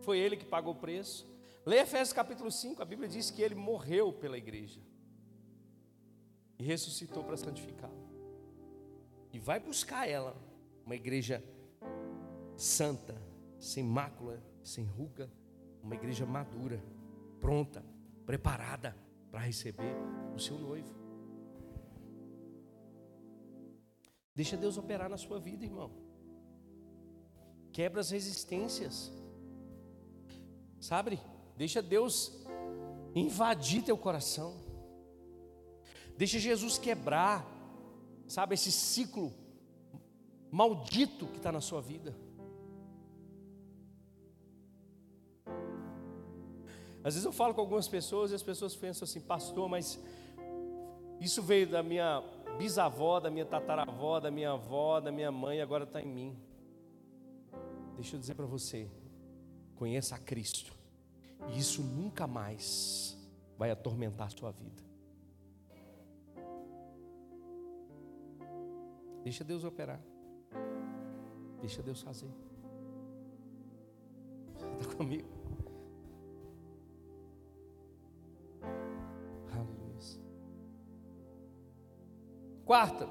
foi 0.00 0.18
ele 0.18 0.34
que 0.34 0.46
pagou 0.46 0.72
o 0.72 0.76
preço. 0.76 1.28
Leia 1.66 1.82
Efésios 1.82 2.14
capítulo 2.14 2.50
5, 2.50 2.80
a 2.80 2.86
Bíblia 2.86 3.06
diz 3.06 3.30
que 3.30 3.42
ele 3.42 3.54
morreu 3.54 4.14
pela 4.14 4.38
igreja 4.38 4.80
e 6.62 6.64
ressuscitou 6.64 7.24
para 7.24 7.36
santificá-la. 7.36 7.92
E 9.32 9.38
vai 9.40 9.58
buscar 9.58 10.08
ela, 10.08 10.36
uma 10.86 10.94
igreja 10.94 11.42
santa, 12.56 13.20
sem 13.58 13.82
mácula, 13.82 14.40
sem 14.62 14.84
ruga, 14.84 15.28
uma 15.82 15.96
igreja 15.96 16.24
madura, 16.24 16.80
pronta, 17.40 17.84
preparada 18.24 18.96
para 19.28 19.40
receber 19.40 19.92
o 20.36 20.38
seu 20.38 20.56
noivo. 20.56 20.94
Deixa 24.32 24.56
Deus 24.56 24.78
operar 24.78 25.08
na 25.10 25.16
sua 25.16 25.40
vida, 25.40 25.64
irmão. 25.64 25.90
Quebra 27.72 28.00
as 28.00 28.10
resistências. 28.10 29.12
Sabe? 30.78 31.18
Deixa 31.56 31.82
Deus 31.82 32.46
invadir 33.16 33.82
teu 33.82 33.98
coração. 33.98 34.71
Deixa 36.22 36.38
Jesus 36.38 36.78
quebrar, 36.78 37.44
sabe, 38.28 38.54
esse 38.54 38.70
ciclo 38.70 39.34
maldito 40.52 41.26
que 41.26 41.38
está 41.38 41.50
na 41.50 41.60
sua 41.60 41.80
vida. 41.82 42.16
Às 47.02 47.14
vezes 47.14 47.24
eu 47.24 47.32
falo 47.32 47.52
com 47.52 47.60
algumas 47.60 47.88
pessoas 47.88 48.30
e 48.30 48.36
as 48.36 48.42
pessoas 48.44 48.76
pensam 48.76 49.04
assim, 49.04 49.20
pastor, 49.20 49.68
mas 49.68 49.98
isso 51.18 51.42
veio 51.42 51.66
da 51.68 51.82
minha 51.82 52.22
bisavó, 52.56 53.18
da 53.18 53.28
minha 53.28 53.44
tataravó, 53.44 54.20
da 54.20 54.30
minha 54.30 54.52
avó, 54.52 55.00
da 55.00 55.10
minha 55.10 55.32
mãe, 55.32 55.60
agora 55.60 55.82
está 55.82 56.00
em 56.00 56.06
mim. 56.06 56.36
Deixa 57.96 58.14
eu 58.14 58.20
dizer 58.20 58.36
para 58.36 58.46
você, 58.46 58.88
conheça 59.74 60.14
a 60.14 60.18
Cristo, 60.20 60.72
e 61.52 61.58
isso 61.58 61.82
nunca 61.82 62.28
mais 62.28 63.18
vai 63.58 63.72
atormentar 63.72 64.28
a 64.28 64.30
sua 64.30 64.52
vida. 64.52 64.91
Deixa 69.22 69.44
Deus 69.44 69.64
operar. 69.64 70.00
Deixa 71.60 71.82
Deus 71.82 72.02
fazer. 72.02 72.30
Está 74.80 74.94
comigo? 74.98 75.28
Aleluia. 79.52 79.82
Quarta, 82.64 83.08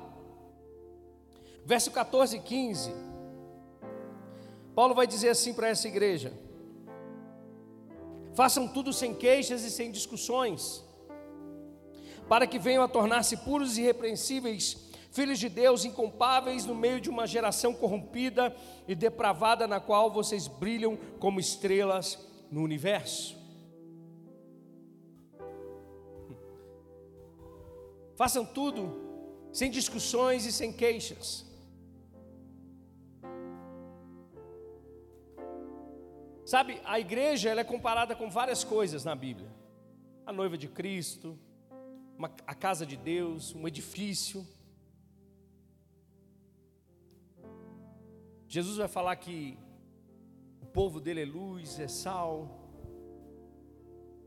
verso 1.66 1.92
14 1.92 2.38
e 2.38 2.40
15. 2.42 2.92
Paulo 4.76 4.94
vai 4.94 5.08
dizer 5.08 5.30
assim 5.30 5.54
para 5.54 5.70
essa 5.70 5.88
igreja: 5.88 6.34
Façam 8.34 8.68
tudo 8.68 8.92
sem 8.92 9.14
queixas 9.14 9.64
e 9.64 9.72
sem 9.72 9.92
discussões, 9.92 10.84
para 12.28 12.46
que 12.46 12.60
venham 12.60 12.84
a 12.84 12.88
tornar-se 12.88 13.38
puros 13.38 13.78
e 13.78 13.82
irrepreensíveis 13.82 14.91
filhos 15.12 15.38
de 15.38 15.50
Deus 15.50 15.86
incompáveis 15.86 16.66
no 16.66 16.74
meio 16.74 17.02
de 17.02 17.10
uma 17.10 17.28
geração 17.28 17.74
corrompida 17.74 18.56
e 18.88 18.96
depravada 18.96 19.68
na 19.68 19.80
qual 19.80 20.10
vocês 20.10 20.48
brilham 20.48 20.98
como 21.20 21.40
estrelas 21.40 22.18
no 22.50 22.64
universo. 22.64 23.38
Façam 28.16 28.46
tudo 28.46 29.12
sem 29.52 29.70
discussões 29.70 30.46
e 30.46 30.52
sem 30.52 30.72
queixas. 30.72 31.46
Sabe, 36.46 36.82
a 36.84 37.00
igreja 37.00 37.50
ela 37.50 37.62
é 37.62 37.64
comparada 37.64 38.16
com 38.16 38.30
várias 38.30 38.64
coisas 38.64 39.06
na 39.06 39.16
Bíblia: 39.16 39.50
a 40.26 40.34
noiva 40.34 40.58
de 40.58 40.68
Cristo, 40.68 41.38
uma, 42.18 42.32
a 42.48 42.56
casa 42.56 42.86
de 42.86 42.98
Deus, 42.98 43.54
um 43.54 43.68
edifício. 43.68 44.46
Jesus 48.52 48.76
vai 48.76 48.90
falar 48.90 49.16
que 49.16 49.58
o 50.62 50.66
povo 50.66 51.00
dele 51.00 51.22
é 51.22 51.26
luz, 51.26 51.80
é 51.80 51.88
sal. 51.88 52.50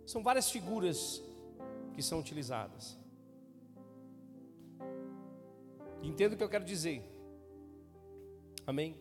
São 0.07 0.23
várias 0.23 0.51
figuras 0.51 1.23
que 1.93 2.03
são 2.03 2.21
utilizadas. 2.21 2.99
Entendo 6.03 6.33
o 6.33 6.37
que 6.39 6.43
eu 6.43 6.49
quero 6.49 6.65
dizer. 6.65 7.03
Amém? 8.67 8.97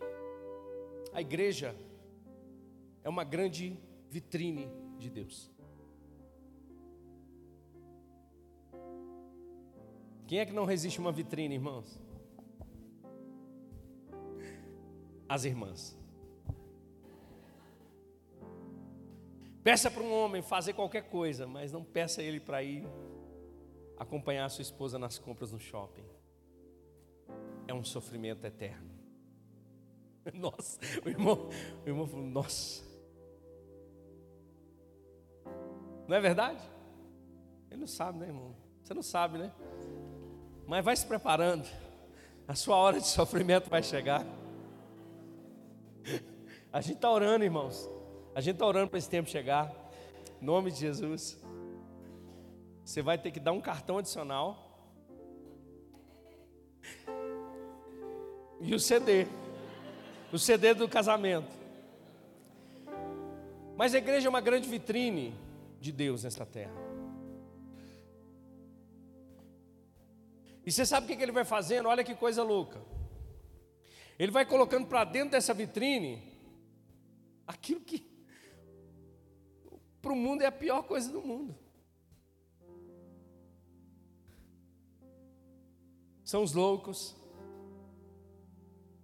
A 1.14 1.22
igreja 1.22 1.74
é 3.02 3.08
uma 3.08 3.24
grande 3.24 3.80
vitrine 4.10 4.70
de 5.00 5.10
Deus. 5.10 5.50
Quem 10.28 10.40
é 10.40 10.46
que 10.46 10.52
não 10.52 10.66
resiste 10.66 11.00
a 11.00 11.02
uma 11.02 11.14
vitrine, 11.14 11.56
irmãos? 11.56 12.03
As 15.34 15.46
irmãs. 15.46 15.98
Peça 19.64 19.90
para 19.90 20.04
um 20.04 20.14
homem 20.14 20.44
fazer 20.44 20.74
qualquer 20.74 21.10
coisa, 21.10 21.48
mas 21.48 21.72
não 21.72 21.84
peça 21.84 22.22
ele 22.22 22.40
para 22.40 22.62
ir 22.62 22.88
acompanhar 23.98 24.46
a 24.46 24.50
sua 24.50 24.62
esposa 24.62 25.00
nas 25.00 25.18
compras 25.18 25.52
no 25.52 25.60
shopping. 25.60 26.06
É 27.68 27.74
um 27.74 27.84
sofrimento 27.84 28.46
eterno. 28.46 28.92
Nossa, 30.36 30.80
o 31.04 31.10
irmão, 31.10 31.50
o 31.84 31.90
irmão 31.90 32.06
falou, 32.06 32.28
nossa. 32.28 32.84
Não 36.08 36.16
é 36.16 36.22
verdade? 36.22 36.62
Ele 37.72 37.80
não 37.80 37.88
sabe, 37.88 38.20
né, 38.20 38.28
irmão? 38.28 38.56
Você 38.84 38.94
não 38.94 39.02
sabe, 39.02 39.40
né? 39.40 39.52
Mas 40.68 40.86
vai 40.86 40.96
se 40.96 41.08
preparando. 41.08 41.68
A 42.48 42.54
sua 42.54 42.76
hora 42.76 43.00
de 43.00 43.08
sofrimento 43.08 43.68
vai 43.68 43.82
chegar. 43.82 44.24
A 46.72 46.82
gente 46.82 46.96
está 46.96 47.10
orando, 47.10 47.44
irmãos. 47.44 47.90
A 48.36 48.42
gente 48.42 48.56
está 48.56 48.66
orando 48.66 48.90
para 48.90 48.98
esse 48.98 49.10
tempo 49.10 49.30
chegar. 49.30 49.72
Em 50.42 50.46
nome 50.46 50.72
de 50.72 50.80
Jesus. 50.80 51.40
Você 52.84 53.02
vai 53.02 53.18
ter 53.18 53.32
que 53.32 53.40
dar 53.40 53.52
um 53.52 53.62
cartão 53.62 53.98
adicional. 53.98 54.58
E 58.60 58.74
o 58.74 58.80
CD. 58.80 59.28
O 60.32 60.40
CD 60.40 60.74
do 60.74 60.88
casamento. 60.88 61.52
Mas 63.76 63.94
a 63.94 63.98
igreja 63.98 64.28
é 64.28 64.30
uma 64.30 64.42
grande 64.42 64.68
vitrine 64.68 65.34
de 65.80 65.92
Deus 65.92 66.24
nessa 66.24 66.46
terra. 66.46 66.74
E 70.66 70.72
você 70.72 70.86
sabe 70.86 71.06
o 71.06 71.18
que 71.18 71.22
ele 71.22 71.32
vai 71.32 71.44
fazendo? 71.44 71.90
Olha 71.90 72.04
que 72.04 72.16
coisa 72.16 72.42
louca. 72.42 72.80
Ele 74.18 74.32
vai 74.32 74.46
colocando 74.46 74.88
para 74.88 75.04
dentro 75.04 75.32
dessa 75.32 75.54
vitrine 75.54 76.22
aquilo 77.48 77.82
que 77.82 78.14
para 80.02 80.12
o 80.12 80.16
mundo 80.16 80.42
é 80.42 80.46
a 80.46 80.52
pior 80.52 80.84
coisa 80.84 81.12
do 81.12 81.22
mundo. 81.22 81.56
São 86.24 86.44
os 86.44 86.54
loucos, 86.54 87.16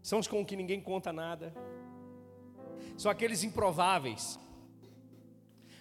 são 0.01 0.19
os 0.19 0.27
com 0.27 0.45
que 0.45 0.55
ninguém 0.55 0.81
conta 0.81 1.13
nada, 1.13 1.53
são 2.97 3.11
aqueles 3.11 3.43
improváveis. 3.43 4.39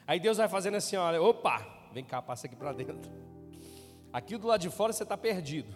Aí 0.06 0.20
Deus 0.20 0.38
vai 0.38 0.48
fazendo 0.48 0.76
assim: 0.76 0.96
olha, 0.96 1.20
opa, 1.20 1.66
vem 1.92 2.04
cá, 2.04 2.22
passa 2.22 2.46
aqui 2.46 2.56
para 2.56 2.72
dentro. 2.72 3.10
Aqui 4.12 4.36
do 4.36 4.46
lado 4.46 4.60
de 4.60 4.70
fora 4.70 4.92
você 4.92 5.02
está 5.02 5.16
perdido, 5.16 5.74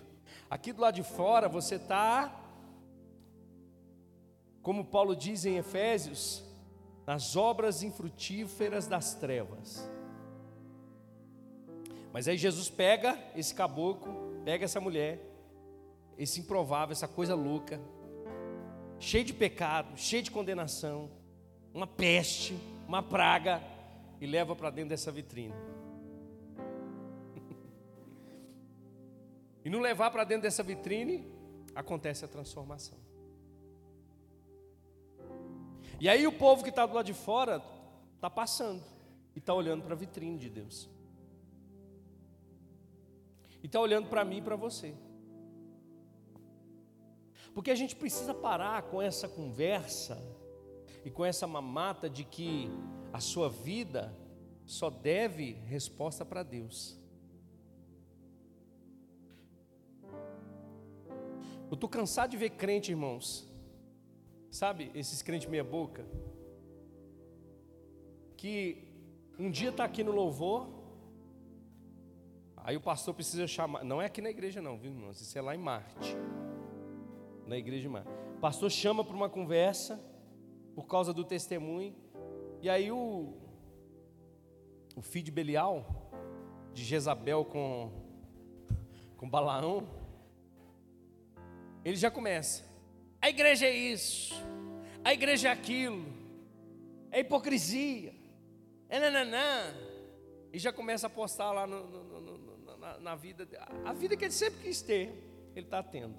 aqui 0.49 0.73
do 0.73 0.81
lado 0.81 0.95
de 0.95 1.03
fora 1.03 1.49
você 1.49 1.77
está, 1.77 2.42
como 4.63 4.85
Paulo 4.85 5.17
diz 5.17 5.45
em 5.45 5.57
Efésios, 5.57 6.45
nas 7.07 7.37
obras 7.37 7.83
infrutíferas 7.83 8.87
das 8.87 9.15
trevas. 9.15 9.91
Mas 12.13 12.29
aí 12.29 12.37
Jesus 12.37 12.71
pega 12.71 13.19
esse 13.35 13.55
caboclo, 13.55 14.41
pega 14.45 14.65
essa 14.65 14.81
mulher, 14.81 15.19
esse 16.17 16.41
improvável, 16.41 16.93
essa 16.93 17.09
coisa 17.09 17.35
louca, 17.35 17.81
cheio 19.01 19.25
de 19.25 19.33
pecado, 19.33 19.97
cheio 19.97 20.23
de 20.23 20.31
condenação, 20.31 21.11
uma 21.75 21.87
peste, 21.87 22.57
uma 22.87 23.03
praga, 23.03 23.61
e 24.21 24.27
leva 24.27 24.55
para 24.55 24.71
dentro 24.71 24.91
dessa 24.91 25.11
vitrine. 25.11 25.55
e 29.65 29.71
no 29.71 29.81
levar 29.81 30.13
para 30.13 30.23
dentro 30.23 30.43
dessa 30.43 30.63
vitrine, 30.63 31.27
acontece 31.75 32.25
a 32.25 32.29
transformação. 32.29 33.12
E 36.03 36.09
aí 36.09 36.27
o 36.27 36.33
povo 36.33 36.65
que 36.65 36.71
está 36.71 36.85
do 36.85 36.95
lado 36.95 37.07
de 37.07 37.15
fora 37.15 37.63
está 38.17 38.29
passando 38.29 38.83
e 39.37 39.39
está 39.39 39.55
olhando 39.55 39.85
para 39.85 39.95
a 39.95 39.97
vitrine 39.97 40.37
de 40.37 40.51
Deus. 40.51 40.91
E 43.63 43.67
está 43.67 43.79
olhando 43.79 44.09
para 44.09 44.25
mim 44.25 44.39
e 44.39 44.43
para 44.43 44.57
você. 44.57 44.97
Porque 47.55 47.71
a 47.71 47.77
gente 47.77 47.95
precisa 47.95 48.35
parar 48.35 48.83
com 48.91 49.01
essa 49.01 49.29
conversa 49.29 50.21
e 51.05 51.09
com 51.09 51.25
essa 51.25 51.47
mamata 51.47 52.11
de 52.11 52.25
que 52.25 52.69
a 53.13 53.21
sua 53.21 53.49
vida 53.49 54.13
só 54.67 54.91
deve 54.91 55.53
resposta 55.67 56.25
para 56.25 56.43
Deus. 56.43 56.99
Eu 61.71 61.75
estou 61.75 61.89
cansado 61.89 62.31
de 62.31 62.37
ver 62.37 62.51
crente, 62.51 62.91
irmãos, 62.91 63.52
Sabe, 64.53 64.91
esses 64.95 65.23
crentes 65.23 65.49
meia 65.49 65.65
boca? 65.65 66.05
Que 68.37 68.87
um 69.39 69.51
dia 69.51 69.71
está 69.71 69.83
aqui 69.83 70.05
no 70.05 70.13
louvor, 70.13 70.69
aí 72.59 72.77
o 72.77 72.81
pastor 72.83 73.15
precisa 73.15 73.47
chamar. 73.47 73.83
Não 73.83 74.03
é 74.03 74.05
aqui 74.05 74.21
na 74.21 74.29
igreja, 74.29 74.61
não, 74.61 74.77
viu, 74.77 74.91
irmãos? 74.91 75.19
Isso 75.23 75.39
é 75.39 75.41
lá 75.41 75.55
em 75.55 75.59
Marte. 75.59 76.15
Na 77.47 77.57
igreja 77.57 77.85
de 77.85 77.89
Marte. 77.89 78.11
O 78.37 78.41
pastor 78.41 78.71
chama 78.71 79.03
para 79.03 79.17
uma 79.17 79.31
conversa, 79.31 79.99
por 80.75 80.87
causa 80.87 81.15
do 81.15 81.25
testemunho, 81.25 81.97
e 82.61 82.69
aí 82.69 82.93
o, 82.93 83.33
o 84.95 85.01
filho 85.01 85.25
de 85.25 85.31
Belial, 85.31 86.11
de 86.75 86.85
Jezabel 86.85 87.43
com, 87.47 87.91
com 89.17 89.31
Balaão, 89.31 89.89
ele 91.83 91.97
já 91.97 92.11
começa. 92.11 92.71
A 93.23 93.31
igreja 93.31 93.67
é 93.67 93.75
isso, 93.75 94.35
a 95.05 95.15
igreja 95.15 95.49
é 95.49 95.53
aquilo, 95.53 96.05
é 97.09 97.21
hipocrisia, 97.21 98.13
é 98.89 98.99
nananã. 98.99 99.73
E 100.53 100.59
já 100.59 100.73
começa 100.73 101.07
a 101.07 101.11
postar 101.11 101.53
lá 101.53 101.65
no, 101.65 101.87
no, 101.87 102.21
no, 102.21 102.79
na, 102.79 102.99
na, 102.99 103.15
vida, 103.15 103.49
a 103.85 103.93
vida 103.93 104.17
que 104.17 104.25
ele 104.25 104.33
sempre 104.33 104.61
quis 104.65 104.83
ter, 104.83 105.15
ele 105.55 105.67
está 105.67 105.81
tendo. 105.85 106.17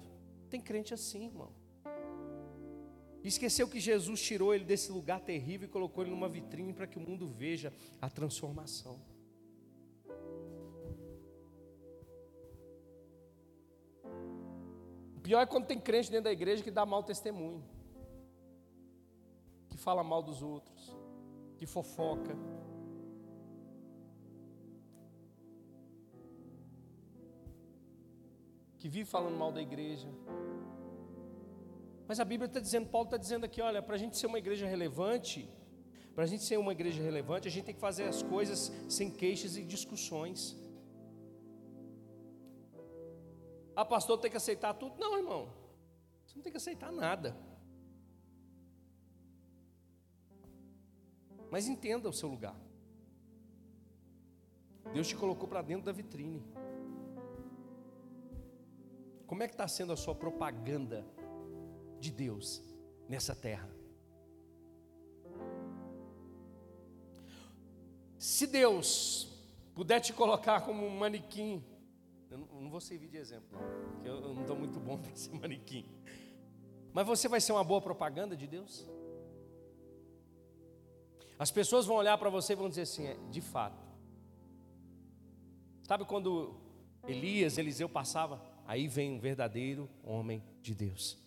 Tem 0.48 0.58
crente 0.58 0.94
assim, 0.94 1.26
irmão. 1.26 1.52
Esqueceu 3.22 3.68
que 3.68 3.78
Jesus 3.78 4.22
tirou 4.22 4.54
ele 4.54 4.64
desse 4.64 4.90
lugar 4.90 5.20
terrível 5.20 5.68
e 5.68 5.70
colocou 5.70 6.04
ele 6.04 6.10
numa 6.10 6.28
vitrine 6.28 6.72
para 6.72 6.86
que 6.86 6.96
o 6.96 7.00
mundo 7.02 7.28
veja 7.28 7.70
a 8.00 8.08
transformação. 8.08 8.98
Pior 15.24 15.40
é 15.40 15.46
quando 15.46 15.66
tem 15.66 15.80
crente 15.80 16.10
dentro 16.10 16.24
da 16.24 16.32
igreja 16.32 16.62
que 16.62 16.70
dá 16.70 16.84
mau 16.84 17.02
testemunho, 17.02 17.64
que 19.70 19.78
fala 19.78 20.04
mal 20.04 20.22
dos 20.22 20.42
outros, 20.42 20.94
que 21.56 21.66
fofoca. 21.66 22.36
Que 28.78 28.86
vive 28.86 29.06
falando 29.06 29.38
mal 29.38 29.50
da 29.50 29.62
igreja. 29.62 30.08
Mas 32.06 32.20
a 32.20 32.24
Bíblia 32.24 32.46
está 32.46 32.60
dizendo, 32.60 32.86
Paulo 32.86 33.06
está 33.06 33.16
dizendo 33.16 33.44
aqui: 33.44 33.62
olha, 33.62 33.80
para 33.80 33.94
a 33.94 33.98
gente 33.98 34.18
ser 34.18 34.26
uma 34.26 34.38
igreja 34.38 34.66
relevante, 34.66 35.48
para 36.14 36.24
a 36.24 36.26
gente 36.26 36.44
ser 36.44 36.58
uma 36.58 36.72
igreja 36.72 37.02
relevante, 37.02 37.48
a 37.48 37.50
gente 37.50 37.64
tem 37.64 37.74
que 37.74 37.80
fazer 37.80 38.04
as 38.04 38.22
coisas 38.22 38.70
sem 38.90 39.10
queixas 39.10 39.56
e 39.56 39.64
discussões. 39.64 40.54
Ah, 43.76 43.84
pastor, 43.84 44.18
tem 44.18 44.30
que 44.30 44.36
aceitar 44.36 44.74
tudo? 44.74 44.96
Não, 44.98 45.16
irmão. 45.16 45.52
Você 46.24 46.36
não 46.36 46.42
tem 46.42 46.52
que 46.52 46.58
aceitar 46.58 46.92
nada. 46.92 47.36
Mas 51.50 51.68
entenda 51.68 52.08
o 52.08 52.12
seu 52.12 52.28
lugar. 52.28 52.56
Deus 54.92 55.08
te 55.08 55.16
colocou 55.16 55.48
para 55.48 55.62
dentro 55.62 55.84
da 55.84 55.92
vitrine. 55.92 56.42
Como 59.26 59.42
é 59.42 59.48
que 59.48 59.54
está 59.54 59.66
sendo 59.66 59.92
a 59.92 59.96
sua 59.96 60.14
propaganda 60.14 61.04
de 61.98 62.10
Deus 62.10 62.62
nessa 63.08 63.34
terra? 63.34 63.68
Se 68.18 68.46
Deus 68.46 69.28
puder 69.74 70.00
te 70.00 70.12
colocar 70.12 70.60
como 70.62 70.86
um 70.86 70.96
manequim 70.96 71.64
eu 72.34 72.60
não, 72.60 72.68
vou 72.68 72.80
servir 72.80 73.08
de 73.08 73.16
exemplo, 73.16 73.46
porque 73.92 74.08
eu, 74.08 74.14
eu 74.14 74.34
não 74.34 74.42
estou 74.42 74.56
muito 74.56 74.80
bom 74.80 74.98
para 74.98 75.14
ser 75.14 75.32
manequim. 75.34 75.88
Mas 76.92 77.06
você 77.06 77.28
vai 77.28 77.40
ser 77.40 77.52
uma 77.52 77.64
boa 77.64 77.80
propaganda 77.80 78.36
de 78.36 78.46
Deus? 78.46 78.86
As 81.38 81.50
pessoas 81.50 81.86
vão 81.86 81.96
olhar 81.96 82.16
para 82.18 82.30
você 82.30 82.52
e 82.52 82.56
vão 82.56 82.68
dizer 82.68 82.82
assim: 82.82 83.06
é, 83.06 83.16
de 83.30 83.40
fato. 83.40 83.84
Sabe 85.82 86.04
quando 86.04 86.54
Elias, 87.06 87.58
Eliseu 87.58 87.88
passava? 87.88 88.42
Aí 88.66 88.88
vem 88.88 89.12
um 89.12 89.18
verdadeiro 89.18 89.88
homem 90.02 90.42
de 90.62 90.74
Deus. 90.74 91.23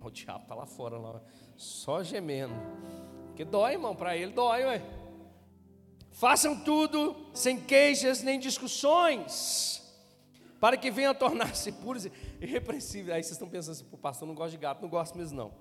O 0.00 0.10
diabo 0.10 0.42
está 0.42 0.54
lá 0.54 0.66
fora, 0.66 0.96
lá, 0.96 1.20
só 1.56 2.02
gemendo. 2.02 2.54
Porque 3.26 3.44
dói, 3.44 3.72
irmão, 3.72 3.94
para 3.94 4.16
ele 4.16 4.32
dói, 4.32 4.64
ué. 4.64 4.82
Façam 6.10 6.64
tudo 6.64 7.30
sem 7.32 7.60
queixas 7.60 8.22
nem 8.22 8.40
discussões, 8.40 9.82
para 10.58 10.76
que 10.76 10.90
venham 10.90 11.12
a 11.12 11.14
tornar-se 11.14 11.70
puros 11.70 12.06
e 12.06 12.12
irrepreensíveis. 12.40 13.14
Aí 13.14 13.22
vocês 13.22 13.32
estão 13.32 13.48
pensando 13.48 13.72
assim, 13.72 13.86
o 13.92 13.96
pastor 13.96 14.26
não 14.26 14.34
gosta 14.34 14.50
de 14.50 14.56
gato, 14.56 14.82
não 14.82 14.88
gosto 14.88 15.16
mesmo 15.16 15.36
não. 15.36 15.52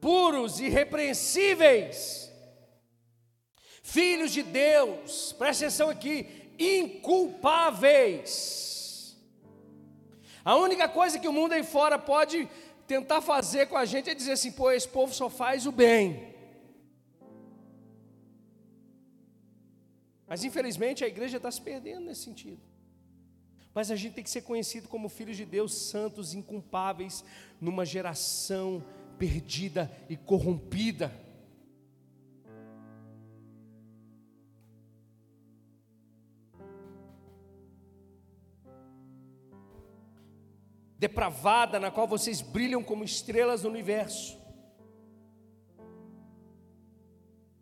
Puros 0.00 0.60
e 0.60 0.66
irrepreensíveis, 0.66 2.32
filhos 3.82 4.30
de 4.30 4.44
Deus, 4.44 5.32
presta 5.32 5.64
atenção 5.64 5.90
aqui, 5.90 6.52
inculpáveis. 6.58 8.77
A 10.48 10.56
única 10.56 10.88
coisa 10.88 11.18
que 11.18 11.28
o 11.28 11.32
mundo 11.38 11.52
aí 11.52 11.62
fora 11.62 11.98
pode 11.98 12.48
tentar 12.86 13.20
fazer 13.20 13.66
com 13.66 13.76
a 13.76 13.84
gente 13.84 14.08
é 14.08 14.14
dizer 14.14 14.32
assim: 14.32 14.50
pô, 14.50 14.70
esse 14.70 14.88
povo 14.88 15.12
só 15.12 15.28
faz 15.28 15.66
o 15.66 15.70
bem. 15.70 16.34
Mas 20.26 20.44
infelizmente 20.44 21.04
a 21.04 21.06
igreja 21.06 21.36
está 21.36 21.50
se 21.50 21.60
perdendo 21.60 22.06
nesse 22.06 22.22
sentido. 22.22 22.62
Mas 23.74 23.90
a 23.90 23.96
gente 23.96 24.14
tem 24.14 24.24
que 24.24 24.30
ser 24.30 24.40
conhecido 24.40 24.88
como 24.88 25.10
filhos 25.10 25.36
de 25.36 25.44
Deus, 25.44 25.74
santos, 25.74 26.32
inculpáveis, 26.32 27.22
numa 27.60 27.84
geração 27.84 28.82
perdida 29.18 29.92
e 30.08 30.16
corrompida. 30.16 31.12
Depravada, 40.98 41.78
na 41.78 41.90
qual 41.90 42.08
vocês 42.08 42.40
brilham 42.40 42.82
como 42.82 43.04
estrelas 43.04 43.62
no 43.62 43.70
universo. 43.70 44.38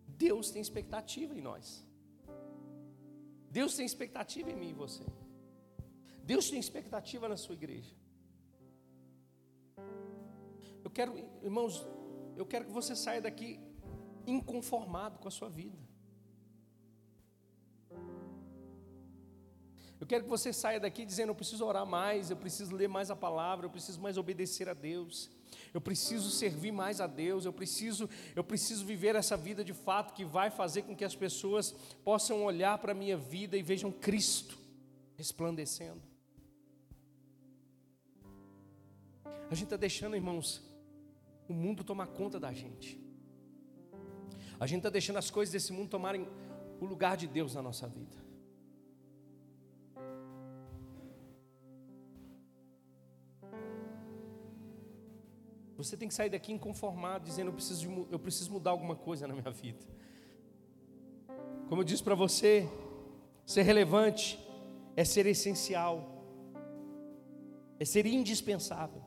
Deus 0.08 0.50
tem 0.50 0.62
expectativa 0.62 1.34
em 1.34 1.42
nós. 1.42 1.86
Deus 3.50 3.76
tem 3.76 3.84
expectativa 3.84 4.50
em 4.50 4.56
mim 4.56 4.70
e 4.70 4.74
você. 4.74 5.04
Deus 6.22 6.50
tem 6.50 6.58
expectativa 6.58 7.28
na 7.28 7.36
sua 7.36 7.54
igreja. 7.54 7.94
Eu 10.82 10.90
quero, 10.90 11.16
irmãos, 11.42 11.86
eu 12.36 12.46
quero 12.46 12.64
que 12.64 12.72
você 12.72 12.96
saia 12.96 13.20
daqui 13.20 13.60
inconformado 14.26 15.18
com 15.18 15.28
a 15.28 15.30
sua 15.30 15.48
vida. 15.48 15.85
Eu 20.00 20.06
quero 20.06 20.24
que 20.24 20.30
você 20.30 20.52
saia 20.52 20.78
daqui 20.78 21.06
dizendo: 21.06 21.30
eu 21.30 21.34
preciso 21.34 21.64
orar 21.64 21.86
mais, 21.86 22.30
eu 22.30 22.36
preciso 22.36 22.74
ler 22.74 22.88
mais 22.88 23.10
a 23.10 23.16
palavra, 23.16 23.66
eu 23.66 23.70
preciso 23.70 24.00
mais 24.00 24.18
obedecer 24.18 24.68
a 24.68 24.74
Deus, 24.74 25.30
eu 25.72 25.80
preciso 25.80 26.30
servir 26.30 26.72
mais 26.72 27.00
a 27.00 27.06
Deus, 27.06 27.44
eu 27.44 27.52
preciso, 27.52 28.08
eu 28.34 28.44
preciso 28.44 28.84
viver 28.84 29.14
essa 29.14 29.36
vida 29.36 29.64
de 29.64 29.72
fato 29.72 30.12
que 30.12 30.24
vai 30.24 30.50
fazer 30.50 30.82
com 30.82 30.94
que 30.94 31.04
as 31.04 31.14
pessoas 31.14 31.74
possam 32.04 32.44
olhar 32.44 32.76
para 32.78 32.92
a 32.92 32.94
minha 32.94 33.16
vida 33.16 33.56
e 33.56 33.62
vejam 33.62 33.90
Cristo 33.90 34.58
resplandecendo. 35.16 36.02
A 39.50 39.54
gente 39.54 39.64
está 39.64 39.76
deixando, 39.76 40.16
irmãos, 40.16 40.60
o 41.48 41.54
mundo 41.54 41.84
tomar 41.84 42.08
conta 42.08 42.38
da 42.38 42.52
gente. 42.52 43.00
A 44.58 44.66
gente 44.66 44.78
está 44.78 44.90
deixando 44.90 45.18
as 45.18 45.30
coisas 45.30 45.52
desse 45.52 45.72
mundo 45.72 45.88
tomarem 45.88 46.28
o 46.80 46.84
lugar 46.84 47.16
de 47.16 47.26
Deus 47.26 47.54
na 47.54 47.62
nossa 47.62 47.86
vida. 47.86 48.25
Você 55.76 55.96
tem 55.96 56.08
que 56.08 56.14
sair 56.14 56.30
daqui 56.30 56.52
inconformado, 56.52 57.24
dizendo: 57.24 57.48
eu 57.48 57.52
preciso, 57.52 58.06
eu 58.10 58.18
preciso 58.18 58.50
mudar 58.50 58.70
alguma 58.70 58.96
coisa 58.96 59.26
na 59.26 59.34
minha 59.34 59.50
vida. 59.50 59.84
Como 61.68 61.80
eu 61.80 61.84
disse 61.84 62.02
para 62.02 62.14
você, 62.14 62.68
ser 63.44 63.62
relevante 63.62 64.38
é 64.96 65.04
ser 65.04 65.26
essencial, 65.26 66.24
é 67.78 67.84
ser 67.84 68.06
indispensável. 68.06 69.02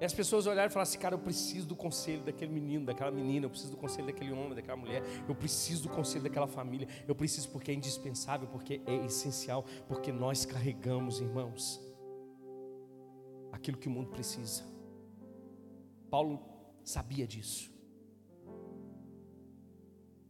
E 0.00 0.04
as 0.04 0.14
pessoas 0.14 0.46
olharem 0.46 0.70
e 0.70 0.72
falar 0.72 0.84
assim, 0.84 0.98
cara, 0.98 1.16
eu 1.16 1.18
preciso 1.18 1.66
do 1.66 1.74
conselho 1.74 2.22
daquele 2.22 2.52
menino, 2.52 2.86
daquela 2.86 3.10
menina, 3.10 3.46
eu 3.46 3.50
preciso 3.50 3.72
do 3.72 3.76
conselho 3.76 4.06
daquele 4.06 4.32
homem, 4.32 4.54
daquela 4.54 4.76
mulher, 4.76 5.02
eu 5.28 5.34
preciso 5.34 5.84
do 5.84 5.88
conselho 5.88 6.22
daquela 6.22 6.46
família, 6.46 6.86
eu 7.06 7.16
preciso 7.16 7.48
porque 7.48 7.72
é 7.72 7.74
indispensável, 7.74 8.46
porque 8.46 8.80
é 8.86 9.06
essencial, 9.06 9.64
porque 9.88 10.12
nós 10.12 10.46
carregamos, 10.46 11.20
irmãos, 11.20 11.80
aquilo 13.52 13.78
que 13.78 13.88
o 13.88 13.90
mundo 13.90 14.10
precisa. 14.10 14.64
Paulo 16.10 16.40
sabia 16.84 17.26
disso. 17.26 17.70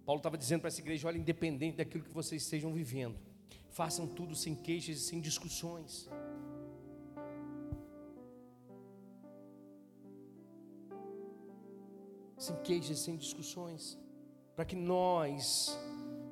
Paulo 0.04 0.20
estava 0.20 0.38
dizendo 0.38 0.60
para 0.60 0.68
essa 0.68 0.80
igreja: 0.80 1.06
olha, 1.06 1.18
independente 1.18 1.76
daquilo 1.76 2.02
que 2.02 2.10
vocês 2.10 2.42
estejam 2.42 2.72
vivendo, 2.72 3.16
façam 3.70 4.06
tudo 4.06 4.34
sem 4.34 4.54
queixas 4.54 4.96
e 4.96 5.00
sem 5.00 5.20
discussões. 5.20 6.08
Sem 12.38 12.56
queixas 12.62 12.98
e 12.98 13.02
sem 13.02 13.16
discussões, 13.16 13.98
para 14.54 14.64
que 14.64 14.76
nós 14.76 15.78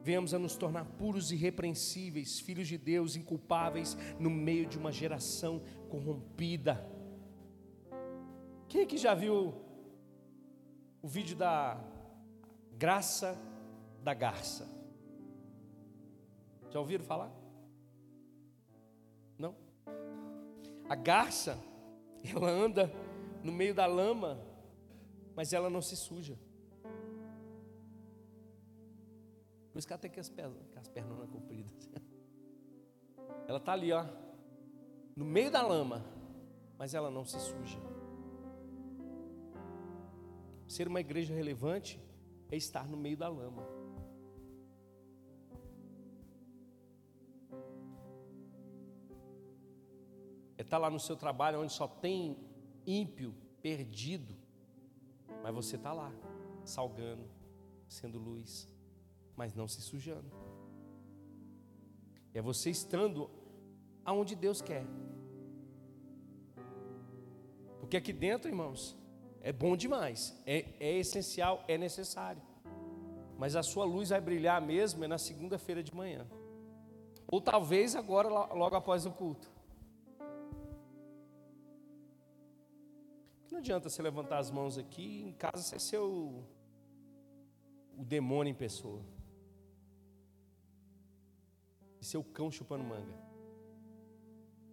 venhamos 0.07 0.33
a 0.33 0.39
nos 0.39 0.55
tornar 0.55 0.85
puros 0.85 1.33
e 1.33 1.35
irrepreensíveis, 1.35 2.39
filhos 2.39 2.69
de 2.69 2.79
Deus, 2.79 3.17
inculpáveis, 3.17 3.97
no 4.21 4.31
meio 4.31 4.65
de 4.65 4.79
uma 4.79 4.93
geração 4.93 5.61
corrompida. 5.89 6.89
Quem 8.69 8.87
que 8.87 8.97
já 8.97 9.15
viu 9.15 9.53
o 11.03 11.09
vídeo 11.09 11.37
da 11.37 11.83
graça 12.79 13.37
da 14.05 14.15
garça? 14.15 14.69
Já 16.71 16.79
ouviram 16.79 17.05
falar? 17.05 17.33
Não? 19.37 19.57
A 20.89 20.95
garça, 20.95 21.59
ela 22.33 22.49
anda 22.49 22.93
no 23.43 23.51
meio 23.51 23.75
da 23.75 23.87
lama, 23.87 24.41
mas 25.35 25.53
ela 25.53 25.69
não 25.69 25.83
se 25.83 25.97
suja. 25.97 26.39
Por 29.77 29.81
isso 29.81 29.87
que 29.87 29.93
ela 29.93 30.01
tem 30.01 30.11
que 30.11 30.19
as 30.19 30.31
pernas, 30.31 30.75
as 30.75 30.89
pernas 30.89 31.29
compridas. 31.29 31.91
Ela 33.47 33.59
está 33.59 33.75
ali, 33.75 33.93
ó, 33.93 34.07
no 35.15 35.23
meio 35.23 35.51
da 35.51 35.61
lama, 35.61 36.03
mas 36.79 36.95
ela 36.95 37.11
não 37.11 37.27
se 37.27 37.39
suja. 37.39 37.79
Ser 40.67 40.89
uma 40.89 40.99
igreja 40.99 41.35
relevante 41.35 42.01
é 42.51 42.57
estar 42.57 42.89
no 42.89 42.97
meio 42.97 43.19
da 43.19 43.29
lama. 43.29 43.69
É 50.57 50.63
estar 50.63 50.79
lá 50.79 50.89
no 50.89 50.99
seu 50.99 51.17
trabalho 51.17 51.61
onde 51.61 51.75
só 51.75 51.87
tem 51.87 52.39
ímpio, 52.87 53.35
perdido, 53.61 54.35
mas 55.43 55.55
você 55.55 55.77
está 55.77 55.93
lá, 55.93 56.11
salgando, 56.65 57.29
sendo 57.87 58.19
luz 58.19 58.75
mas 59.37 59.55
não 59.55 59.69
se 59.69 59.81
sujando. 59.83 60.31
É 62.33 62.41
você 62.41 62.71
estando 62.71 63.31
aonde 64.05 64.35
Deus 64.35 64.61
quer. 64.63 64.87
Porque 67.81 67.97
aqui 67.97 68.13
dentro, 68.13 68.49
irmãos, 68.49 68.97
é 69.41 69.53
bom 69.53 69.77
demais, 69.77 70.37
é, 70.45 70.65
é 70.81 70.99
essencial, 70.99 71.65
é 71.69 71.79
necessário. 71.79 72.43
Mas 73.39 73.55
a 73.55 73.63
sua 73.63 73.85
luz 73.85 74.09
vai 74.09 74.21
brilhar 74.21 74.61
mesmo 74.61 75.05
é 75.05 75.09
na 75.09 75.19
segunda-feira 75.19 75.83
de 75.83 75.95
manhã. 75.95 76.27
Ou 77.29 77.41
talvez 77.41 77.95
agora, 77.95 78.29
logo 78.29 78.77
após 78.77 79.05
o 79.05 79.11
culto. 79.11 79.51
Não 83.51 83.59
adianta 83.59 83.89
você 83.89 84.03
levantar 84.03 84.39
as 84.39 84.51
mãos 84.51 84.77
aqui, 84.77 85.23
em 85.23 85.33
casa 85.33 85.63
você 85.63 85.79
ser 85.79 85.99
o, 85.99 86.45
o 87.97 88.05
demônio 88.05 88.51
em 88.51 88.55
pessoa 88.55 89.03
ser 92.07 92.19
o 92.19 92.25
cão 92.25 92.51
chupando 92.51 92.85
manga. 92.85 93.15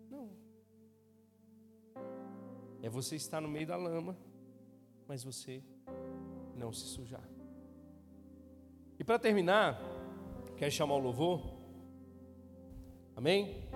Não. 0.10 0.30
É 2.82 2.90
você 2.90 3.16
estar 3.16 3.42
no 3.42 3.48
meio 3.48 3.66
da 3.66 3.76
lama, 3.76 4.16
mas 5.08 5.24
você 5.24 5.64
não 6.56 6.72
se 6.72 6.86
sujar. 6.86 7.28
E 9.00 9.04
para 9.04 9.18
terminar, 9.18 9.82
quer 10.58 10.72
chamar 10.72 10.96
o 10.96 11.00
louvor? 11.00 11.58
Amém? 13.16 13.68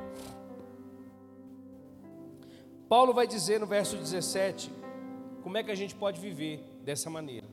Paulo 2.87 3.13
vai 3.13 3.27
dizer 3.27 3.59
no 3.59 3.67
verso 3.67 3.97
17 3.97 4.71
como 5.41 5.57
é 5.57 5.63
que 5.63 5.71
a 5.71 5.75
gente 5.75 5.95
pode 5.95 6.21
viver 6.21 6.63
dessa 6.83 7.09
maneira. 7.09 7.47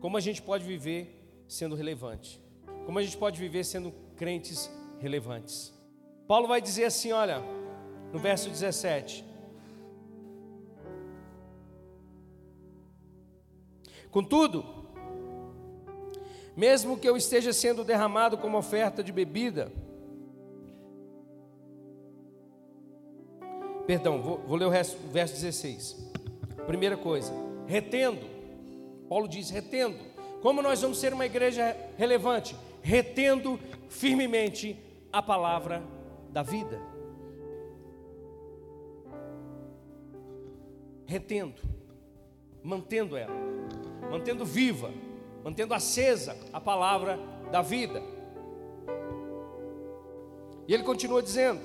Como 0.00 0.16
a 0.16 0.20
gente 0.20 0.42
pode 0.42 0.64
viver 0.64 1.44
sendo 1.48 1.74
relevante. 1.74 2.40
Como 2.84 2.98
a 2.98 3.02
gente 3.02 3.16
pode 3.16 3.38
viver 3.38 3.64
sendo 3.64 3.92
crentes 4.16 4.70
relevantes. 5.02 5.72
Paulo 6.26 6.46
vai 6.46 6.60
dizer 6.60 6.84
assim, 6.84 7.12
olha, 7.12 7.42
no 8.12 8.18
verso 8.18 8.48
17. 8.48 9.24
Contudo, 14.10 14.64
mesmo 16.56 16.96
que 16.98 17.08
eu 17.08 17.16
esteja 17.16 17.52
sendo 17.52 17.82
derramado 17.82 18.38
como 18.38 18.56
oferta 18.56 19.02
de 19.02 19.10
bebida, 19.10 19.72
perdão, 23.86 24.22
vou, 24.22 24.38
vou 24.46 24.56
ler 24.56 24.66
o 24.66 24.70
resto, 24.70 24.96
verso 25.08 25.34
16. 25.34 26.12
Primeira 26.66 26.96
coisa, 26.96 27.32
retendo, 27.66 28.26
Paulo 29.08 29.26
diz: 29.26 29.50
retendo. 29.50 30.12
Como 30.42 30.60
nós 30.60 30.82
vamos 30.82 30.98
ser 30.98 31.14
uma 31.14 31.24
igreja 31.24 31.76
relevante? 31.96 32.56
Retendo 32.82 33.60
firmemente 33.88 34.76
a 35.12 35.22
palavra 35.22 35.82
da 36.30 36.42
vida. 36.42 36.80
Retendo, 41.04 41.60
mantendo 42.62 43.16
ela, 43.16 43.34
mantendo 44.10 44.44
viva, 44.44 44.90
mantendo 45.44 45.74
acesa 45.74 46.36
a 46.52 46.60
palavra 46.60 47.18
da 47.50 47.60
vida. 47.60 48.02
E 50.66 50.72
ele 50.72 50.82
continua 50.82 51.22
dizendo: 51.22 51.60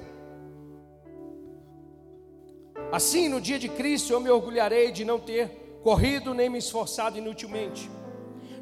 Assim, 2.92 3.30
no 3.30 3.40
dia 3.40 3.58
de 3.58 3.70
Cristo, 3.70 4.12
eu 4.12 4.20
me 4.20 4.30
orgulharei 4.30 4.92
de 4.92 5.06
não 5.06 5.20
ter 5.20 5.80
corrido 5.84 6.34
nem 6.34 6.50
me 6.50 6.58
esforçado 6.58 7.18
inutilmente. 7.18 7.90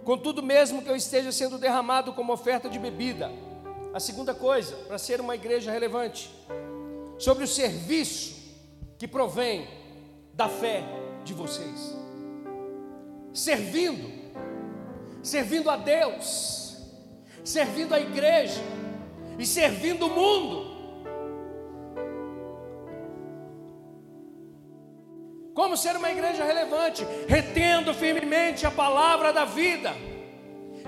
Contudo, 0.03 0.43
mesmo 0.43 0.83
que 0.83 0.89
eu 0.89 0.95
esteja 0.95 1.31
sendo 1.31 1.57
derramado 1.57 2.13
como 2.13 2.31
oferta 2.31 2.69
de 2.69 2.77
bebida, 2.77 3.31
a 3.95 3.99
segunda 4.01 4.33
coisa, 4.33 4.75
para 4.87 4.97
ser 4.97 5.21
uma 5.21 5.35
igreja 5.35 5.71
relevante, 5.71 6.29
sobre 7.17 7.45
o 7.45 7.47
serviço 7.47 8.35
que 8.97 9.07
provém 9.07 9.65
da 10.33 10.49
fé 10.49 10.83
de 11.23 11.33
vocês, 11.33 11.95
servindo, 13.33 14.11
servindo 15.23 15.69
a 15.69 15.77
Deus, 15.77 16.75
servindo 17.41 17.95
a 17.95 17.99
igreja 18.01 18.59
e 19.39 19.45
servindo 19.45 20.07
o 20.07 20.09
mundo. 20.09 20.75
Como 25.53 25.77
ser 25.77 25.95
uma 25.95 26.11
igreja 26.11 26.43
relevante? 26.43 27.07
Retendo 27.29 27.93
firmemente 27.93 28.67
a 28.67 28.71
palavra 28.71 29.31
da 29.31 29.45
vida, 29.45 29.93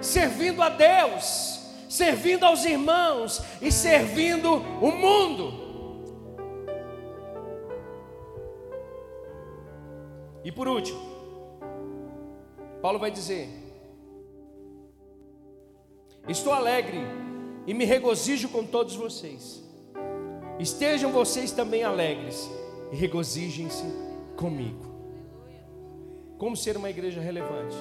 servindo 0.02 0.62
a 0.62 0.68
Deus, 0.68 1.57
servindo 1.88 2.44
aos 2.44 2.66
irmãos 2.66 3.42
e 3.62 3.72
servindo 3.72 4.56
o 4.82 4.92
mundo. 4.92 5.68
E 10.44 10.52
por 10.52 10.68
último, 10.68 11.00
Paulo 12.82 13.00
vai 13.00 13.12
dizer: 13.12 13.50
Estou 16.28 16.54
alegre 16.54 17.00
e 17.66 17.74
me 17.74 17.86
regozijo 17.86 18.50
com 18.50 18.66
todos 18.66 18.96
vocês. 18.96 19.64
Estejam 20.60 21.12
vocês 21.12 21.52
também 21.52 21.84
alegres 21.84 22.50
e 22.92 22.96
regozijem-se 22.96 23.86
comigo. 24.36 24.88
Como 26.38 26.56
ser 26.56 26.78
uma 26.78 26.90
igreja 26.90 27.20
relevante? 27.20 27.76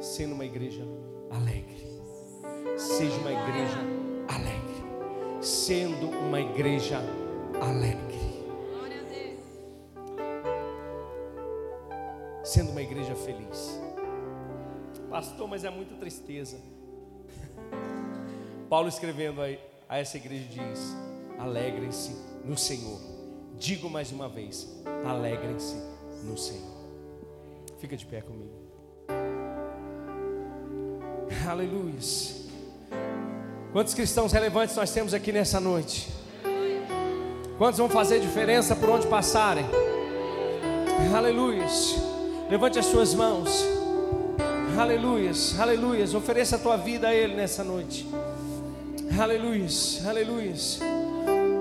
Sendo 0.00 0.34
uma 0.34 0.44
igreja 0.44 0.82
alegre. 1.30 1.79
Seja 2.80 3.14
uma 3.18 3.30
igreja 3.30 3.78
alegre. 4.26 5.42
Sendo 5.42 6.08
uma 6.08 6.40
igreja 6.40 6.98
alegre. 7.60 8.18
Sendo 12.42 12.70
uma 12.70 12.80
igreja 12.80 13.14
feliz. 13.14 13.78
Pastor, 15.10 15.46
mas 15.46 15.62
é 15.62 15.68
muita 15.68 15.94
tristeza. 15.96 16.56
Paulo 18.70 18.88
escrevendo 18.88 19.42
a 19.86 19.98
essa 19.98 20.16
igreja 20.16 20.48
diz: 20.48 20.96
alegrem-se 21.38 22.16
no 22.46 22.56
Senhor. 22.56 22.98
Digo 23.58 23.90
mais 23.90 24.10
uma 24.10 24.26
vez: 24.26 24.82
alegrem-se 25.06 25.76
no 26.24 26.38
Senhor. 26.38 26.80
Fica 27.78 27.94
de 27.94 28.06
pé 28.06 28.22
comigo. 28.22 28.58
Aleluia. 31.46 32.39
Quantos 33.72 33.94
cristãos 33.94 34.32
relevantes 34.32 34.74
nós 34.74 34.90
temos 34.90 35.14
aqui 35.14 35.30
nessa 35.30 35.60
noite? 35.60 36.08
Quantos 37.56 37.78
vão 37.78 37.88
fazer 37.88 38.18
diferença 38.18 38.74
por 38.74 38.90
onde 38.90 39.06
passarem? 39.06 39.64
Aleluia. 41.14 41.64
Levante 42.50 42.80
as 42.80 42.86
suas 42.86 43.14
mãos. 43.14 43.64
Aleluia, 44.76 45.30
aleluia. 45.56 46.04
Ofereça 46.16 46.56
a 46.56 46.58
tua 46.58 46.76
vida 46.76 47.06
a 47.08 47.14
Ele 47.14 47.34
nessa 47.34 47.62
noite. 47.62 48.08
Aleluia, 49.16 49.68
aleluia. 50.04 50.54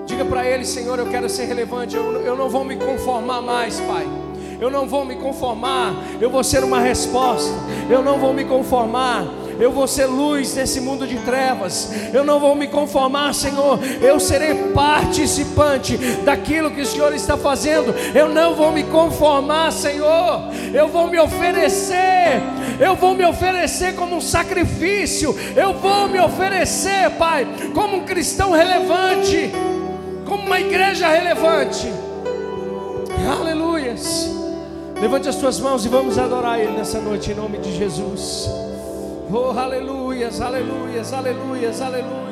Diga 0.07 0.25
para 0.25 0.47
Ele, 0.47 0.65
Senhor, 0.65 0.97
eu 0.97 1.07
quero 1.11 1.29
ser 1.29 1.45
relevante. 1.45 1.95
Eu, 1.95 2.21
eu 2.21 2.35
não 2.35 2.49
vou 2.49 2.63
me 2.63 2.75
conformar 2.75 3.41
mais, 3.41 3.79
Pai. 3.81 4.07
Eu 4.59 4.71
não 4.71 4.87
vou 4.87 5.05
me 5.05 5.15
conformar. 5.15 5.93
Eu 6.19 6.31
vou 6.31 6.43
ser 6.43 6.63
uma 6.63 6.79
resposta. 6.79 7.53
Eu 7.87 8.01
não 8.01 8.17
vou 8.17 8.33
me 8.33 8.45
conformar. 8.45 9.25
Eu 9.59 9.71
vou 9.71 9.87
ser 9.87 10.05
luz 10.05 10.55
nesse 10.55 10.79
mundo 10.79 11.05
de 11.05 11.17
trevas. 11.17 11.91
Eu 12.13 12.23
não 12.23 12.39
vou 12.39 12.55
me 12.55 12.67
conformar, 12.67 13.33
Senhor. 13.33 13.79
Eu 14.01 14.19
serei 14.19 14.53
participante 14.73 15.97
daquilo 16.23 16.71
que 16.71 16.81
o 16.81 16.85
Senhor 16.85 17.13
está 17.13 17.37
fazendo. 17.37 17.93
Eu 18.15 18.29
não 18.29 18.55
vou 18.55 18.71
me 18.71 18.83
conformar, 18.83 19.71
Senhor. 19.71 20.51
Eu 20.73 20.87
vou 20.87 21.07
me 21.07 21.19
oferecer. 21.19 22.41
Eu 22.79 22.95
vou 22.95 23.13
me 23.13 23.25
oferecer 23.25 23.95
como 23.95 24.15
um 24.15 24.21
sacrifício. 24.21 25.35
Eu 25.55 25.73
vou 25.73 26.07
me 26.07 26.19
oferecer, 26.19 27.09
Pai, 27.17 27.47
como 27.73 27.97
um 27.97 28.05
cristão 28.05 28.51
relevante 28.51 29.51
como 30.29 30.45
uma 30.45 30.59
igreja 30.59 31.07
relevante. 31.07 31.91
Aleluias. 33.27 34.29
Levante 35.01 35.27
as 35.27 35.35
suas 35.35 35.59
mãos 35.59 35.83
e 35.85 35.89
vamos 35.89 36.19
adorar 36.19 36.59
Ele 36.59 36.73
nessa 36.73 37.01
noite 37.01 37.31
em 37.31 37.35
nome 37.35 37.57
de 37.57 37.75
Jesus. 37.75 38.47
Oh, 39.31 39.51
aleluias, 39.51 40.41
aleluias, 40.41 41.13
aleluias, 41.13 41.81
aleluias. 41.81 42.28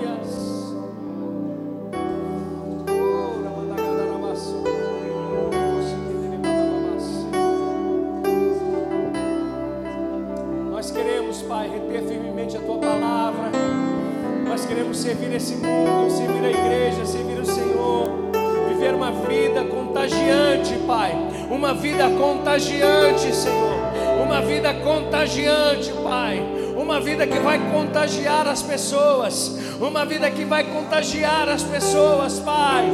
Vida 27.17 27.25
que 27.25 27.39
vai 27.39 27.59
contagiar 27.71 28.47
as 28.47 28.61
pessoas. 28.61 29.57
Uma 29.81 30.05
vida 30.05 30.29
que 30.29 30.45
vai 30.45 30.63
contagiar 30.65 31.49
as 31.49 31.63
pessoas, 31.63 32.39
Pai. 32.39 32.85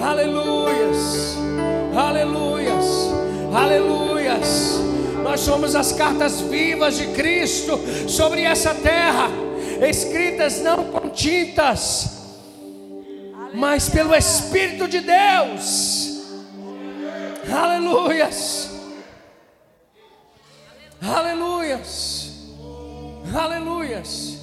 Aleluias. 0.00 1.36
Aleluias. 1.94 2.86
Aleluias. 3.54 4.80
Nós 5.22 5.40
somos 5.40 5.74
as 5.76 5.92
cartas 5.92 6.40
vivas 6.40 6.96
de 6.96 7.08
Cristo 7.08 7.78
sobre 8.08 8.40
essa 8.40 8.74
terra, 8.74 9.28
escritas 9.86 10.62
não 10.62 10.84
com 10.84 11.10
tintas 11.10 12.14
mas 13.52 13.88
pelo 13.88 14.14
Espírito 14.14 14.86
de 14.86 15.00
Deus. 15.00 16.20
Aleluias. 17.50 18.70
Aleluias. 21.00 22.15
Aleluias. 23.34 24.35